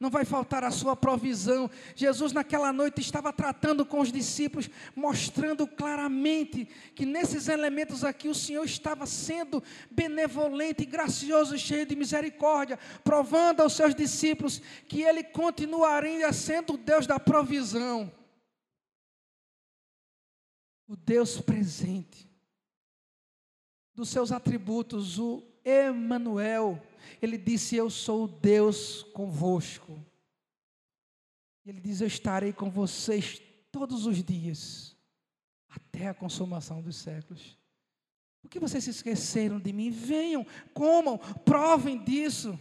Não 0.00 0.10
vai 0.10 0.24
faltar 0.24 0.64
a 0.64 0.72
sua 0.72 0.96
provisão. 0.96 1.70
Jesus, 1.94 2.32
naquela 2.32 2.72
noite, 2.72 3.00
estava 3.00 3.32
tratando 3.32 3.86
com 3.86 4.00
os 4.00 4.10
discípulos, 4.10 4.68
mostrando 4.96 5.68
claramente 5.68 6.64
que 6.96 7.06
nesses 7.06 7.46
elementos 7.46 8.02
aqui 8.02 8.28
o 8.28 8.34
Senhor 8.34 8.64
estava 8.64 9.06
sendo 9.06 9.62
benevolente, 9.88 10.84
gracioso, 10.84 11.56
cheio 11.56 11.86
de 11.86 11.94
misericórdia, 11.94 12.76
provando 13.04 13.60
aos 13.60 13.74
seus 13.74 13.94
discípulos 13.94 14.60
que 14.88 15.02
Ele 15.02 15.22
continuaria 15.22 16.32
sendo 16.32 16.72
o 16.72 16.76
Deus 16.76 17.06
da 17.06 17.20
provisão, 17.20 18.12
o 20.88 20.96
Deus 20.96 21.40
presente 21.40 22.33
dos 23.94 24.08
seus 24.08 24.32
atributos, 24.32 25.18
o 25.18 25.42
Emanuel, 25.64 26.82
ele 27.22 27.38
disse: 27.38 27.76
Eu 27.76 27.88
sou 27.88 28.26
Deus 28.26 29.02
convosco. 29.14 29.98
Ele 31.64 31.80
diz: 31.80 32.00
Eu 32.00 32.06
estarei 32.06 32.52
com 32.52 32.70
vocês 32.70 33.40
todos 33.70 34.06
os 34.06 34.22
dias, 34.22 34.96
até 35.68 36.08
a 36.08 36.14
consumação 36.14 36.82
dos 36.82 36.96
séculos. 36.96 37.56
Por 38.42 38.50
que 38.50 38.60
vocês 38.60 38.84
se 38.84 38.90
esqueceram 38.90 39.58
de 39.58 39.72
mim? 39.72 39.90
Venham, 39.90 40.46
comam, 40.74 41.16
provem 41.16 42.02
disso. 42.04 42.58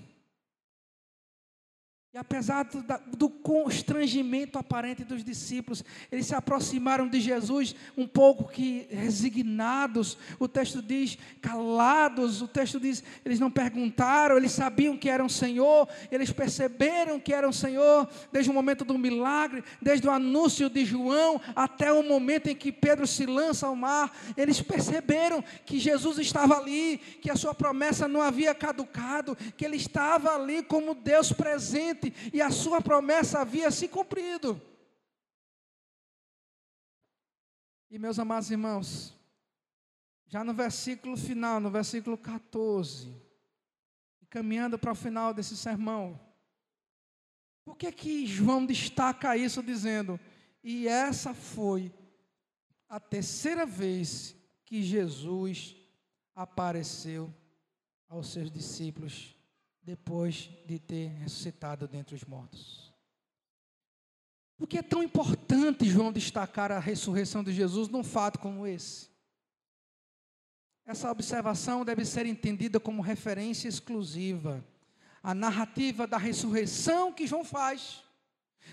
E 2.13 2.17
apesar 2.19 2.61
do, 2.65 2.85
do, 3.17 3.27
constrangimento 3.27 4.59
aparente 4.59 5.03
dos 5.03 5.23
discípulos, 5.23 5.83
eles 6.11 6.27
se 6.27 6.35
aproximaram 6.35 7.07
de 7.07 7.19
Jesus 7.19 7.75
um 7.97 8.05
pouco 8.05 8.51
que 8.51 8.85
resignados. 8.91 10.15
O 10.37 10.47
texto 10.47 10.79
diz 10.79 11.17
calados. 11.41 12.39
O 12.43 12.47
texto 12.47 12.79
diz 12.79 13.03
eles 13.25 13.39
não 13.39 13.49
perguntaram, 13.49 14.37
eles 14.37 14.51
sabiam 14.51 14.95
que 14.95 15.09
era 15.09 15.25
o 15.25 15.29
Senhor, 15.29 15.89
eles 16.11 16.31
perceberam 16.31 17.19
que 17.19 17.33
era 17.33 17.49
o 17.49 17.53
Senhor 17.53 18.07
desde 18.31 18.51
o 18.51 18.53
momento 18.53 18.85
do 18.85 18.95
milagre, 18.95 19.63
desde 19.81 20.07
o 20.07 20.11
anúncio 20.11 20.69
de 20.69 20.85
João 20.85 21.41
até 21.55 21.91
o 21.91 22.03
momento 22.03 22.45
em 22.47 22.55
que 22.55 22.71
Pedro 22.71 23.07
se 23.07 23.25
lança 23.25 23.65
ao 23.65 23.75
mar. 23.75 24.15
Eles 24.37 24.61
perceberam 24.61 25.43
que 25.65 25.79
Jesus 25.79 26.19
estava 26.19 26.59
ali, 26.59 26.99
que 27.23 27.31
a 27.31 27.35
sua 27.35 27.55
promessa 27.55 28.07
não 28.07 28.21
havia 28.21 28.53
caducado, 28.53 29.35
que 29.57 29.65
ele 29.65 29.77
estava 29.77 30.35
ali 30.35 30.61
como 30.61 30.93
Deus 30.93 31.33
presente 31.33 32.02
e 32.33 32.41
a 32.41 32.49
sua 32.49 32.81
promessa 32.81 33.39
havia 33.39 33.69
se 33.69 33.87
cumprido. 33.87 34.59
E 37.89 37.99
meus 37.99 38.17
amados 38.17 38.49
irmãos, 38.49 39.13
já 40.25 40.43
no 40.43 40.53
versículo 40.53 41.15
final, 41.15 41.59
no 41.59 41.69
versículo 41.69 42.17
14, 42.17 43.21
caminhando 44.29 44.79
para 44.79 44.91
o 44.91 44.95
final 44.95 45.31
desse 45.31 45.55
sermão, 45.55 46.19
por 47.63 47.77
que 47.77 47.91
que 47.91 48.25
João 48.25 48.65
destaca 48.65 49.37
isso 49.37 49.61
dizendo: 49.61 50.19
"E 50.63 50.87
essa 50.87 51.33
foi 51.33 51.93
a 52.89 52.99
terceira 52.99 53.65
vez 53.65 54.35
que 54.65 54.81
Jesus 54.81 55.75
apareceu 56.35 57.31
aos 58.09 58.31
seus 58.31 58.49
discípulos 58.51 59.35
depois 59.83 60.49
de 60.65 60.79
ter 60.79 61.09
ressuscitado 61.09 61.87
dentre 61.87 62.15
os 62.15 62.23
mortos. 62.23 62.93
Por 64.57 64.67
que 64.67 64.77
é 64.77 64.81
tão 64.83 65.03
importante 65.03 65.89
João 65.89 66.11
destacar 66.11 66.71
a 66.71 66.79
ressurreição 66.79 67.43
de 67.43 67.51
Jesus 67.51 67.89
num 67.89 68.03
fato 68.03 68.39
como 68.39 68.65
esse? 68.65 69.09
Essa 70.85 71.11
observação 71.11 71.83
deve 71.83 72.05
ser 72.05 72.25
entendida 72.25 72.79
como 72.79 73.01
referência 73.01 73.67
exclusiva 73.67 74.63
à 75.21 75.33
narrativa 75.33 76.05
da 76.05 76.17
ressurreição 76.17 77.13
que 77.13 77.27
João 77.27 77.43
faz 77.43 78.03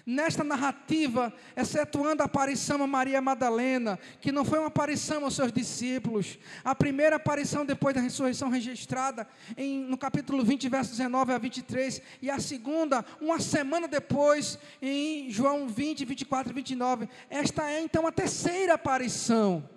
Nesta 0.06 0.42
narrativa, 0.42 1.32
excetuando 1.56 2.22
a 2.22 2.26
aparição 2.26 2.82
a 2.82 2.86
Maria 2.86 3.20
Madalena, 3.20 3.98
que 4.20 4.32
não 4.32 4.44
foi 4.44 4.58
uma 4.58 4.68
aparição 4.68 5.24
aos 5.24 5.34
seus 5.34 5.52
discípulos, 5.52 6.38
a 6.64 6.74
primeira 6.74 7.16
aparição 7.16 7.64
depois 7.64 7.94
da 7.94 8.00
ressurreição 8.00 8.48
registrada 8.48 9.28
em, 9.56 9.84
no 9.84 9.98
capítulo 9.98 10.42
20, 10.42 10.68
versos 10.68 10.96
19 10.96 11.32
a 11.32 11.38
23, 11.38 12.02
e 12.22 12.30
a 12.30 12.40
segunda, 12.40 13.04
uma 13.20 13.38
semana 13.40 13.86
depois, 13.86 14.58
em 14.80 15.30
João 15.30 15.68
20, 15.68 16.04
24 16.04 16.52
e 16.52 16.54
29. 16.54 17.08
Esta 17.28 17.70
é 17.70 17.80
então 17.80 18.06
a 18.06 18.12
terceira 18.12 18.74
aparição. 18.74 19.68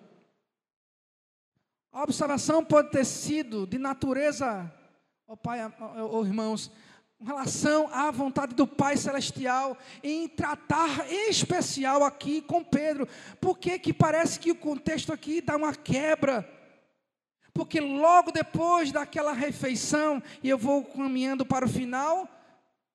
A 1.91 2.01
observação 2.01 2.65
pode 2.65 2.89
ter 2.89 3.05
sido 3.05 3.67
de 3.67 3.77
natureza, 3.77 4.71
ó 5.27 5.33
oh 5.33 5.37
pai, 5.37 5.59
ó 5.79 6.09
oh 6.11 6.25
irmãos, 6.25 6.71
com 7.23 7.27
relação 7.27 7.87
à 7.93 8.11
vontade 8.11 8.53
do 8.53 8.67
Pai 8.67 8.97
Celestial, 8.97 9.77
em 10.03 10.27
tratar 10.27 11.09
especial 11.09 12.03
aqui 12.03 12.41
com 12.41 12.61
Pedro. 12.61 13.07
Por 13.39 13.57
que, 13.57 13.79
que 13.79 13.93
parece 13.93 14.37
que 14.37 14.51
o 14.51 14.55
contexto 14.55 15.13
aqui 15.13 15.39
dá 15.39 15.55
uma 15.55 15.73
quebra? 15.73 16.45
Porque 17.53 17.79
logo 17.79 18.29
depois 18.29 18.91
daquela 18.91 19.31
refeição, 19.31 20.21
e 20.43 20.49
eu 20.49 20.57
vou 20.57 20.83
caminhando 20.83 21.45
para 21.45 21.63
o 21.63 21.69
final, 21.69 22.27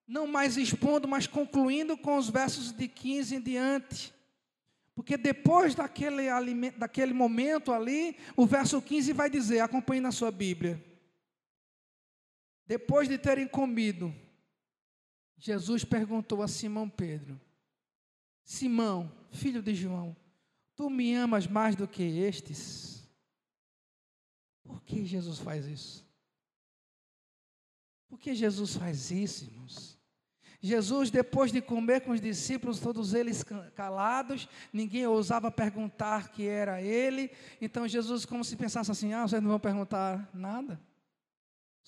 não 0.07 0.26
mais 0.26 0.59
expondo, 0.59 1.09
mas 1.09 1.26
concluindo 1.26 1.97
com 1.97 2.18
os 2.18 2.29
versos 2.29 2.70
de 2.70 2.87
15 2.87 3.37
em 3.37 3.41
diante. 3.41 4.12
Porque 4.95 5.16
depois 5.16 5.74
daquele, 5.74 6.24
daquele 6.76 7.14
momento 7.14 7.72
ali, 7.72 8.14
o 8.37 8.45
verso 8.45 8.83
15 8.83 9.11
vai 9.14 9.31
dizer: 9.31 9.61
acompanhe 9.61 10.03
na 10.03 10.12
sua 10.12 10.31
Bíblia. 10.31 10.85
Depois 12.69 13.09
de 13.09 13.16
terem 13.16 13.49
comido, 13.49 14.14
Jesus 15.39 15.85
perguntou 15.85 16.43
a 16.43 16.47
Simão 16.47 16.87
Pedro: 16.87 17.41
Simão, 18.45 19.11
filho 19.33 19.62
de 19.62 19.75
João, 19.75 20.14
tu 20.77 20.91
me 20.91 21.14
amas 21.14 21.47
mais 21.47 21.75
do 21.75 21.89
que 21.89 22.03
estes? 22.03 23.09
Por 24.62 24.83
que 24.83 25.07
Jesus 25.07 25.39
faz 25.39 25.64
isso? 25.64 26.07
Por 28.07 28.19
que 28.19 28.35
Jesus 28.35 28.77
faz 28.77 29.11
isso, 29.11 29.47
irmãos? 29.47 29.99
Jesus, 30.61 31.11
depois 31.11 31.51
de 31.51 31.62
comer 31.62 32.03
com 32.03 32.11
os 32.11 32.21
discípulos, 32.21 32.81
todos 32.81 33.14
eles 33.14 33.43
calados, 33.75 34.47
ninguém 34.73 35.07
ousava 35.07 35.51
perguntar 35.51 36.33
que 36.33 36.47
era 36.47 36.83
ele. 36.83 37.31
Então 37.62 37.89
Jesus, 37.89 38.27
como 38.27 38.45
se 38.45 38.57
pensasse 38.57 38.91
assim: 38.91 39.14
ah, 39.14 39.27
vocês 39.27 39.41
não 39.41 39.49
vão 39.49 39.61
perguntar 39.61 40.29
nada. 40.35 40.79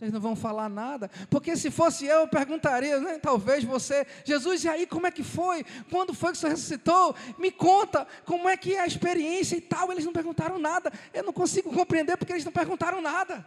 Vocês 0.01 0.13
não 0.15 0.21
vão 0.21 0.35
falar 0.35 0.71
nada, 0.71 1.11
porque 1.29 1.55
se 1.59 1.71
fosse 1.71 2.07
eu, 2.07 2.21
eu 2.21 2.29
perguntaria, 2.29 2.99
né? 2.99 3.19
talvez 3.19 3.63
você, 3.63 4.07
Jesus, 4.25 4.65
e 4.65 4.69
aí 4.71 4.87
como 4.87 5.07
é 5.07 5.11
que 5.11 5.23
foi? 5.23 5.63
Quando 5.91 6.15
foi 6.15 6.33
que 6.33 6.39
você 6.39 6.49
ressuscitou? 6.49 7.15
Me 7.37 7.53
conta 7.53 8.07
como 8.25 8.49
é 8.49 8.57
que 8.57 8.75
é 8.75 8.81
a 8.81 8.87
experiência 8.87 9.57
e 9.57 9.61
tal. 9.61 9.93
Eles 9.93 10.07
não 10.07 10.13
perguntaram 10.15 10.59
nada. 10.59 10.91
Eu 11.13 11.23
não 11.23 11.35
consigo 11.35 11.71
compreender 11.71 12.17
porque 12.17 12.33
eles 12.33 12.47
não 12.47 12.51
perguntaram 12.51 13.03
nada. 13.03 13.47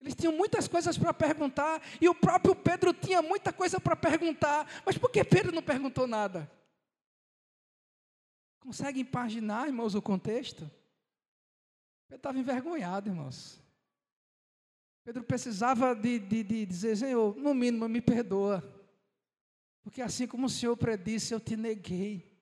Eles 0.00 0.14
tinham 0.14 0.32
muitas 0.32 0.66
coisas 0.66 0.96
para 0.96 1.12
perguntar 1.12 1.82
e 2.00 2.08
o 2.08 2.14
próprio 2.14 2.54
Pedro 2.54 2.94
tinha 2.94 3.20
muita 3.20 3.52
coisa 3.52 3.78
para 3.78 3.94
perguntar, 3.94 4.66
mas 4.86 4.96
por 4.96 5.10
que 5.10 5.22
Pedro 5.22 5.52
não 5.52 5.62
perguntou 5.62 6.06
nada? 6.06 6.50
Consegue 8.60 9.00
imaginar, 9.00 9.66
irmãos, 9.66 9.94
o 9.94 10.00
contexto? 10.00 10.70
Pedro 12.08 12.16
estava 12.16 12.38
envergonhado, 12.38 13.10
irmãos. 13.10 13.60
Pedro 15.10 15.24
precisava 15.24 15.92
de, 15.92 16.20
de, 16.20 16.44
de 16.44 16.64
dizer, 16.64 16.96
Senhor, 16.96 17.36
no 17.36 17.52
mínimo 17.52 17.88
me 17.88 18.00
perdoa. 18.00 18.62
Porque 19.82 20.00
assim 20.00 20.24
como 20.24 20.46
o 20.46 20.48
Senhor 20.48 20.76
predisse, 20.76 21.34
eu 21.34 21.40
te 21.40 21.56
neguei. 21.56 22.32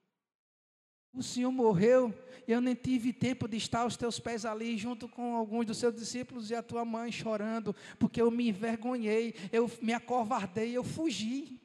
O 1.14 1.23
Senhor 1.23 1.51
morreu, 1.51 2.12
e 2.47 2.53
eu 2.53 2.61
nem 2.61 2.75
tive 2.75 3.11
tempo 3.11 3.49
de 3.49 3.57
estar 3.57 3.81
aos 3.81 3.97
teus 3.97 4.21
pés 4.21 4.45
ali, 4.45 4.77
junto 4.77 5.09
com 5.09 5.35
alguns 5.35 5.64
dos 5.64 5.79
seus 5.79 5.95
discípulos 5.95 6.51
e 6.51 6.55
a 6.55 6.62
tua 6.62 6.85
mãe 6.85 7.11
chorando, 7.11 7.75
porque 7.99 8.21
eu 8.21 8.31
me 8.31 8.51
envergonhei, 8.51 9.35
eu 9.51 9.71
me 9.81 9.95
acovardei, 9.95 10.77
eu 10.77 10.85
fugi. 10.85 11.59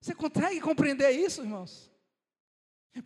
Você 0.00 0.16
consegue 0.16 0.60
compreender 0.60 1.12
isso, 1.12 1.42
irmãos? 1.42 1.91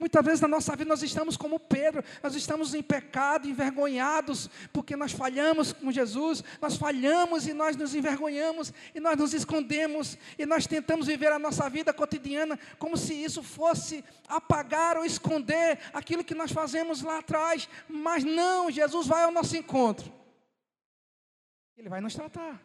Muitas 0.01 0.25
vezes 0.25 0.41
na 0.41 0.49
nossa 0.49 0.75
vida 0.75 0.89
nós 0.89 1.03
estamos 1.03 1.37
como 1.37 1.61
Pedro, 1.61 2.03
nós 2.21 2.35
estamos 2.35 2.75
em 2.75 2.83
pecado, 2.83 3.49
envergonhados, 3.49 4.51
porque 4.73 4.97
nós 4.97 5.13
falhamos 5.13 5.73
com 5.73 5.93
Jesus, 5.93 6.43
nós 6.61 6.77
falhamos 6.77 7.47
e 7.47 7.53
nós 7.53 7.77
nos 7.77 7.95
envergonhamos, 7.95 8.73
e 8.93 8.99
nós 8.99 9.17
nos 9.17 9.33
escondemos, 9.33 10.19
e 10.37 10.45
nós 10.45 10.67
tentamos 10.67 11.07
viver 11.07 11.31
a 11.31 11.39
nossa 11.39 11.71
vida 11.71 11.95
cotidiana 11.95 12.59
como 12.81 12.97
se 12.97 13.15
isso 13.15 13.45
fosse 13.45 14.05
apagar 14.29 14.97
ou 14.97 15.05
esconder 15.05 15.79
aquilo 15.93 16.25
que 16.25 16.35
nós 16.35 16.51
fazemos 16.51 17.03
lá 17.03 17.19
atrás, 17.19 17.69
mas 17.89 18.25
não, 18.25 18.69
Jesus 18.69 19.07
vai 19.07 19.23
ao 19.23 19.31
nosso 19.31 19.57
encontro, 19.57 20.13
Ele 21.77 21.89
vai 21.89 22.01
nos 22.01 22.15
tratar. 22.15 22.61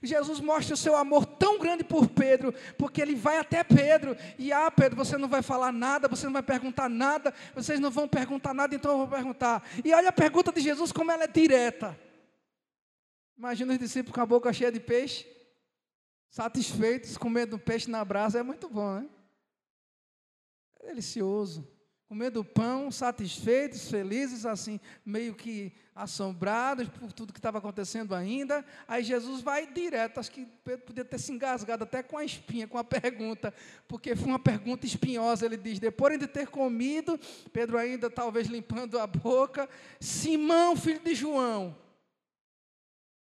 Jesus 0.00 0.40
mostra 0.40 0.74
o 0.74 0.76
seu 0.76 0.96
amor 0.96 1.26
tão 1.26 1.58
grande 1.58 1.82
por 1.82 2.08
Pedro, 2.08 2.54
porque 2.78 3.02
ele 3.02 3.14
vai 3.14 3.38
até 3.38 3.64
Pedro, 3.64 4.16
e 4.38 4.52
ah, 4.52 4.70
Pedro, 4.70 4.96
você 4.96 5.16
não 5.16 5.28
vai 5.28 5.42
falar 5.42 5.72
nada, 5.72 6.08
você 6.08 6.26
não 6.26 6.32
vai 6.32 6.42
perguntar 6.42 6.88
nada, 6.88 7.34
vocês 7.54 7.80
não 7.80 7.90
vão 7.90 8.06
perguntar 8.06 8.54
nada, 8.54 8.74
então 8.74 8.92
eu 8.92 8.98
vou 8.98 9.08
perguntar. 9.08 9.62
E 9.84 9.92
olha 9.92 10.10
a 10.10 10.12
pergunta 10.12 10.52
de 10.52 10.60
Jesus, 10.60 10.92
como 10.92 11.10
ela 11.10 11.24
é 11.24 11.28
direta. 11.28 11.98
Imagina 13.36 13.72
os 13.72 13.78
discípulos 13.78 14.14
com 14.14 14.20
a 14.20 14.26
boca 14.26 14.52
cheia 14.52 14.70
de 14.70 14.80
peixe, 14.80 15.26
satisfeitos, 16.30 17.16
comendo 17.16 17.58
peixe 17.58 17.90
na 17.90 18.04
brasa, 18.04 18.38
é 18.38 18.42
muito 18.42 18.68
bom, 18.68 19.00
né? 19.00 19.08
É 20.80 20.86
delicioso 20.86 21.71
comendo 22.12 22.44
pão, 22.44 22.90
satisfeitos, 22.90 23.88
felizes, 23.88 24.44
assim, 24.44 24.78
meio 25.02 25.34
que 25.34 25.72
assombrados 25.94 26.86
por 26.86 27.10
tudo 27.10 27.32
que 27.32 27.38
estava 27.38 27.56
acontecendo 27.56 28.14
ainda. 28.14 28.62
Aí 28.86 29.02
Jesus 29.02 29.40
vai 29.40 29.66
direto, 29.66 30.20
acho 30.20 30.30
que 30.30 30.44
Pedro 30.62 30.84
podia 30.84 31.06
ter 31.06 31.18
se 31.18 31.32
engasgado 31.32 31.84
até 31.84 32.02
com 32.02 32.18
a 32.18 32.22
espinha, 32.22 32.68
com 32.68 32.76
a 32.76 32.84
pergunta, 32.84 33.54
porque 33.88 34.14
foi 34.14 34.28
uma 34.28 34.38
pergunta 34.38 34.84
espinhosa. 34.84 35.46
Ele 35.46 35.56
diz: 35.56 35.78
depois 35.78 36.18
de 36.18 36.26
ter 36.26 36.48
comido, 36.48 37.18
Pedro 37.50 37.78
ainda 37.78 38.10
talvez 38.10 38.46
limpando 38.46 38.98
a 38.98 39.06
boca, 39.06 39.66
Simão, 39.98 40.76
filho 40.76 41.00
de 41.00 41.14
João, 41.14 41.74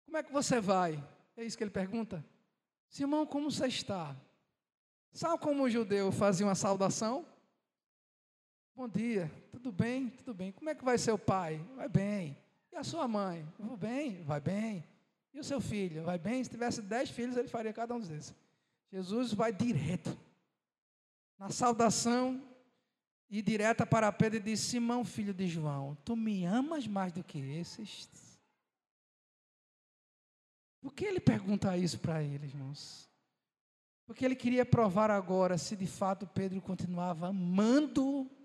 como 0.06 0.18
é 0.18 0.24
que 0.24 0.34
você 0.34 0.60
vai? 0.60 1.00
É 1.38 1.44
isso 1.44 1.56
que 1.56 1.64
ele 1.64 1.70
pergunta. 1.70 2.26
Simão, 2.90 3.24
como 3.24 3.52
você 3.52 3.68
está? 3.68 4.16
Sabe 5.14 5.38
como 5.38 5.66
o 5.66 5.70
judeu 5.70 6.12
fazia 6.12 6.44
uma 6.44 6.56
saudação? 6.56 7.24
Bom 8.80 8.88
dia, 8.88 9.30
tudo 9.52 9.74
bem? 9.74 10.08
Tudo 10.10 10.34
bem. 10.34 10.54
Como 10.54 10.70
é 10.70 10.74
que 10.74 10.86
vai 10.86 10.98
seu 10.98 11.20
pai? 11.20 11.62
Vai 11.76 11.90
bem. 11.90 12.38
E 12.72 12.78
a 12.78 12.82
sua 12.82 13.10
mãe? 13.10 13.46
Vou 13.60 13.76
bem, 13.76 14.24
vai 14.24 14.40
bem. 14.40 14.86
E 15.34 15.40
o 15.42 15.44
seu 15.44 15.60
filho? 15.60 16.06
Vai 16.06 16.18
bem? 16.18 16.42
Se 16.42 16.50
tivesse 16.50 16.82
dez 16.82 17.10
filhos, 17.10 17.36
ele 17.36 17.50
faria 17.50 17.74
cada 17.74 17.94
um 17.94 18.00
desses. 18.00 18.34
Jesus 18.90 19.34
vai 19.34 19.52
direto. 19.52 20.18
Na 21.38 21.50
saudação 21.50 22.42
e 23.30 23.42
direta 23.42 23.86
para 23.86 24.10
Pedro 24.14 24.38
e 24.38 24.42
diz: 24.42 24.62
Simão, 24.62 25.04
filho 25.04 25.34
de 25.34 25.46
João, 25.46 25.98
tu 26.06 26.16
me 26.16 26.46
amas 26.46 26.88
mais 26.88 27.12
do 27.12 27.22
que 27.22 27.38
esses? 27.38 28.10
Por 30.80 30.94
que 30.94 31.04
ele 31.04 31.20
pergunta 31.20 31.76
isso 31.76 32.00
para 32.00 32.24
ele, 32.24 32.48
irmãos? 32.48 33.10
Porque 34.06 34.24
ele 34.24 34.38
queria 34.38 34.66
provar 34.66 35.12
agora 35.12 35.58
se 35.58 35.76
de 35.76 35.86
fato 35.86 36.26
Pedro 36.26 36.62
continuava 36.62 37.28
amando 37.28 38.39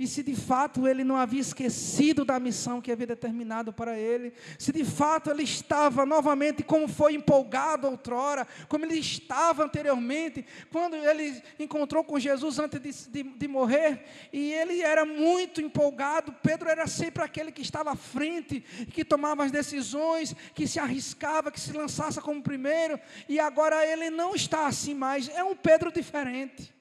e 0.00 0.06
se 0.06 0.22
de 0.22 0.34
fato 0.34 0.88
ele 0.88 1.04
não 1.04 1.14
havia 1.14 1.42
esquecido 1.42 2.24
da 2.24 2.40
missão 2.40 2.80
que 2.80 2.90
havia 2.90 3.06
determinado 3.06 3.70
para 3.70 3.98
ele, 3.98 4.32
se 4.58 4.72
de 4.72 4.82
fato 4.82 5.30
ele 5.30 5.42
estava 5.42 6.06
novamente 6.06 6.62
como 6.62 6.88
foi 6.88 7.12
empolgado 7.12 7.86
outrora, 7.86 8.48
como 8.66 8.86
ele 8.86 8.98
estava 8.98 9.62
anteriormente, 9.62 10.42
quando 10.72 10.96
ele 10.96 11.42
encontrou 11.58 12.02
com 12.02 12.18
Jesus 12.18 12.58
antes 12.58 12.80
de, 12.80 13.10
de, 13.10 13.30
de 13.30 13.46
morrer, 13.46 14.02
e 14.32 14.54
ele 14.54 14.80
era 14.80 15.04
muito 15.04 15.60
empolgado, 15.60 16.34
Pedro 16.42 16.70
era 16.70 16.86
sempre 16.86 17.22
aquele 17.22 17.52
que 17.52 17.60
estava 17.60 17.90
à 17.90 17.96
frente, 17.96 18.60
que 18.94 19.04
tomava 19.04 19.44
as 19.44 19.52
decisões, 19.52 20.34
que 20.54 20.66
se 20.66 20.78
arriscava, 20.78 21.52
que 21.52 21.60
se 21.60 21.74
lançasse 21.74 22.18
como 22.22 22.42
primeiro, 22.42 22.98
e 23.28 23.38
agora 23.38 23.86
ele 23.86 24.08
não 24.08 24.34
está 24.34 24.66
assim 24.66 24.94
mais, 24.94 25.28
é 25.28 25.44
um 25.44 25.54
Pedro 25.54 25.92
diferente. 25.92 26.79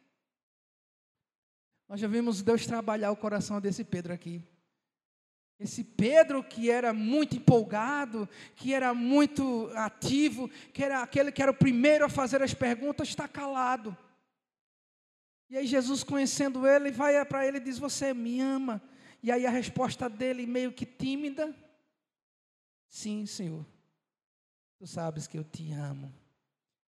Nós 1.89 1.99
já 1.99 2.07
vimos 2.07 2.43
Deus 2.43 2.67
trabalhar 2.67 3.09
o 3.09 3.17
coração 3.17 3.59
desse 3.59 3.83
Pedro 3.83 4.13
aqui. 4.13 4.43
Esse 5.59 5.83
Pedro 5.83 6.43
que 6.43 6.69
era 6.69 6.93
muito 6.93 7.35
empolgado, 7.35 8.29
que 8.55 8.75
era 8.75 8.93
muito 8.93 9.71
ativo, 9.73 10.47
que 10.71 10.83
era 10.83 11.01
aquele 11.01 11.31
que 11.31 11.41
era 11.41 11.51
o 11.51 11.57
primeiro 11.57 12.05
a 12.05 12.09
fazer 12.09 12.43
as 12.43 12.53
perguntas, 12.53 13.09
está 13.09 13.27
calado. 13.27 13.97
E 15.49 15.57
aí 15.57 15.65
Jesus, 15.65 16.03
conhecendo 16.03 16.67
ele, 16.67 16.91
vai 16.91 17.25
para 17.25 17.45
ele 17.45 17.57
e 17.57 17.61
diz: 17.61 17.79
Você 17.79 18.13
me 18.13 18.39
ama? 18.39 18.79
E 19.23 19.31
aí 19.31 19.47
a 19.47 19.49
resposta 19.49 20.07
dele, 20.07 20.45
meio 20.45 20.71
que 20.71 20.85
tímida: 20.85 21.53
Sim, 22.87 23.25
Senhor. 23.25 23.65
Tu 24.77 24.85
sabes 24.85 25.25
que 25.25 25.39
eu 25.39 25.43
te 25.43 25.73
amo. 25.73 26.13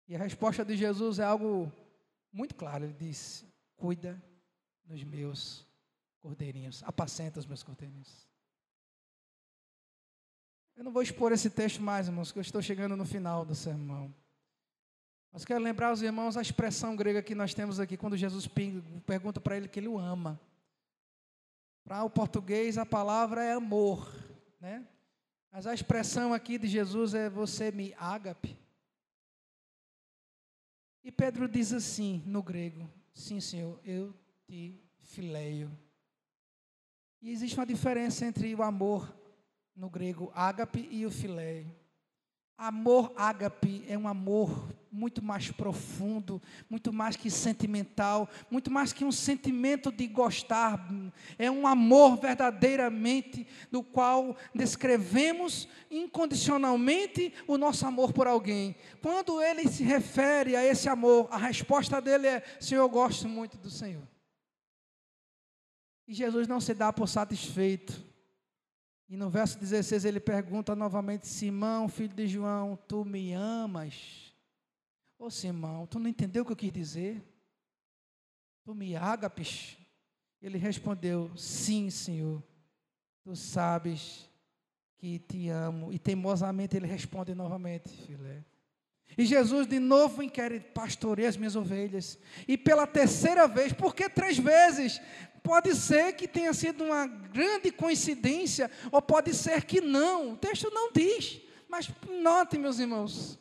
E 0.07 0.15
a 0.15 0.19
resposta 0.21 0.65
de 0.65 0.77
Jesus 0.77 1.19
é 1.19 1.25
algo 1.25 1.71
muito 2.33 2.55
claro. 2.55 2.85
Ele 2.85 2.95
diz: 2.95 3.45
Cuida 3.77 4.23
nos 4.87 5.03
meus 5.03 5.67
cordeirinhos, 6.21 6.83
apacenta 6.85 7.39
os 7.39 7.47
meus 7.47 7.63
cordeirinhos. 7.63 8.27
Eu 10.77 10.83
não 10.83 10.93
vou 10.93 11.03
expor 11.03 11.33
esse 11.33 11.51
texto 11.51 11.81
mais, 11.81 12.09
irmãos, 12.09 12.33
que 12.33 12.39
eu 12.39 12.43
estou 12.43 12.61
chegando 12.61 12.97
no 12.97 13.05
final 13.05 13.45
do 13.45 13.55
sermão. 13.55 14.13
Mas 15.33 15.45
quero 15.45 15.63
lembrar 15.63 15.89
aos 15.89 16.03
irmãos 16.03 16.37
a 16.37 16.43
expressão 16.43 16.97
grega 16.97 17.23
que 17.23 17.35
nós 17.35 17.55
temos 17.55 17.79
aqui, 17.79 17.97
quando 17.97 18.17
Jesus 18.17 18.49
pergunta 19.07 19.41
para 19.41 19.57
ele 19.57 19.69
que 19.69 19.79
ele 19.79 19.89
o 19.89 19.99
ama. 19.99 20.41
Para 21.85 22.03
o 22.03 22.11
português, 22.11 22.79
a 22.79 22.87
palavra 22.87 23.45
é 23.45 23.53
amor, 23.53 24.11
né? 24.61 24.87
Mas 25.53 25.67
a 25.67 25.75
expressão 25.75 26.33
aqui 26.33 26.59
de 26.59 26.67
Jesus 26.67 27.15
é 27.15 27.29
você 27.29 27.71
me 27.71 27.95
ágape. 27.97 28.57
E 31.05 31.13
Pedro 31.13 31.47
diz 31.47 31.73
assim 31.73 32.23
no 32.27 32.43
grego: 32.43 32.91
Sim, 33.13 33.39
Senhor, 33.39 33.79
eu 33.85 34.15
te 34.47 34.81
fileio. 35.01 35.71
E 37.21 37.31
existe 37.31 37.59
uma 37.59 37.67
diferença 37.67 38.27
entre 38.27 38.55
o 38.55 38.63
amor 38.63 39.15
no 39.75 39.89
grego 39.89 40.31
ágape 40.35 40.89
e 40.91 41.05
o 41.07 41.11
fileio. 41.11 41.75
Amor 42.57 43.13
ágape 43.17 43.85
é 43.89 43.99
um 43.99 44.07
amor 44.07 44.73
muito 44.91 45.21
mais 45.21 45.51
profundo, 45.51 46.41
muito 46.71 46.93
mais 46.93 47.17
que 47.17 47.29
sentimental, 47.29 48.29
muito 48.49 48.71
mais 48.71 48.93
que 48.93 49.05
um 49.05 49.11
sentimento 49.11 49.91
de 49.91 50.07
gostar. 50.07 50.89
É 51.37 51.51
um 51.51 51.67
amor 51.67 52.17
verdadeiramente 52.17 53.45
do 53.73 53.83
qual 53.83 54.37
descrevemos 54.55 55.69
incondicionalmente 55.91 57.35
o 57.49 57.59
nosso 57.59 57.85
amor 57.87 58.13
por 58.13 58.29
alguém. 58.29 58.77
Quando 59.03 59.43
ele 59.43 59.67
se 59.67 59.83
refere 59.83 60.55
a 60.55 60.65
esse 60.65 60.89
amor, 60.89 61.27
a 61.33 61.37
resposta 61.39 62.01
dele 62.01 62.29
é: 62.29 62.45
Senhor, 62.61 62.83
eu 62.83 62.89
gosto 62.89 63.29
muito 63.29 63.59
do 63.59 63.69
Senhor. 63.69 64.14
E 66.07 66.13
Jesus 66.15 66.47
não 66.47 66.61
se 66.61 66.75
dá 66.75 66.93
por 66.93 67.09
satisfeito. 67.09 68.05
E 69.09 69.17
no 69.17 69.31
verso 69.31 69.59
16 69.59 70.05
ele 70.05 70.21
pergunta 70.21 70.75
novamente: 70.75 71.27
Simão, 71.27 71.89
filho 71.89 72.15
de 72.15 72.27
João, 72.27 72.77
tu 72.89 73.05
me 73.05 73.33
amas? 73.33 74.35
Ô 75.19 75.31
Simão, 75.31 75.87
tu 75.87 75.99
não 75.99 76.09
entendeu 76.09 76.43
o 76.43 76.47
que 76.47 76.53
eu 76.53 76.57
quis 76.57 76.73
dizer? 76.73 77.23
Tu 78.65 78.75
me 78.75 78.97
agapes? 78.97 79.77
Ele 80.41 80.59
respondeu: 80.59 81.31
Sim, 81.37 81.91
Senhor. 81.91 82.43
Tu 83.23 83.35
sabes 83.35 84.29
que 84.99 85.19
te 85.19 85.49
amo. 85.49 85.93
E 85.93 85.99
teimosamente 85.99 86.77
ele 86.77 86.87
responde 86.87 87.35
novamente: 87.35 87.89
Filé. 87.89 88.45
E 89.17 89.25
Jesus 89.25 89.67
de 89.67 89.79
novo 89.79 90.23
inquere, 90.23 90.61
pastorei 90.61 91.27
as 91.27 91.37
minhas 91.37 91.57
ovelhas. 91.57 92.19
E 92.49 92.59
pela 92.59 92.87
terceira 92.87 93.47
vez, 93.47 93.73
por 93.73 93.95
que 93.95 94.09
três 94.09 94.39
vezes? 94.39 95.01
Pode 95.43 95.75
ser 95.75 96.15
que 96.15 96.27
tenha 96.27 96.53
sido 96.53 96.85
uma 96.85 97.07
grande 97.07 97.71
coincidência, 97.71 98.71
ou 98.91 99.01
pode 99.03 99.35
ser 99.35 99.65
que 99.65 99.81
não. 99.81 100.33
O 100.33 100.37
texto 100.37 100.71
não 100.71 100.91
diz. 100.91 101.41
Mas 101.69 101.89
notem, 102.23 102.59
meus 102.59 102.79
irmãos. 102.79 103.39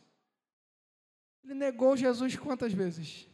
Ele 1.43 1.53
negou 1.53 1.95
Jesus 1.97 2.35
quantas 2.35 2.73
vezes? 2.73 3.27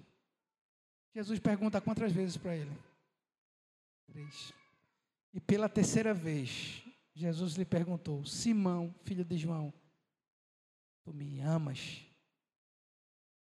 Jesus 1.13 1.39
pergunta 1.39 1.81
quantas 1.81 2.11
vezes 2.11 2.37
para 2.37 2.55
ele? 2.55 2.71
Três. 4.11 4.53
E 5.33 5.39
pela 5.39 5.69
terceira 5.69 6.13
vez, 6.13 6.83
Jesus 7.13 7.55
lhe 7.55 7.65
perguntou: 7.65 8.25
Simão, 8.25 8.93
filho 9.03 9.25
de 9.25 9.37
João, 9.37 9.73
tu 11.03 11.13
me 11.13 11.39
amas? 11.41 12.08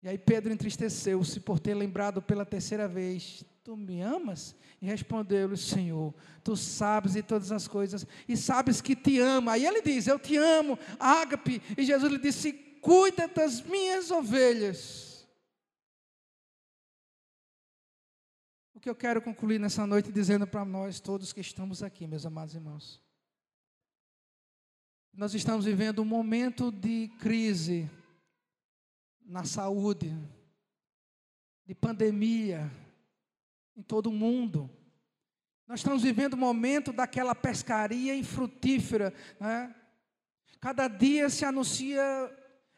E 0.04 0.08
aí 0.08 0.18
Pedro 0.18 0.52
entristeceu-se 0.52 1.40
por 1.40 1.58
ter 1.58 1.72
lembrado 1.72 2.20
pela 2.20 2.44
terceira 2.44 2.86
vez: 2.86 3.42
Tu 3.64 3.74
me 3.74 4.02
amas? 4.02 4.54
E 4.82 4.84
respondeu-lhe: 4.84 5.56
Senhor, 5.56 6.14
tu 6.44 6.54
sabes 6.54 7.14
de 7.14 7.22
todas 7.22 7.50
as 7.50 7.66
coisas 7.66 8.06
e 8.28 8.36
sabes 8.36 8.82
que 8.82 8.94
te 8.94 9.18
amo. 9.18 9.48
Aí 9.48 9.64
ele 9.64 9.80
diz: 9.80 10.06
Eu 10.06 10.18
te 10.18 10.36
amo, 10.36 10.78
ágape. 11.00 11.62
E 11.78 11.82
Jesus 11.86 12.12
lhe 12.12 12.18
disse: 12.18 12.52
Cuida 12.52 13.26
das 13.26 13.62
minhas 13.62 14.10
ovelhas. 14.10 15.26
O 18.74 18.80
que 18.80 18.90
eu 18.90 18.94
quero 18.94 19.22
concluir 19.22 19.58
nessa 19.58 19.86
noite 19.86 20.12
dizendo 20.12 20.46
para 20.46 20.66
nós 20.66 21.00
todos 21.00 21.32
que 21.32 21.40
estamos 21.40 21.82
aqui, 21.82 22.06
meus 22.06 22.26
amados 22.26 22.54
irmãos. 22.54 23.02
Nós 25.14 25.32
estamos 25.32 25.64
vivendo 25.64 26.02
um 26.02 26.04
momento 26.04 26.70
de 26.70 27.08
crise 27.20 27.88
na 29.24 29.44
saúde, 29.44 30.14
de 31.64 31.74
pandemia 31.74 32.70
em 33.76 33.82
todo 33.82 34.08
o 34.08 34.12
mundo. 34.12 34.70
Nós 35.66 35.80
estamos 35.80 36.02
vivendo 36.02 36.34
o 36.34 36.38
momento 36.38 36.92
daquela 36.92 37.34
pescaria 37.34 38.14
infrutífera. 38.14 39.14
Né? 39.40 39.74
Cada 40.60 40.88
dia 40.88 41.30
se 41.30 41.44
anuncia 41.44 42.02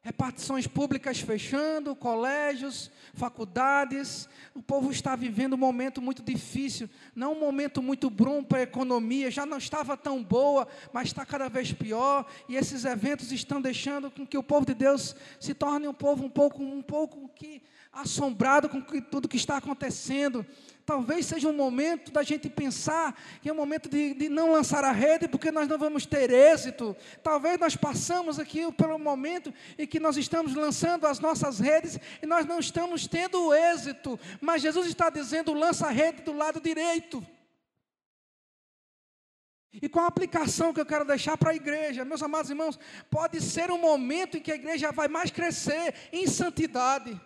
repartições 0.07 0.69
públicas 0.69 1.19
fechando, 1.19 1.97
colégios, 1.97 2.93
faculdades. 3.15 4.29
O 4.55 4.63
povo 4.63 4.93
está 4.93 5.17
vivendo 5.17 5.55
um 5.55 5.57
momento 5.57 6.01
muito 6.01 6.23
difícil, 6.23 6.89
não 7.13 7.33
um 7.33 7.41
momento 7.41 7.83
muito 7.83 8.09
bom 8.09 8.41
para 8.45 8.59
a 8.59 8.63
economia, 8.63 9.33
já 9.33 9.45
não 9.45 9.59
estava 9.59 9.97
tão 9.97 10.23
boa, 10.23 10.69
mas 10.93 11.09
está 11.09 11.27
cada 11.27 11.49
vez 11.49 11.73
pior, 11.73 12.25
e 12.49 12.55
esses 12.55 12.85
eventos 12.85 13.33
estão 13.33 13.61
deixando 13.61 14.09
com 14.09 14.25
que 14.25 14.39
o 14.39 14.45
povo 14.45 14.65
de 14.65 14.75
Deus 14.75 15.17
se 15.41 15.53
torne 15.53 15.89
um 15.89 15.95
povo 15.95 16.25
um 16.25 16.31
pouco 16.31 16.63
um 16.63 16.83
pouco 16.83 17.29
que 17.35 17.61
assombrado 17.93 18.69
com 18.69 18.81
tudo 18.81 19.27
que 19.27 19.37
está 19.37 19.57
acontecendo. 19.57 20.47
Talvez 20.87 21.27
seja 21.27 21.49
um 21.49 21.53
momento 21.53 22.13
da 22.13 22.23
gente 22.23 22.49
pensar 22.49 23.21
que 23.43 23.49
é 23.49 23.53
um 23.53 23.57
momento 23.57 23.89
de, 23.89 24.15
de, 24.15 24.29
não 24.29 24.53
lançar 24.53 24.85
a 24.85 24.93
rede, 24.93 25.27
porque 25.27 25.51
nós 25.51 25.67
não 25.67 25.77
vamos 25.77 26.07
ter 26.07 26.31
êxito. 26.31 26.97
Talvez 27.25 27.59
nós 27.59 27.75
passamos 27.75 28.39
aqui 28.39 28.71
pelo 28.71 28.97
momento 28.97 29.53
em 29.77 29.85
que 29.85 29.99
nós 29.99 30.17
estamos 30.17 30.55
lançando 30.55 31.09
as 31.09 31.19
nossas 31.19 31.59
redes 31.59 31.99
e 32.23 32.27
nós 32.27 32.47
não 32.47 32.61
estamos 32.61 33.09
tendo 33.09 33.53
êxito. 33.53 34.17
Mas 34.41 34.63
Jesus 34.63 34.87
está 34.87 35.11
dizendo: 35.11 35.53
lança 35.53 35.89
a 35.89 35.91
rede 35.91 36.23
do 36.23 36.33
lado 36.33 36.61
direito. 36.61 37.27
E 39.73 39.89
com 39.89 39.99
a 39.99 40.07
aplicação 40.07 40.73
que 40.73 40.81
eu 40.81 40.87
quero 40.87 41.05
deixar 41.05 41.37
para 41.37 41.51
a 41.51 41.57
igreja, 41.57 42.05
meus 42.05 42.23
amados 42.23 42.49
irmãos, 42.49 42.79
pode 43.11 43.41
ser 43.43 43.73
um 43.73 43.79
momento 43.79 44.37
em 44.37 44.41
que 44.41 44.53
a 44.53 44.55
igreja 44.55 44.93
vai 44.93 45.09
mais 45.09 45.33
crescer 45.33 45.93
em 46.13 46.29
santidade 46.29 47.21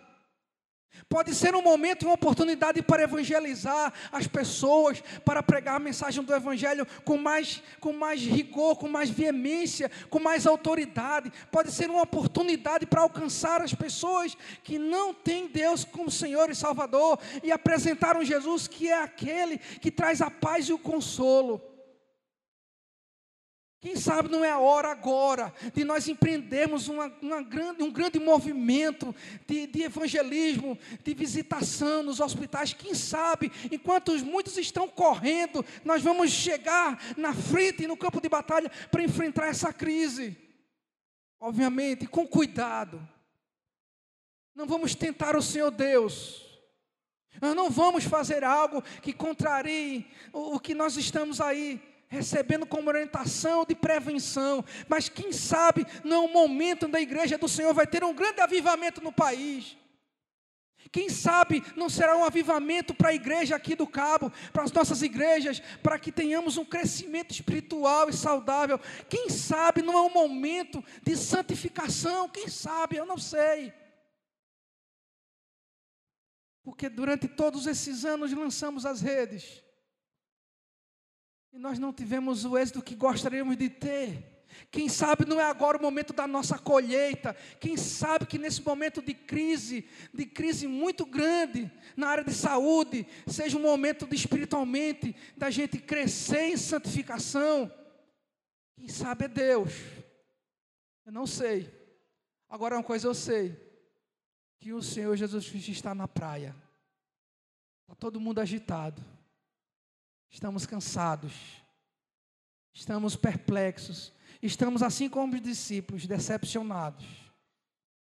Pode 1.07 1.33
ser 1.35 1.55
um 1.55 1.61
momento 1.61 2.03
e 2.03 2.05
uma 2.05 2.15
oportunidade 2.15 2.81
para 2.81 3.03
evangelizar 3.03 3.93
as 4.11 4.27
pessoas, 4.27 5.01
para 5.25 5.43
pregar 5.43 5.75
a 5.75 5.79
mensagem 5.79 6.23
do 6.23 6.33
Evangelho 6.33 6.87
com 7.03 7.17
mais, 7.17 7.61
com 7.79 7.91
mais 7.91 8.21
rigor, 8.21 8.77
com 8.77 8.87
mais 8.87 9.09
veemência, 9.09 9.91
com 10.09 10.19
mais 10.19 10.45
autoridade. 10.45 11.31
Pode 11.51 11.71
ser 11.71 11.89
uma 11.89 12.03
oportunidade 12.03 12.85
para 12.85 13.01
alcançar 13.01 13.61
as 13.61 13.73
pessoas 13.73 14.37
que 14.63 14.77
não 14.77 15.13
têm 15.13 15.47
Deus 15.47 15.83
como 15.83 16.11
Senhor 16.11 16.49
e 16.49 16.55
Salvador 16.55 17.19
e 17.43 17.51
apresentar 17.51 18.15
um 18.17 18.23
Jesus 18.23 18.67
que 18.67 18.89
é 18.89 19.01
aquele 19.01 19.57
que 19.57 19.91
traz 19.91 20.21
a 20.21 20.29
paz 20.29 20.69
e 20.69 20.73
o 20.73 20.79
consolo. 20.79 21.70
Quem 23.81 23.95
sabe 23.95 24.29
não 24.29 24.45
é 24.45 24.51
a 24.51 24.59
hora 24.59 24.91
agora 24.91 25.51
de 25.73 25.83
nós 25.83 26.07
empreendermos 26.07 26.87
uma, 26.87 27.11
uma 27.19 27.41
grande, 27.41 27.81
um 27.81 27.91
grande 27.91 28.19
movimento 28.19 29.13
de, 29.47 29.65
de, 29.65 29.81
evangelismo, 29.81 30.77
de 31.03 31.15
visitação 31.15 32.03
nos 32.03 32.19
hospitais. 32.19 32.73
Quem 32.73 32.93
sabe, 32.93 33.51
enquanto 33.71 34.15
muitos 34.23 34.55
estão 34.59 34.87
correndo, 34.87 35.65
nós 35.83 36.03
vamos 36.03 36.29
chegar 36.29 37.01
na 37.17 37.33
frente, 37.33 37.87
no 37.87 37.97
campo 37.97 38.21
de 38.21 38.29
batalha, 38.29 38.69
para 38.91 39.03
enfrentar 39.03 39.47
essa 39.47 39.73
crise. 39.73 40.37
Obviamente, 41.39 42.05
com 42.05 42.27
cuidado. 42.27 43.01
Não 44.53 44.67
vamos 44.67 44.93
tentar 44.93 45.35
o 45.35 45.41
Senhor 45.41 45.71
Deus. 45.71 46.45
Nós 47.41 47.55
não 47.55 47.71
vamos 47.71 48.03
fazer 48.03 48.43
algo 48.43 48.83
que 49.01 49.11
contrarie 49.11 50.05
o, 50.31 50.57
o 50.57 50.59
que 50.59 50.75
nós 50.75 50.97
estamos 50.97 51.41
aí 51.41 51.81
recebendo 52.11 52.65
como 52.65 52.89
orientação 52.89 53.63
de 53.63 53.73
prevenção, 53.73 54.65
mas 54.89 55.07
quem 55.07 55.31
sabe 55.31 55.87
não 56.03 56.17
é 56.17 56.19
um 56.19 56.33
momento 56.33 56.85
da 56.89 56.99
igreja 56.99 57.37
do 57.37 57.47
Senhor 57.47 57.73
vai 57.73 57.87
ter 57.87 58.03
um 58.03 58.13
grande 58.13 58.41
avivamento 58.41 59.01
no 59.01 59.13
país. 59.13 59.77
Quem 60.91 61.07
sabe 61.07 61.63
não 61.73 61.89
será 61.89 62.17
um 62.17 62.25
avivamento 62.25 62.93
para 62.93 63.11
a 63.11 63.13
igreja 63.13 63.55
aqui 63.55 63.75
do 63.75 63.87
Cabo, 63.87 64.29
para 64.51 64.63
as 64.63 64.73
nossas 64.73 65.01
igrejas, 65.01 65.61
para 65.81 65.97
que 65.97 66.11
tenhamos 66.11 66.57
um 66.57 66.65
crescimento 66.65 67.31
espiritual 67.31 68.09
e 68.09 68.13
saudável. 68.13 68.77
Quem 69.07 69.29
sabe 69.29 69.81
não 69.81 69.93
é 69.93 70.01
um 70.01 70.13
momento 70.13 70.83
de 71.01 71.15
santificação, 71.15 72.27
quem 72.27 72.49
sabe, 72.49 72.97
eu 72.97 73.05
não 73.05 73.17
sei. 73.17 73.71
Porque 76.61 76.89
durante 76.89 77.25
todos 77.29 77.67
esses 77.67 78.03
anos 78.03 78.33
lançamos 78.33 78.85
as 78.85 78.99
redes. 78.99 79.63
E 81.51 81.59
nós 81.59 81.77
não 81.77 81.91
tivemos 81.91 82.45
o 82.45 82.57
êxito 82.57 82.81
que 82.81 82.95
gostaríamos 82.95 83.57
de 83.57 83.69
ter. 83.69 84.31
Quem 84.69 84.89
sabe 84.89 85.25
não 85.25 85.39
é 85.39 85.43
agora 85.43 85.77
o 85.77 85.81
momento 85.81 86.13
da 86.13 86.27
nossa 86.27 86.57
colheita. 86.57 87.33
Quem 87.59 87.77
sabe 87.77 88.25
que 88.25 88.37
nesse 88.37 88.61
momento 88.61 89.01
de 89.01 89.13
crise, 89.13 89.87
de 90.13 90.25
crise 90.25 90.67
muito 90.67 91.05
grande 91.05 91.71
na 91.95 92.07
área 92.07 92.23
de 92.23 92.33
saúde, 92.33 93.05
seja 93.27 93.57
um 93.57 93.61
momento 93.61 94.05
de 94.05 94.15
espiritualmente 94.15 95.15
da 95.35 95.49
gente 95.49 95.77
crescer 95.77 96.49
em 96.49 96.57
santificação. 96.57 97.71
Quem 98.75 98.87
sabe 98.87 99.25
é 99.25 99.27
Deus. 99.27 99.71
Eu 101.05 101.11
não 101.11 101.27
sei. 101.27 101.69
Agora 102.49 102.75
uma 102.75 102.83
coisa 102.83 103.07
eu 103.07 103.13
sei, 103.13 103.57
que 104.59 104.73
o 104.73 104.81
Senhor 104.81 105.15
Jesus 105.15 105.49
Cristo 105.49 105.71
está 105.71 105.95
na 105.95 106.07
praia. 106.07 106.55
Está 107.81 107.95
todo 107.95 108.19
mundo 108.19 108.39
agitado. 108.39 109.03
Estamos 110.31 110.65
cansados, 110.65 111.33
estamos 112.73 113.17
perplexos, 113.17 114.13
estamos 114.41 114.81
assim 114.81 115.09
como 115.09 115.35
os 115.35 115.41
discípulos, 115.41 116.07
decepcionados. 116.07 117.05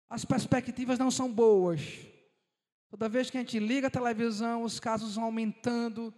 As 0.10 0.24
perspectivas 0.24 0.98
não 0.98 1.12
são 1.12 1.30
boas. 1.30 1.82
Toda 2.90 3.10
vez 3.10 3.30
que 3.30 3.38
a 3.38 3.42
gente 3.42 3.60
liga 3.60 3.88
a 3.88 3.92
televisão, 3.92 4.64
os 4.64 4.80
casos 4.80 5.16
vão 5.16 5.26
aumentando. 5.26 6.14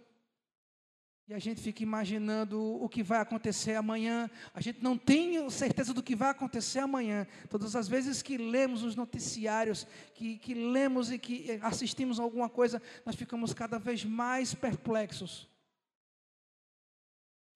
E 1.26 1.34
a 1.34 1.40
gente 1.40 1.60
fica 1.60 1.82
imaginando 1.82 2.62
o 2.62 2.88
que 2.88 3.02
vai 3.02 3.18
acontecer 3.18 3.74
amanhã. 3.74 4.30
A 4.54 4.60
gente 4.60 4.80
não 4.80 4.96
tem 4.96 5.50
certeza 5.50 5.92
do 5.92 6.04
que 6.04 6.14
vai 6.14 6.30
acontecer 6.30 6.78
amanhã. 6.78 7.26
Todas 7.50 7.74
as 7.74 7.88
vezes 7.88 8.22
que 8.22 8.36
lemos 8.36 8.84
os 8.84 8.94
noticiários, 8.94 9.88
que, 10.14 10.38
que 10.38 10.54
lemos 10.54 11.10
e 11.10 11.18
que 11.18 11.58
assistimos 11.62 12.20
alguma 12.20 12.48
coisa, 12.48 12.80
nós 13.04 13.16
ficamos 13.16 13.52
cada 13.52 13.76
vez 13.76 14.04
mais 14.04 14.54
perplexos. 14.54 15.48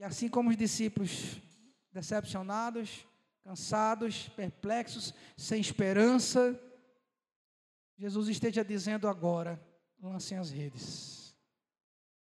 E 0.01 0.05
assim 0.05 0.31
como 0.31 0.49
os 0.49 0.57
discípulos 0.57 1.39
decepcionados, 1.93 3.07
cansados, 3.45 4.31
perplexos, 4.31 5.13
sem 5.37 5.61
esperança, 5.61 6.59
Jesus 7.99 8.29
esteja 8.29 8.65
dizendo 8.65 9.07
agora: 9.07 9.63
lancem 10.01 10.39
as 10.39 10.51
redes 10.51 11.37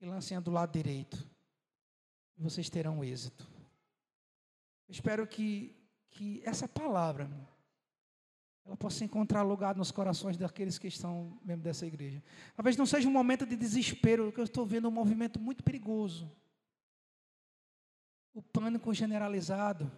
e 0.02 0.06
lancem 0.06 0.42
do 0.42 0.52
lado 0.52 0.74
direito, 0.74 1.26
vocês 2.38 2.70
terão 2.70 3.02
êxito. 3.02 3.48
Eu 4.86 4.92
espero 4.92 5.26
que, 5.26 5.74
que 6.10 6.42
essa 6.44 6.68
palavra 6.68 7.32
ela 8.66 8.76
possa 8.76 9.06
encontrar 9.06 9.42
lugar 9.44 9.74
nos 9.78 9.90
corações 9.90 10.36
daqueles 10.36 10.78
que 10.78 10.88
estão 10.90 11.40
membros 11.46 11.64
dessa 11.64 11.86
igreja. 11.86 12.22
Talvez 12.58 12.76
não 12.76 12.86
seja 12.86 13.08
um 13.08 13.12
momento 13.12 13.46
de 13.46 13.56
desespero, 13.56 14.34
que 14.34 14.40
eu 14.40 14.44
estou 14.44 14.66
vendo 14.66 14.90
um 14.90 14.92
movimento 14.92 15.40
muito 15.40 15.64
perigoso 15.64 16.30
o 18.34 18.42
pânico 18.42 18.94
generalizado. 18.94 19.92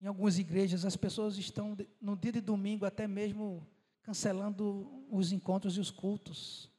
Em 0.00 0.06
algumas 0.06 0.38
igrejas, 0.38 0.84
as 0.84 0.96
pessoas 0.96 1.36
estão, 1.36 1.76
no 2.00 2.16
dia 2.16 2.32
de 2.32 2.40
domingo, 2.40 2.84
até 2.84 3.06
mesmo 3.08 3.66
cancelando 4.02 5.04
os 5.10 5.32
encontros 5.32 5.76
e 5.76 5.80
os 5.80 5.90
cultos. 5.90 6.70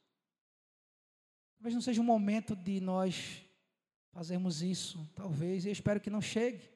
Talvez 1.56 1.74
não 1.74 1.82
seja 1.82 2.00
um 2.00 2.04
momento 2.04 2.56
de 2.56 2.80
nós 2.80 3.44
fazermos 4.12 4.62
isso, 4.62 5.08
talvez, 5.14 5.64
eu 5.64 5.72
espero 5.72 6.00
que 6.00 6.10
não 6.10 6.20
chegue. 6.20 6.68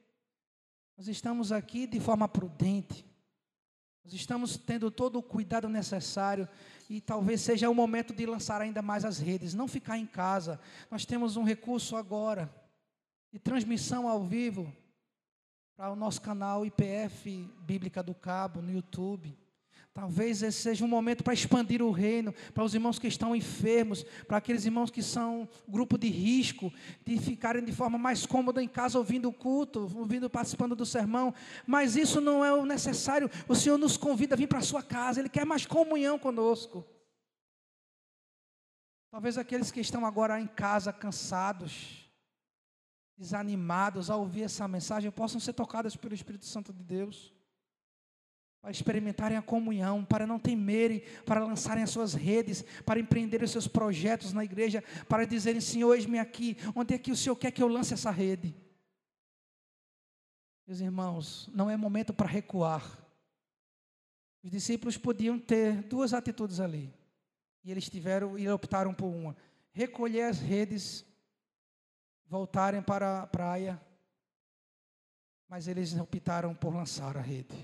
Nós 0.97 1.09
estamos 1.09 1.51
aqui 1.51 1.87
de 1.87 1.99
forma 1.99 2.29
prudente, 2.29 3.05
nós 4.05 4.13
estamos 4.13 4.57
tendo 4.57 4.91
todo 4.91 5.19
o 5.19 5.23
cuidado 5.23 5.69
necessário 5.69 6.47
e 6.89 7.01
talvez 7.01 7.41
seja 7.41 7.71
o 7.71 7.75
momento 7.75 8.15
de 8.15 8.27
lançar 8.27 8.61
ainda 8.61 8.83
mais 8.83 9.05
as 9.05 9.19
redes, 9.19 9.55
não 9.55 9.67
ficar 9.67 9.99
em 9.99 10.07
casa. 10.07 10.61
Nós 10.91 11.07
temos 11.07 11.37
um 11.37 11.43
recurso 11.43 11.97
agora 11.97 12.64
de 13.35 13.41
transmissão 13.41 14.09
ao 14.09 14.23
vivo 14.23 14.73
para 15.77 15.91
o 15.91 15.97
nosso 15.97 16.23
canal 16.23 16.65
IPF 16.65 17.51
Bíblica 17.63 18.01
do 18.01 18.15
Cabo 18.15 18.63
no 18.63 18.73
YouTube. 18.73 19.37
Talvez 19.93 20.41
esse 20.41 20.63
seja 20.63 20.85
um 20.85 20.89
momento 20.89 21.25
para 21.25 21.35
expandir 21.35 21.83
o 21.83 21.91
reino, 21.91 22.33
para 22.55 22.63
os 22.63 22.75
irmãos 22.75 22.97
que 22.97 23.09
estão 23.09 23.35
enfermos, 23.35 24.05
para 24.29 24.37
aqueles 24.37 24.65
irmãos 24.65 24.89
que 24.89 25.03
são 25.03 25.49
grupo 25.67 25.99
de 25.99 26.07
risco, 26.07 26.73
de 27.05 27.19
ficarem 27.19 27.65
de 27.65 27.73
forma 27.73 27.99
mais 27.99 28.25
cômoda 28.25 28.63
em 28.63 28.69
casa 28.69 28.99
ouvindo 28.99 29.29
o 29.29 29.33
culto, 29.33 29.81
ouvindo, 29.97 30.31
participando 30.31 30.77
do 30.77 30.87
sermão. 30.87 31.35
Mas 31.67 31.97
isso 31.97 32.21
não 32.21 32.45
é 32.45 32.53
o 32.53 32.65
necessário. 32.65 33.29
O 33.49 33.57
Senhor 33.57 33.79
nos 33.79 33.97
convida 33.97 34.37
a 34.37 34.39
vir 34.39 34.47
para 34.47 34.61
a 34.61 34.63
sua 34.63 34.81
casa, 34.81 35.19
Ele 35.19 35.29
quer 35.29 35.45
mais 35.45 35.67
comunhão 35.67 36.21
conosco. 36.21 36.87
Talvez 39.11 39.37
aqueles 39.37 39.73
que 39.73 39.81
estão 39.81 40.07
agora 40.07 40.41
em 40.41 40.47
casa 40.47 40.93
cansados, 40.93 42.04
desanimados 43.17 44.11
ao 44.11 44.21
ouvir 44.21 44.43
essa 44.43 44.67
mensagem 44.67 45.11
possam 45.11 45.41
ser 45.41 45.53
tocadas 45.53 45.97
pelo 45.97 46.15
Espírito 46.15 46.47
Santo 46.47 46.73
de 46.73 46.83
Deus, 46.83 47.33
para 48.61 48.71
experimentarem 48.71 49.37
a 49.37 49.43
comunhão, 49.43 50.05
para 50.05 50.27
não 50.27 50.39
temerem, 50.39 51.01
para 51.27 51.45
lançarem 51.45 51.83
as 51.83 51.91
suas 51.91 52.15
redes, 52.15 52.65
para 52.85 52.99
empreenderem 52.99 53.45
os 53.45 53.51
seus 53.51 53.69
projetos 53.69 54.33
na 54.33 54.43
igreja, 54.43 54.83
para 55.09 55.27
dizerem: 55.27 55.61
Senhor, 55.61 55.95
eis-me 55.95 56.19
aqui, 56.19 56.57
onde 56.75 56.95
é 56.95 56.99
que 56.99 57.13
o 57.13 57.17
Senhor 57.17 57.37
quer 57.37 57.51
que 57.51 57.63
eu 57.63 57.69
lance 57.69 57.93
essa 57.93 58.11
rede? 58.11 58.55
Meus 60.67 60.81
irmãos, 60.81 61.51
não 61.53 61.69
é 61.69 61.77
momento 61.77 62.15
para 62.15 62.27
recuar. 62.27 62.99
Os 64.43 64.51
discípulos 64.51 64.97
podiam 64.97 65.39
ter 65.39 65.83
duas 65.83 66.15
atitudes 66.15 66.59
ali, 66.59 66.93
e 67.63 67.71
eles 67.71 67.89
tiveram 67.89 68.39
e 68.39 68.49
optaram 68.49 68.95
por 68.95 69.07
uma: 69.07 69.37
recolher 69.73 70.23
as 70.23 70.41
redes 70.41 71.05
voltarem 72.35 72.83
para 72.83 73.23
a 73.23 73.27
praia, 73.29 73.81
mas 75.49 75.69
eles 75.69 75.95
optaram 75.97 76.53
por 76.53 76.75
lançar 76.75 77.17
a 77.17 77.21
rede. 77.21 77.55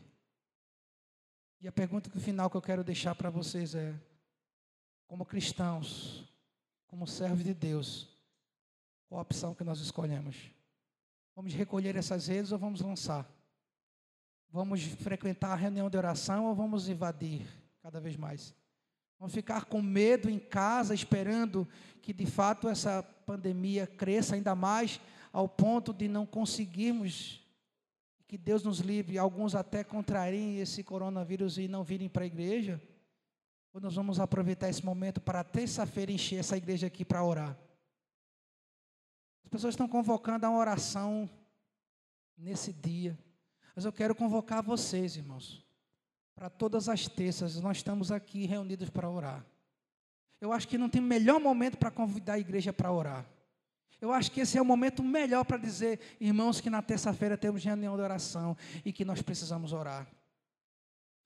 E 1.60 1.66
a 1.66 1.72
pergunta 1.72 2.08
final 2.20 2.48
que 2.48 2.56
eu 2.56 2.62
quero 2.62 2.84
deixar 2.84 3.16
para 3.16 3.30
vocês 3.30 3.74
é: 3.74 3.92
como 5.08 5.26
cristãos, 5.26 6.24
como 6.86 7.04
servos 7.04 7.42
de 7.42 7.52
Deus, 7.52 8.16
qual 9.08 9.18
a 9.18 9.22
opção 9.22 9.56
que 9.56 9.64
nós 9.64 9.80
escolhemos? 9.80 10.36
Vamos 11.34 11.52
recolher 11.52 11.96
essas 11.96 12.28
redes 12.28 12.52
ou 12.52 12.58
vamos 12.58 12.80
lançar? 12.80 13.28
Vamos 14.50 14.84
frequentar 14.84 15.50
a 15.50 15.56
reunião 15.56 15.90
de 15.90 15.98
oração 15.98 16.46
ou 16.46 16.54
vamos 16.54 16.88
invadir 16.88 17.44
cada 17.82 17.98
vez 17.98 18.14
mais? 18.16 18.54
Vamos 19.20 19.34
ficar 19.34 19.66
com 19.66 19.82
medo 19.82 20.30
em 20.30 20.38
casa, 20.38 20.94
esperando 20.94 21.68
que 22.00 22.10
de 22.10 22.24
fato 22.24 22.70
essa 22.70 23.02
pandemia 23.02 23.86
cresça 23.86 24.34
ainda 24.34 24.54
mais 24.54 24.98
ao 25.30 25.46
ponto 25.46 25.92
de 25.92 26.08
não 26.08 26.24
conseguirmos 26.24 27.46
que 28.26 28.38
Deus 28.38 28.62
nos 28.64 28.78
livre, 28.78 29.18
alguns 29.18 29.54
até 29.54 29.84
contrariem 29.84 30.58
esse 30.58 30.82
coronavírus 30.82 31.58
e 31.58 31.68
não 31.68 31.84
virem 31.84 32.08
para 32.08 32.22
a 32.22 32.26
igreja. 32.26 32.80
Ou 33.74 33.80
nós 33.80 33.94
vamos 33.94 34.18
aproveitar 34.18 34.70
esse 34.70 34.84
momento 34.84 35.20
para 35.20 35.44
terça-feira 35.44 36.10
encher 36.10 36.38
essa 36.38 36.56
igreja 36.56 36.86
aqui 36.86 37.04
para 37.04 37.22
orar? 37.22 37.58
As 39.44 39.50
pessoas 39.50 39.74
estão 39.74 39.86
convocando 39.86 40.46
a 40.46 40.48
uma 40.48 40.58
oração 40.58 41.28
nesse 42.38 42.72
dia. 42.72 43.18
Mas 43.76 43.84
eu 43.84 43.92
quero 43.92 44.14
convocar 44.14 44.62
vocês, 44.62 45.16
irmãos, 45.16 45.62
para 46.40 46.48
todas 46.48 46.88
as 46.88 47.06
terças, 47.06 47.60
nós 47.60 47.76
estamos 47.76 48.10
aqui 48.10 48.46
reunidos 48.46 48.88
para 48.88 49.10
orar. 49.10 49.44
Eu 50.40 50.54
acho 50.54 50.66
que 50.66 50.78
não 50.78 50.88
tem 50.88 51.02
melhor 51.02 51.38
momento 51.38 51.76
para 51.76 51.90
convidar 51.90 52.32
a 52.32 52.38
igreja 52.38 52.72
para 52.72 52.90
orar. 52.90 53.26
Eu 54.00 54.10
acho 54.10 54.32
que 54.32 54.40
esse 54.40 54.56
é 54.56 54.62
o 54.62 54.64
momento 54.64 55.02
melhor 55.02 55.44
para 55.44 55.58
dizer, 55.58 56.00
irmãos, 56.18 56.58
que 56.58 56.70
na 56.70 56.80
terça-feira 56.80 57.36
temos 57.36 57.62
reunião 57.62 57.94
de 57.94 58.00
oração 58.02 58.56
e 58.82 58.90
que 58.90 59.04
nós 59.04 59.20
precisamos 59.20 59.74
orar. 59.74 60.06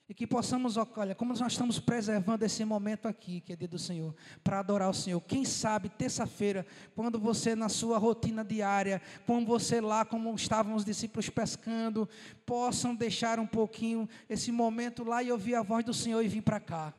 E 0.07 0.13
que 0.13 0.27
possamos, 0.27 0.77
olha, 0.77 1.15
como 1.15 1.33
nós 1.33 1.53
estamos 1.53 1.81
preservando 1.81 2.45
esse 2.45 2.63
momento 2.63 3.09
aqui, 3.09 3.41
que 3.41 3.55
é 3.55 3.57
dia 3.57 3.67
do 3.67 3.79
Senhor, 3.79 4.15
para 4.43 4.59
adorar 4.59 4.91
o 4.91 4.95
Senhor. 4.95 5.19
Quem 5.23 5.47
sabe, 5.47 5.89
terça-feira, 5.89 6.67
quando 6.95 7.19
você 7.19 7.55
na 7.55 7.71
sua 7.71 7.97
rotina 7.97 8.45
diária, 8.45 9.01
como 9.27 9.47
você 9.47 9.81
lá, 9.81 10.05
como 10.05 10.35
estavam 10.35 10.75
os 10.75 10.85
discípulos 10.85 11.31
pescando, 11.31 12.07
possam 12.45 12.95
deixar 12.95 13.41
um 13.41 13.47
pouquinho 13.47 14.07
esse 14.29 14.53
momento 14.53 15.05
lá 15.05 15.23
e 15.23 15.33
ouvir 15.33 15.55
a 15.55 15.63
voz 15.63 15.83
do 15.83 15.95
Senhor 15.95 16.23
e 16.23 16.29
vir 16.29 16.43
para 16.43 16.61
cá. 16.61 16.93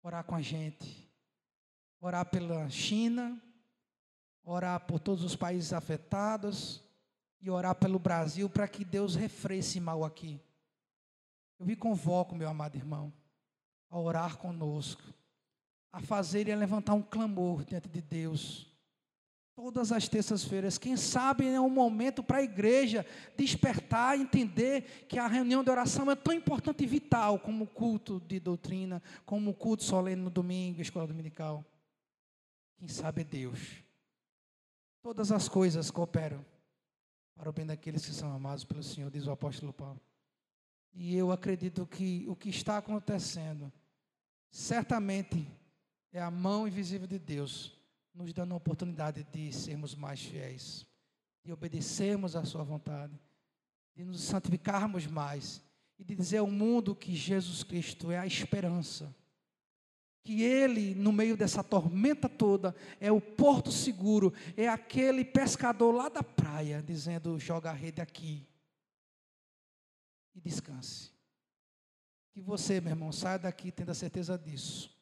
Orar 0.00 0.22
com 0.22 0.36
a 0.36 0.40
gente. 0.40 1.10
Orar 2.00 2.24
pela 2.24 2.70
China, 2.70 3.42
orar 4.44 4.80
por 4.86 5.00
todos 5.00 5.24
os 5.24 5.34
países 5.34 5.72
afetados 5.72 6.82
e 7.40 7.50
orar 7.50 7.74
pelo 7.74 7.98
Brasil 7.98 8.48
para 8.48 8.68
que 8.68 8.84
Deus 8.84 9.16
refreie 9.16 9.58
esse 9.58 9.80
mal 9.80 10.04
aqui. 10.04 10.40
Eu 11.60 11.66
me 11.66 11.76
convoco, 11.76 12.34
meu 12.34 12.48
amado 12.48 12.76
irmão, 12.76 13.12
a 13.90 13.98
orar 13.98 14.38
conosco, 14.38 15.02
a 15.92 16.00
fazer 16.00 16.48
e 16.48 16.52
a 16.52 16.56
levantar 16.56 16.94
um 16.94 17.02
clamor 17.02 17.66
diante 17.66 17.86
de 17.86 18.00
Deus. 18.00 18.66
Todas 19.54 19.92
as 19.92 20.08
terças-feiras, 20.08 20.78
quem 20.78 20.96
sabe 20.96 21.46
é 21.46 21.60
um 21.60 21.68
momento 21.68 22.22
para 22.22 22.38
a 22.38 22.42
igreja 22.42 23.04
despertar, 23.36 24.18
entender 24.18 25.04
que 25.06 25.18
a 25.18 25.26
reunião 25.26 25.62
de 25.62 25.68
oração 25.68 26.10
é 26.10 26.16
tão 26.16 26.32
importante 26.32 26.82
e 26.82 26.86
vital 26.86 27.38
como 27.38 27.64
o 27.64 27.68
culto 27.68 28.20
de 28.20 28.40
doutrina, 28.40 29.02
como 29.26 29.50
o 29.50 29.54
culto 29.54 29.84
solene 29.84 30.22
no 30.22 30.30
domingo, 30.30 30.80
escola 30.80 31.06
dominical. 31.06 31.62
Quem 32.78 32.88
sabe 32.88 33.20
é 33.20 33.24
Deus. 33.24 33.84
Todas 35.02 35.30
as 35.30 35.46
coisas 35.46 35.90
cooperam 35.90 36.42
para 37.34 37.50
o 37.50 37.52
bem 37.52 37.66
daqueles 37.66 38.06
que 38.06 38.12
são 38.12 38.32
amados 38.32 38.64
pelo 38.64 38.82
Senhor, 38.82 39.10
diz 39.10 39.26
o 39.26 39.30
apóstolo 39.30 39.74
Paulo. 39.74 40.00
E 40.92 41.16
eu 41.16 41.30
acredito 41.30 41.86
que 41.86 42.24
o 42.28 42.34
que 42.34 42.48
está 42.48 42.78
acontecendo, 42.78 43.72
certamente, 44.50 45.46
é 46.12 46.20
a 46.20 46.30
mão 46.30 46.66
invisível 46.66 47.06
de 47.06 47.18
Deus 47.18 47.78
nos 48.14 48.32
dando 48.32 48.52
a 48.52 48.56
oportunidade 48.56 49.24
de 49.32 49.52
sermos 49.52 49.94
mais 49.94 50.20
fiéis, 50.20 50.86
de 51.44 51.52
obedecermos 51.52 52.34
à 52.34 52.44
Sua 52.44 52.62
vontade, 52.62 53.18
de 53.94 54.04
nos 54.04 54.20
santificarmos 54.20 55.06
mais 55.06 55.62
e 55.98 56.04
de 56.04 56.14
dizer 56.14 56.38
ao 56.38 56.50
mundo 56.50 56.94
que 56.94 57.14
Jesus 57.14 57.62
Cristo 57.62 58.10
é 58.10 58.18
a 58.18 58.26
esperança. 58.26 59.14
Que 60.22 60.42
Ele, 60.42 60.94
no 60.94 61.12
meio 61.12 61.36
dessa 61.36 61.62
tormenta 61.62 62.28
toda, 62.28 62.74
é 62.98 63.10
o 63.10 63.20
porto 63.20 63.70
seguro, 63.70 64.34
é 64.56 64.68
aquele 64.68 65.24
pescador 65.24 65.92
lá 65.92 66.08
da 66.08 66.22
praia, 66.22 66.82
dizendo: 66.82 67.38
joga 67.38 67.70
a 67.70 67.74
rede 67.74 68.02
aqui, 68.02 68.46
e 70.34 70.40
descanse. 70.40 71.10
Que 72.32 72.40
você, 72.40 72.80
meu 72.80 72.90
irmão, 72.90 73.12
saia 73.12 73.38
daqui 73.38 73.72
tendo 73.72 73.90
a 73.90 73.94
certeza 73.94 74.38
disso. 74.38 74.94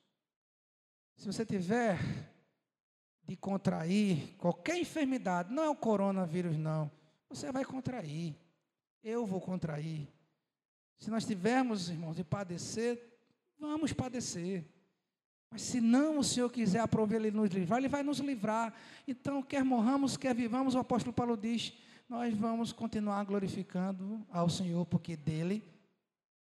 Se 1.16 1.26
você 1.26 1.44
tiver 1.44 1.98
de 3.24 3.36
contrair 3.36 4.34
qualquer 4.36 4.78
enfermidade, 4.78 5.52
não 5.52 5.62
é 5.62 5.68
o 5.68 5.76
coronavírus, 5.76 6.56
não, 6.56 6.90
você 7.28 7.52
vai 7.52 7.64
contrair. 7.64 8.34
Eu 9.02 9.26
vou 9.26 9.40
contrair. 9.40 10.08
Se 10.98 11.10
nós 11.10 11.24
tivermos, 11.24 11.90
irmãos, 11.90 12.16
de 12.16 12.24
padecer, 12.24 13.20
vamos 13.58 13.92
padecer. 13.92 14.64
Mas 15.50 15.62
se 15.62 15.80
não 15.80 16.18
o 16.18 16.24
Senhor 16.24 16.50
quiser 16.50 16.80
aprovar 16.80 17.16
Ele 17.16 17.30
nos 17.30 17.50
livrar, 17.50 17.78
Ele 17.78 17.88
vai 17.88 18.02
nos 18.02 18.18
livrar. 18.18 18.74
Então, 19.06 19.42
quer 19.42 19.64
morramos, 19.64 20.16
quer 20.16 20.34
vivamos, 20.34 20.74
o 20.74 20.78
apóstolo 20.78 21.12
Paulo 21.12 21.36
diz: 21.36 21.72
nós 22.08 22.34
vamos 22.34 22.72
continuar 22.72 23.22
glorificando 23.24 24.26
ao 24.30 24.48
Senhor, 24.48 24.86
porque 24.86 25.14
dele 25.14 25.62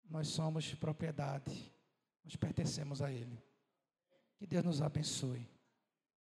nós 0.10 0.28
somos 0.28 0.76
propriedade, 0.76 1.74
nós 2.24 2.36
pertencemos 2.36 3.02
a 3.02 3.12
Ele. 3.12 3.42
Que 4.38 4.46
Deus 4.46 4.66
nos 4.66 4.82
abençoe, 4.82 5.50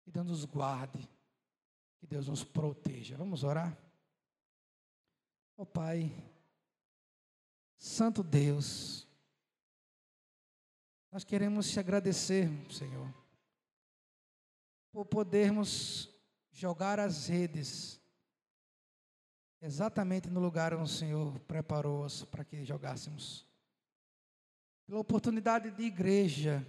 que 0.04 0.12
Deus 0.12 0.26
nos 0.26 0.44
guarde, 0.44 1.08
que 1.98 2.06
Deus 2.06 2.28
nos 2.28 2.44
proteja. 2.44 3.16
Vamos 3.16 3.42
orar? 3.42 3.76
Ó 5.56 5.62
oh, 5.62 5.66
Pai, 5.66 6.10
Santo 7.76 8.22
Deus, 8.22 9.08
nós 11.10 11.24
queremos 11.24 11.68
te 11.68 11.80
agradecer, 11.80 12.48
Senhor, 12.70 13.12
por 14.92 15.04
podermos 15.04 16.08
jogar 16.52 17.00
as 17.00 17.26
redes 17.26 18.01
exatamente 19.62 20.28
no 20.28 20.40
lugar 20.40 20.74
onde 20.74 20.90
o 20.90 20.94
Senhor 20.94 21.38
preparou-os 21.40 22.24
para 22.24 22.44
que 22.44 22.64
jogássemos. 22.64 23.46
Pela 24.84 24.98
oportunidade 24.98 25.70
de 25.70 25.84
igreja, 25.84 26.66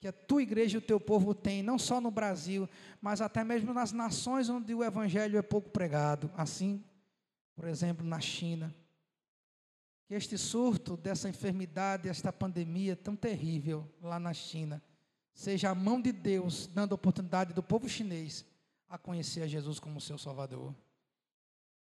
que 0.00 0.06
a 0.06 0.12
tua 0.12 0.42
igreja 0.42 0.76
e 0.76 0.78
o 0.78 0.82
teu 0.82 1.00
povo 1.00 1.34
tem, 1.34 1.62
não 1.62 1.76
só 1.78 2.00
no 2.00 2.10
Brasil, 2.10 2.68
mas 3.00 3.20
até 3.20 3.42
mesmo 3.42 3.74
nas 3.74 3.90
nações 3.90 4.48
onde 4.48 4.72
o 4.72 4.84
evangelho 4.84 5.36
é 5.36 5.42
pouco 5.42 5.70
pregado, 5.70 6.30
assim, 6.36 6.84
por 7.56 7.66
exemplo, 7.66 8.06
na 8.06 8.20
China. 8.20 8.72
Que 10.06 10.14
este 10.14 10.38
surto 10.38 10.96
dessa 10.96 11.28
enfermidade, 11.28 12.08
esta 12.08 12.32
pandemia 12.32 12.94
tão 12.94 13.16
terrível 13.16 13.86
lá 14.00 14.20
na 14.20 14.32
China, 14.32 14.80
seja 15.34 15.70
a 15.70 15.74
mão 15.74 16.00
de 16.00 16.12
Deus 16.12 16.68
dando 16.68 16.92
oportunidade 16.92 17.52
do 17.52 17.62
povo 17.62 17.88
chinês 17.88 18.46
a 18.88 18.96
conhecer 18.96 19.42
a 19.42 19.46
Jesus 19.48 19.80
como 19.80 20.00
seu 20.00 20.16
Salvador. 20.16 20.72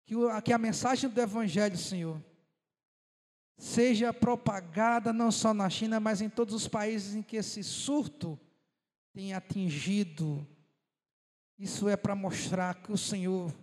Que, 0.04 0.14
que 0.44 0.52
a 0.52 0.58
mensagem 0.58 1.08
do 1.08 1.20
Evangelho, 1.20 1.76
Senhor, 1.76 2.22
seja 3.56 4.12
propagada 4.12 5.12
não 5.12 5.30
só 5.30 5.54
na 5.54 5.70
China, 5.70 6.00
mas 6.00 6.20
em 6.20 6.28
todos 6.28 6.54
os 6.54 6.66
países 6.66 7.14
em 7.14 7.22
que 7.22 7.36
esse 7.36 7.62
surto 7.62 8.38
tem 9.12 9.34
atingido. 9.34 10.46
Isso 11.58 11.88
é 11.88 11.96
para 11.96 12.14
mostrar 12.16 12.74
que 12.82 12.90
o 12.90 12.98
Senhor 12.98 13.54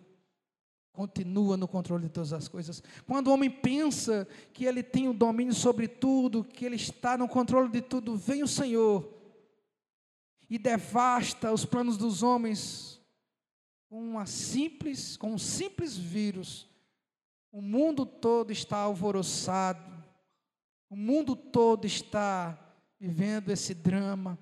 continua 0.94 1.56
no 1.58 1.68
controle 1.68 2.04
de 2.04 2.10
todas 2.10 2.34
as 2.34 2.48
coisas. 2.48 2.84
Quando 3.06 3.28
o 3.28 3.34
homem 3.34 3.50
pensa 3.50 4.28
que 4.54 4.66
ele 4.66 4.84
tem 4.84 5.08
o 5.08 5.14
domínio 5.14 5.54
sobre 5.54 5.88
tudo, 5.88 6.44
que 6.44 6.66
ele 6.66 6.76
está 6.76 7.18
no 7.18 7.28
controle 7.28 7.70
de 7.70 7.82
tudo, 7.82 8.16
vem 8.16 8.44
o 8.44 8.48
Senhor 8.48 9.18
e 10.50 10.58
devasta 10.58 11.52
os 11.52 11.66
planos 11.66 11.98
dos 11.98 12.24
homens 12.24 12.99
com 13.90 14.00
uma 14.00 14.28
simples, 14.28 15.18
com 15.18 15.34
um 15.34 15.38
simples 15.38 15.98
vírus, 15.98 16.70
o 17.52 17.60
mundo 17.60 18.06
todo 18.06 18.52
está 18.52 18.78
alvoroçado, 18.78 19.82
o 20.88 20.96
mundo 20.96 21.36
todo 21.36 21.86
está 21.86 22.58
vivendo 23.00 23.50
esse 23.50 23.74
drama. 23.74 24.38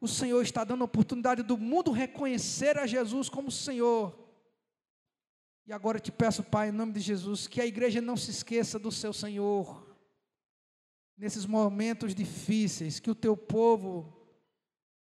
O 0.00 0.08
Senhor 0.08 0.42
está 0.42 0.64
dando 0.64 0.82
a 0.82 0.84
oportunidade 0.84 1.42
do 1.42 1.56
mundo 1.56 1.92
reconhecer 1.92 2.76
a 2.76 2.86
Jesus 2.86 3.28
como 3.28 3.50
Senhor. 3.50 4.16
E 5.66 5.72
agora 5.72 5.98
eu 5.98 6.02
te 6.02 6.10
peço, 6.10 6.42
Pai, 6.42 6.68
em 6.68 6.72
nome 6.72 6.92
de 6.92 7.00
Jesus, 7.00 7.46
que 7.46 7.60
a 7.60 7.66
igreja 7.66 8.00
não 8.00 8.16
se 8.16 8.30
esqueça 8.30 8.78
do 8.78 8.90
seu 8.90 9.12
Senhor. 9.12 9.86
Nesses 11.16 11.46
momentos 11.46 12.14
difíceis, 12.14 12.98
que 12.98 13.10
o 13.10 13.14
teu 13.14 13.36
povo 13.36 14.12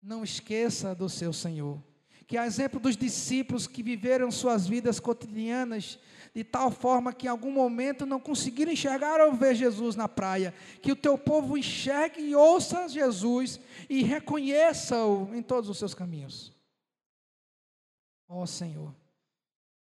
não 0.02 0.24
esqueça 0.24 0.96
do 0.96 1.08
seu 1.08 1.32
Senhor 1.32 1.82
que 2.28 2.38
a 2.38 2.46
exemplo 2.46 2.80
dos 2.80 2.98
discípulos 2.98 3.68
que 3.68 3.84
viveram 3.84 4.32
suas 4.32 4.68
vidas 4.68 5.00
cotidianas 5.00 6.00
de 6.34 6.44
tal 6.44 6.70
forma 6.70 7.14
que 7.14 7.28
em 7.28 7.30
algum 7.30 7.52
momento 7.52 8.06
não 8.06 8.20
conseguiram 8.20 8.72
enxergar 8.72 9.22
ou 9.22 9.34
ver 9.34 9.56
Jesus 9.56 9.96
na 9.96 10.10
praia, 10.10 10.54
que 10.82 10.92
o 10.92 10.96
teu 10.96 11.18
povo 11.18 11.58
enxergue 11.58 12.22
e 12.22 12.36
ouça 12.36 12.90
Jesus 12.90 13.60
e 13.90 14.04
reconheça-o 14.04 15.34
em 15.34 15.42
todos 15.42 15.70
os 15.70 15.78
seus 15.78 15.94
caminhos. 15.94 16.52
Ó 18.28 18.42
oh, 18.42 18.48
Senhor, 18.48 18.94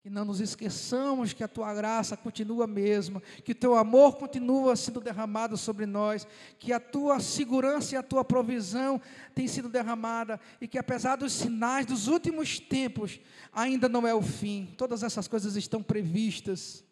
que 0.04 0.10
não 0.10 0.26
nos 0.26 0.38
esqueçamos 0.38 1.32
que 1.32 1.42
a 1.42 1.48
tua 1.48 1.72
graça 1.72 2.14
continua 2.14 2.64
a 2.64 2.66
mesma, 2.66 3.22
que 3.42 3.52
o 3.52 3.54
teu 3.54 3.74
amor 3.74 4.18
continua 4.18 4.76
sendo 4.76 5.00
derramado 5.00 5.56
sobre 5.56 5.86
nós, 5.86 6.26
que 6.58 6.74
a 6.74 6.78
tua 6.78 7.20
segurança 7.20 7.94
e 7.94 7.96
a 7.96 8.02
tua 8.02 8.22
provisão 8.22 9.00
tem 9.34 9.48
sido 9.48 9.66
derramada 9.66 10.38
e 10.60 10.68
que 10.68 10.76
apesar 10.76 11.16
dos 11.16 11.32
sinais 11.32 11.86
dos 11.86 12.06
últimos 12.06 12.60
tempos, 12.60 13.18
ainda 13.50 13.88
não 13.88 14.06
é 14.06 14.14
o 14.14 14.20
fim. 14.20 14.74
Todas 14.76 15.02
essas 15.02 15.26
coisas 15.26 15.56
estão 15.56 15.82
previstas. 15.82 16.84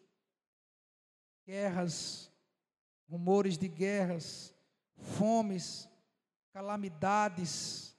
Guerras, 1.45 2.31
rumores 3.07 3.59
de 3.59 3.67
guerras, 3.67 4.55
fomes, 4.97 5.87
calamidades, 6.51 7.95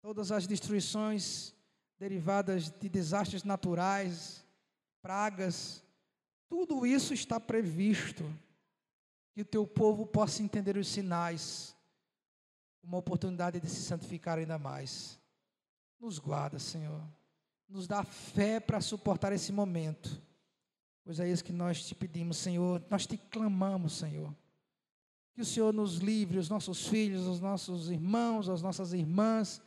todas 0.00 0.30
as 0.30 0.46
destruições 0.46 1.57
derivadas 1.98 2.70
de 2.70 2.88
desastres 2.88 3.42
naturais, 3.42 4.44
pragas, 5.02 5.82
tudo 6.48 6.86
isso 6.86 7.12
está 7.12 7.38
previsto. 7.38 8.24
Que 9.32 9.42
o 9.42 9.44
teu 9.44 9.66
povo 9.66 10.04
possa 10.04 10.42
entender 10.42 10.76
os 10.76 10.88
sinais, 10.88 11.76
uma 12.82 12.98
oportunidade 12.98 13.60
de 13.60 13.68
se 13.68 13.82
santificar 13.82 14.38
ainda 14.38 14.58
mais. 14.58 15.18
Nos 16.00 16.18
guarda, 16.18 16.58
Senhor. 16.58 17.00
Nos 17.68 17.86
dá 17.86 18.02
fé 18.02 18.58
para 18.58 18.80
suportar 18.80 19.32
esse 19.32 19.52
momento. 19.52 20.20
Pois 21.04 21.20
é 21.20 21.30
isso 21.30 21.44
que 21.44 21.52
nós 21.52 21.86
te 21.86 21.94
pedimos, 21.94 22.36
Senhor. 22.38 22.82
Nós 22.90 23.06
te 23.06 23.16
clamamos, 23.16 23.98
Senhor. 23.98 24.34
Que 25.34 25.42
o 25.42 25.44
Senhor 25.44 25.72
nos 25.72 25.96
livre, 25.96 26.38
os 26.38 26.48
nossos 26.48 26.88
filhos, 26.88 27.26
os 27.26 27.40
nossos 27.40 27.90
irmãos, 27.90 28.48
as 28.48 28.60
nossas 28.60 28.92
irmãs, 28.92 29.62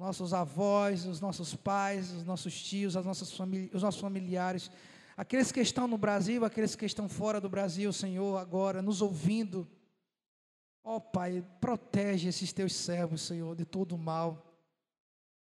nossos 0.00 0.34
avós, 0.34 1.04
os 1.04 1.20
nossos 1.20 1.54
pais, 1.54 2.10
os 2.10 2.24
nossos 2.24 2.60
tios, 2.60 2.96
as 2.96 3.04
nossas 3.04 3.38
os 3.72 3.82
nossos 3.82 4.00
familiares 4.00 4.70
Aqueles 5.20 5.52
que 5.52 5.60
estão 5.60 5.86
no 5.86 5.98
Brasil, 5.98 6.46
aqueles 6.46 6.74
que 6.74 6.86
estão 6.86 7.06
fora 7.06 7.38
do 7.38 7.48
Brasil, 7.50 7.92
Senhor, 7.92 8.38
agora 8.38 8.80
nos 8.80 9.02
ouvindo. 9.02 9.68
Ó 10.82 10.96
oh, 10.96 11.00
Pai, 11.02 11.44
protege 11.60 12.30
esses 12.30 12.54
teus 12.54 12.74
servos, 12.74 13.20
Senhor, 13.20 13.54
de 13.54 13.66
todo 13.66 13.96
o 13.96 13.98
mal. 13.98 14.49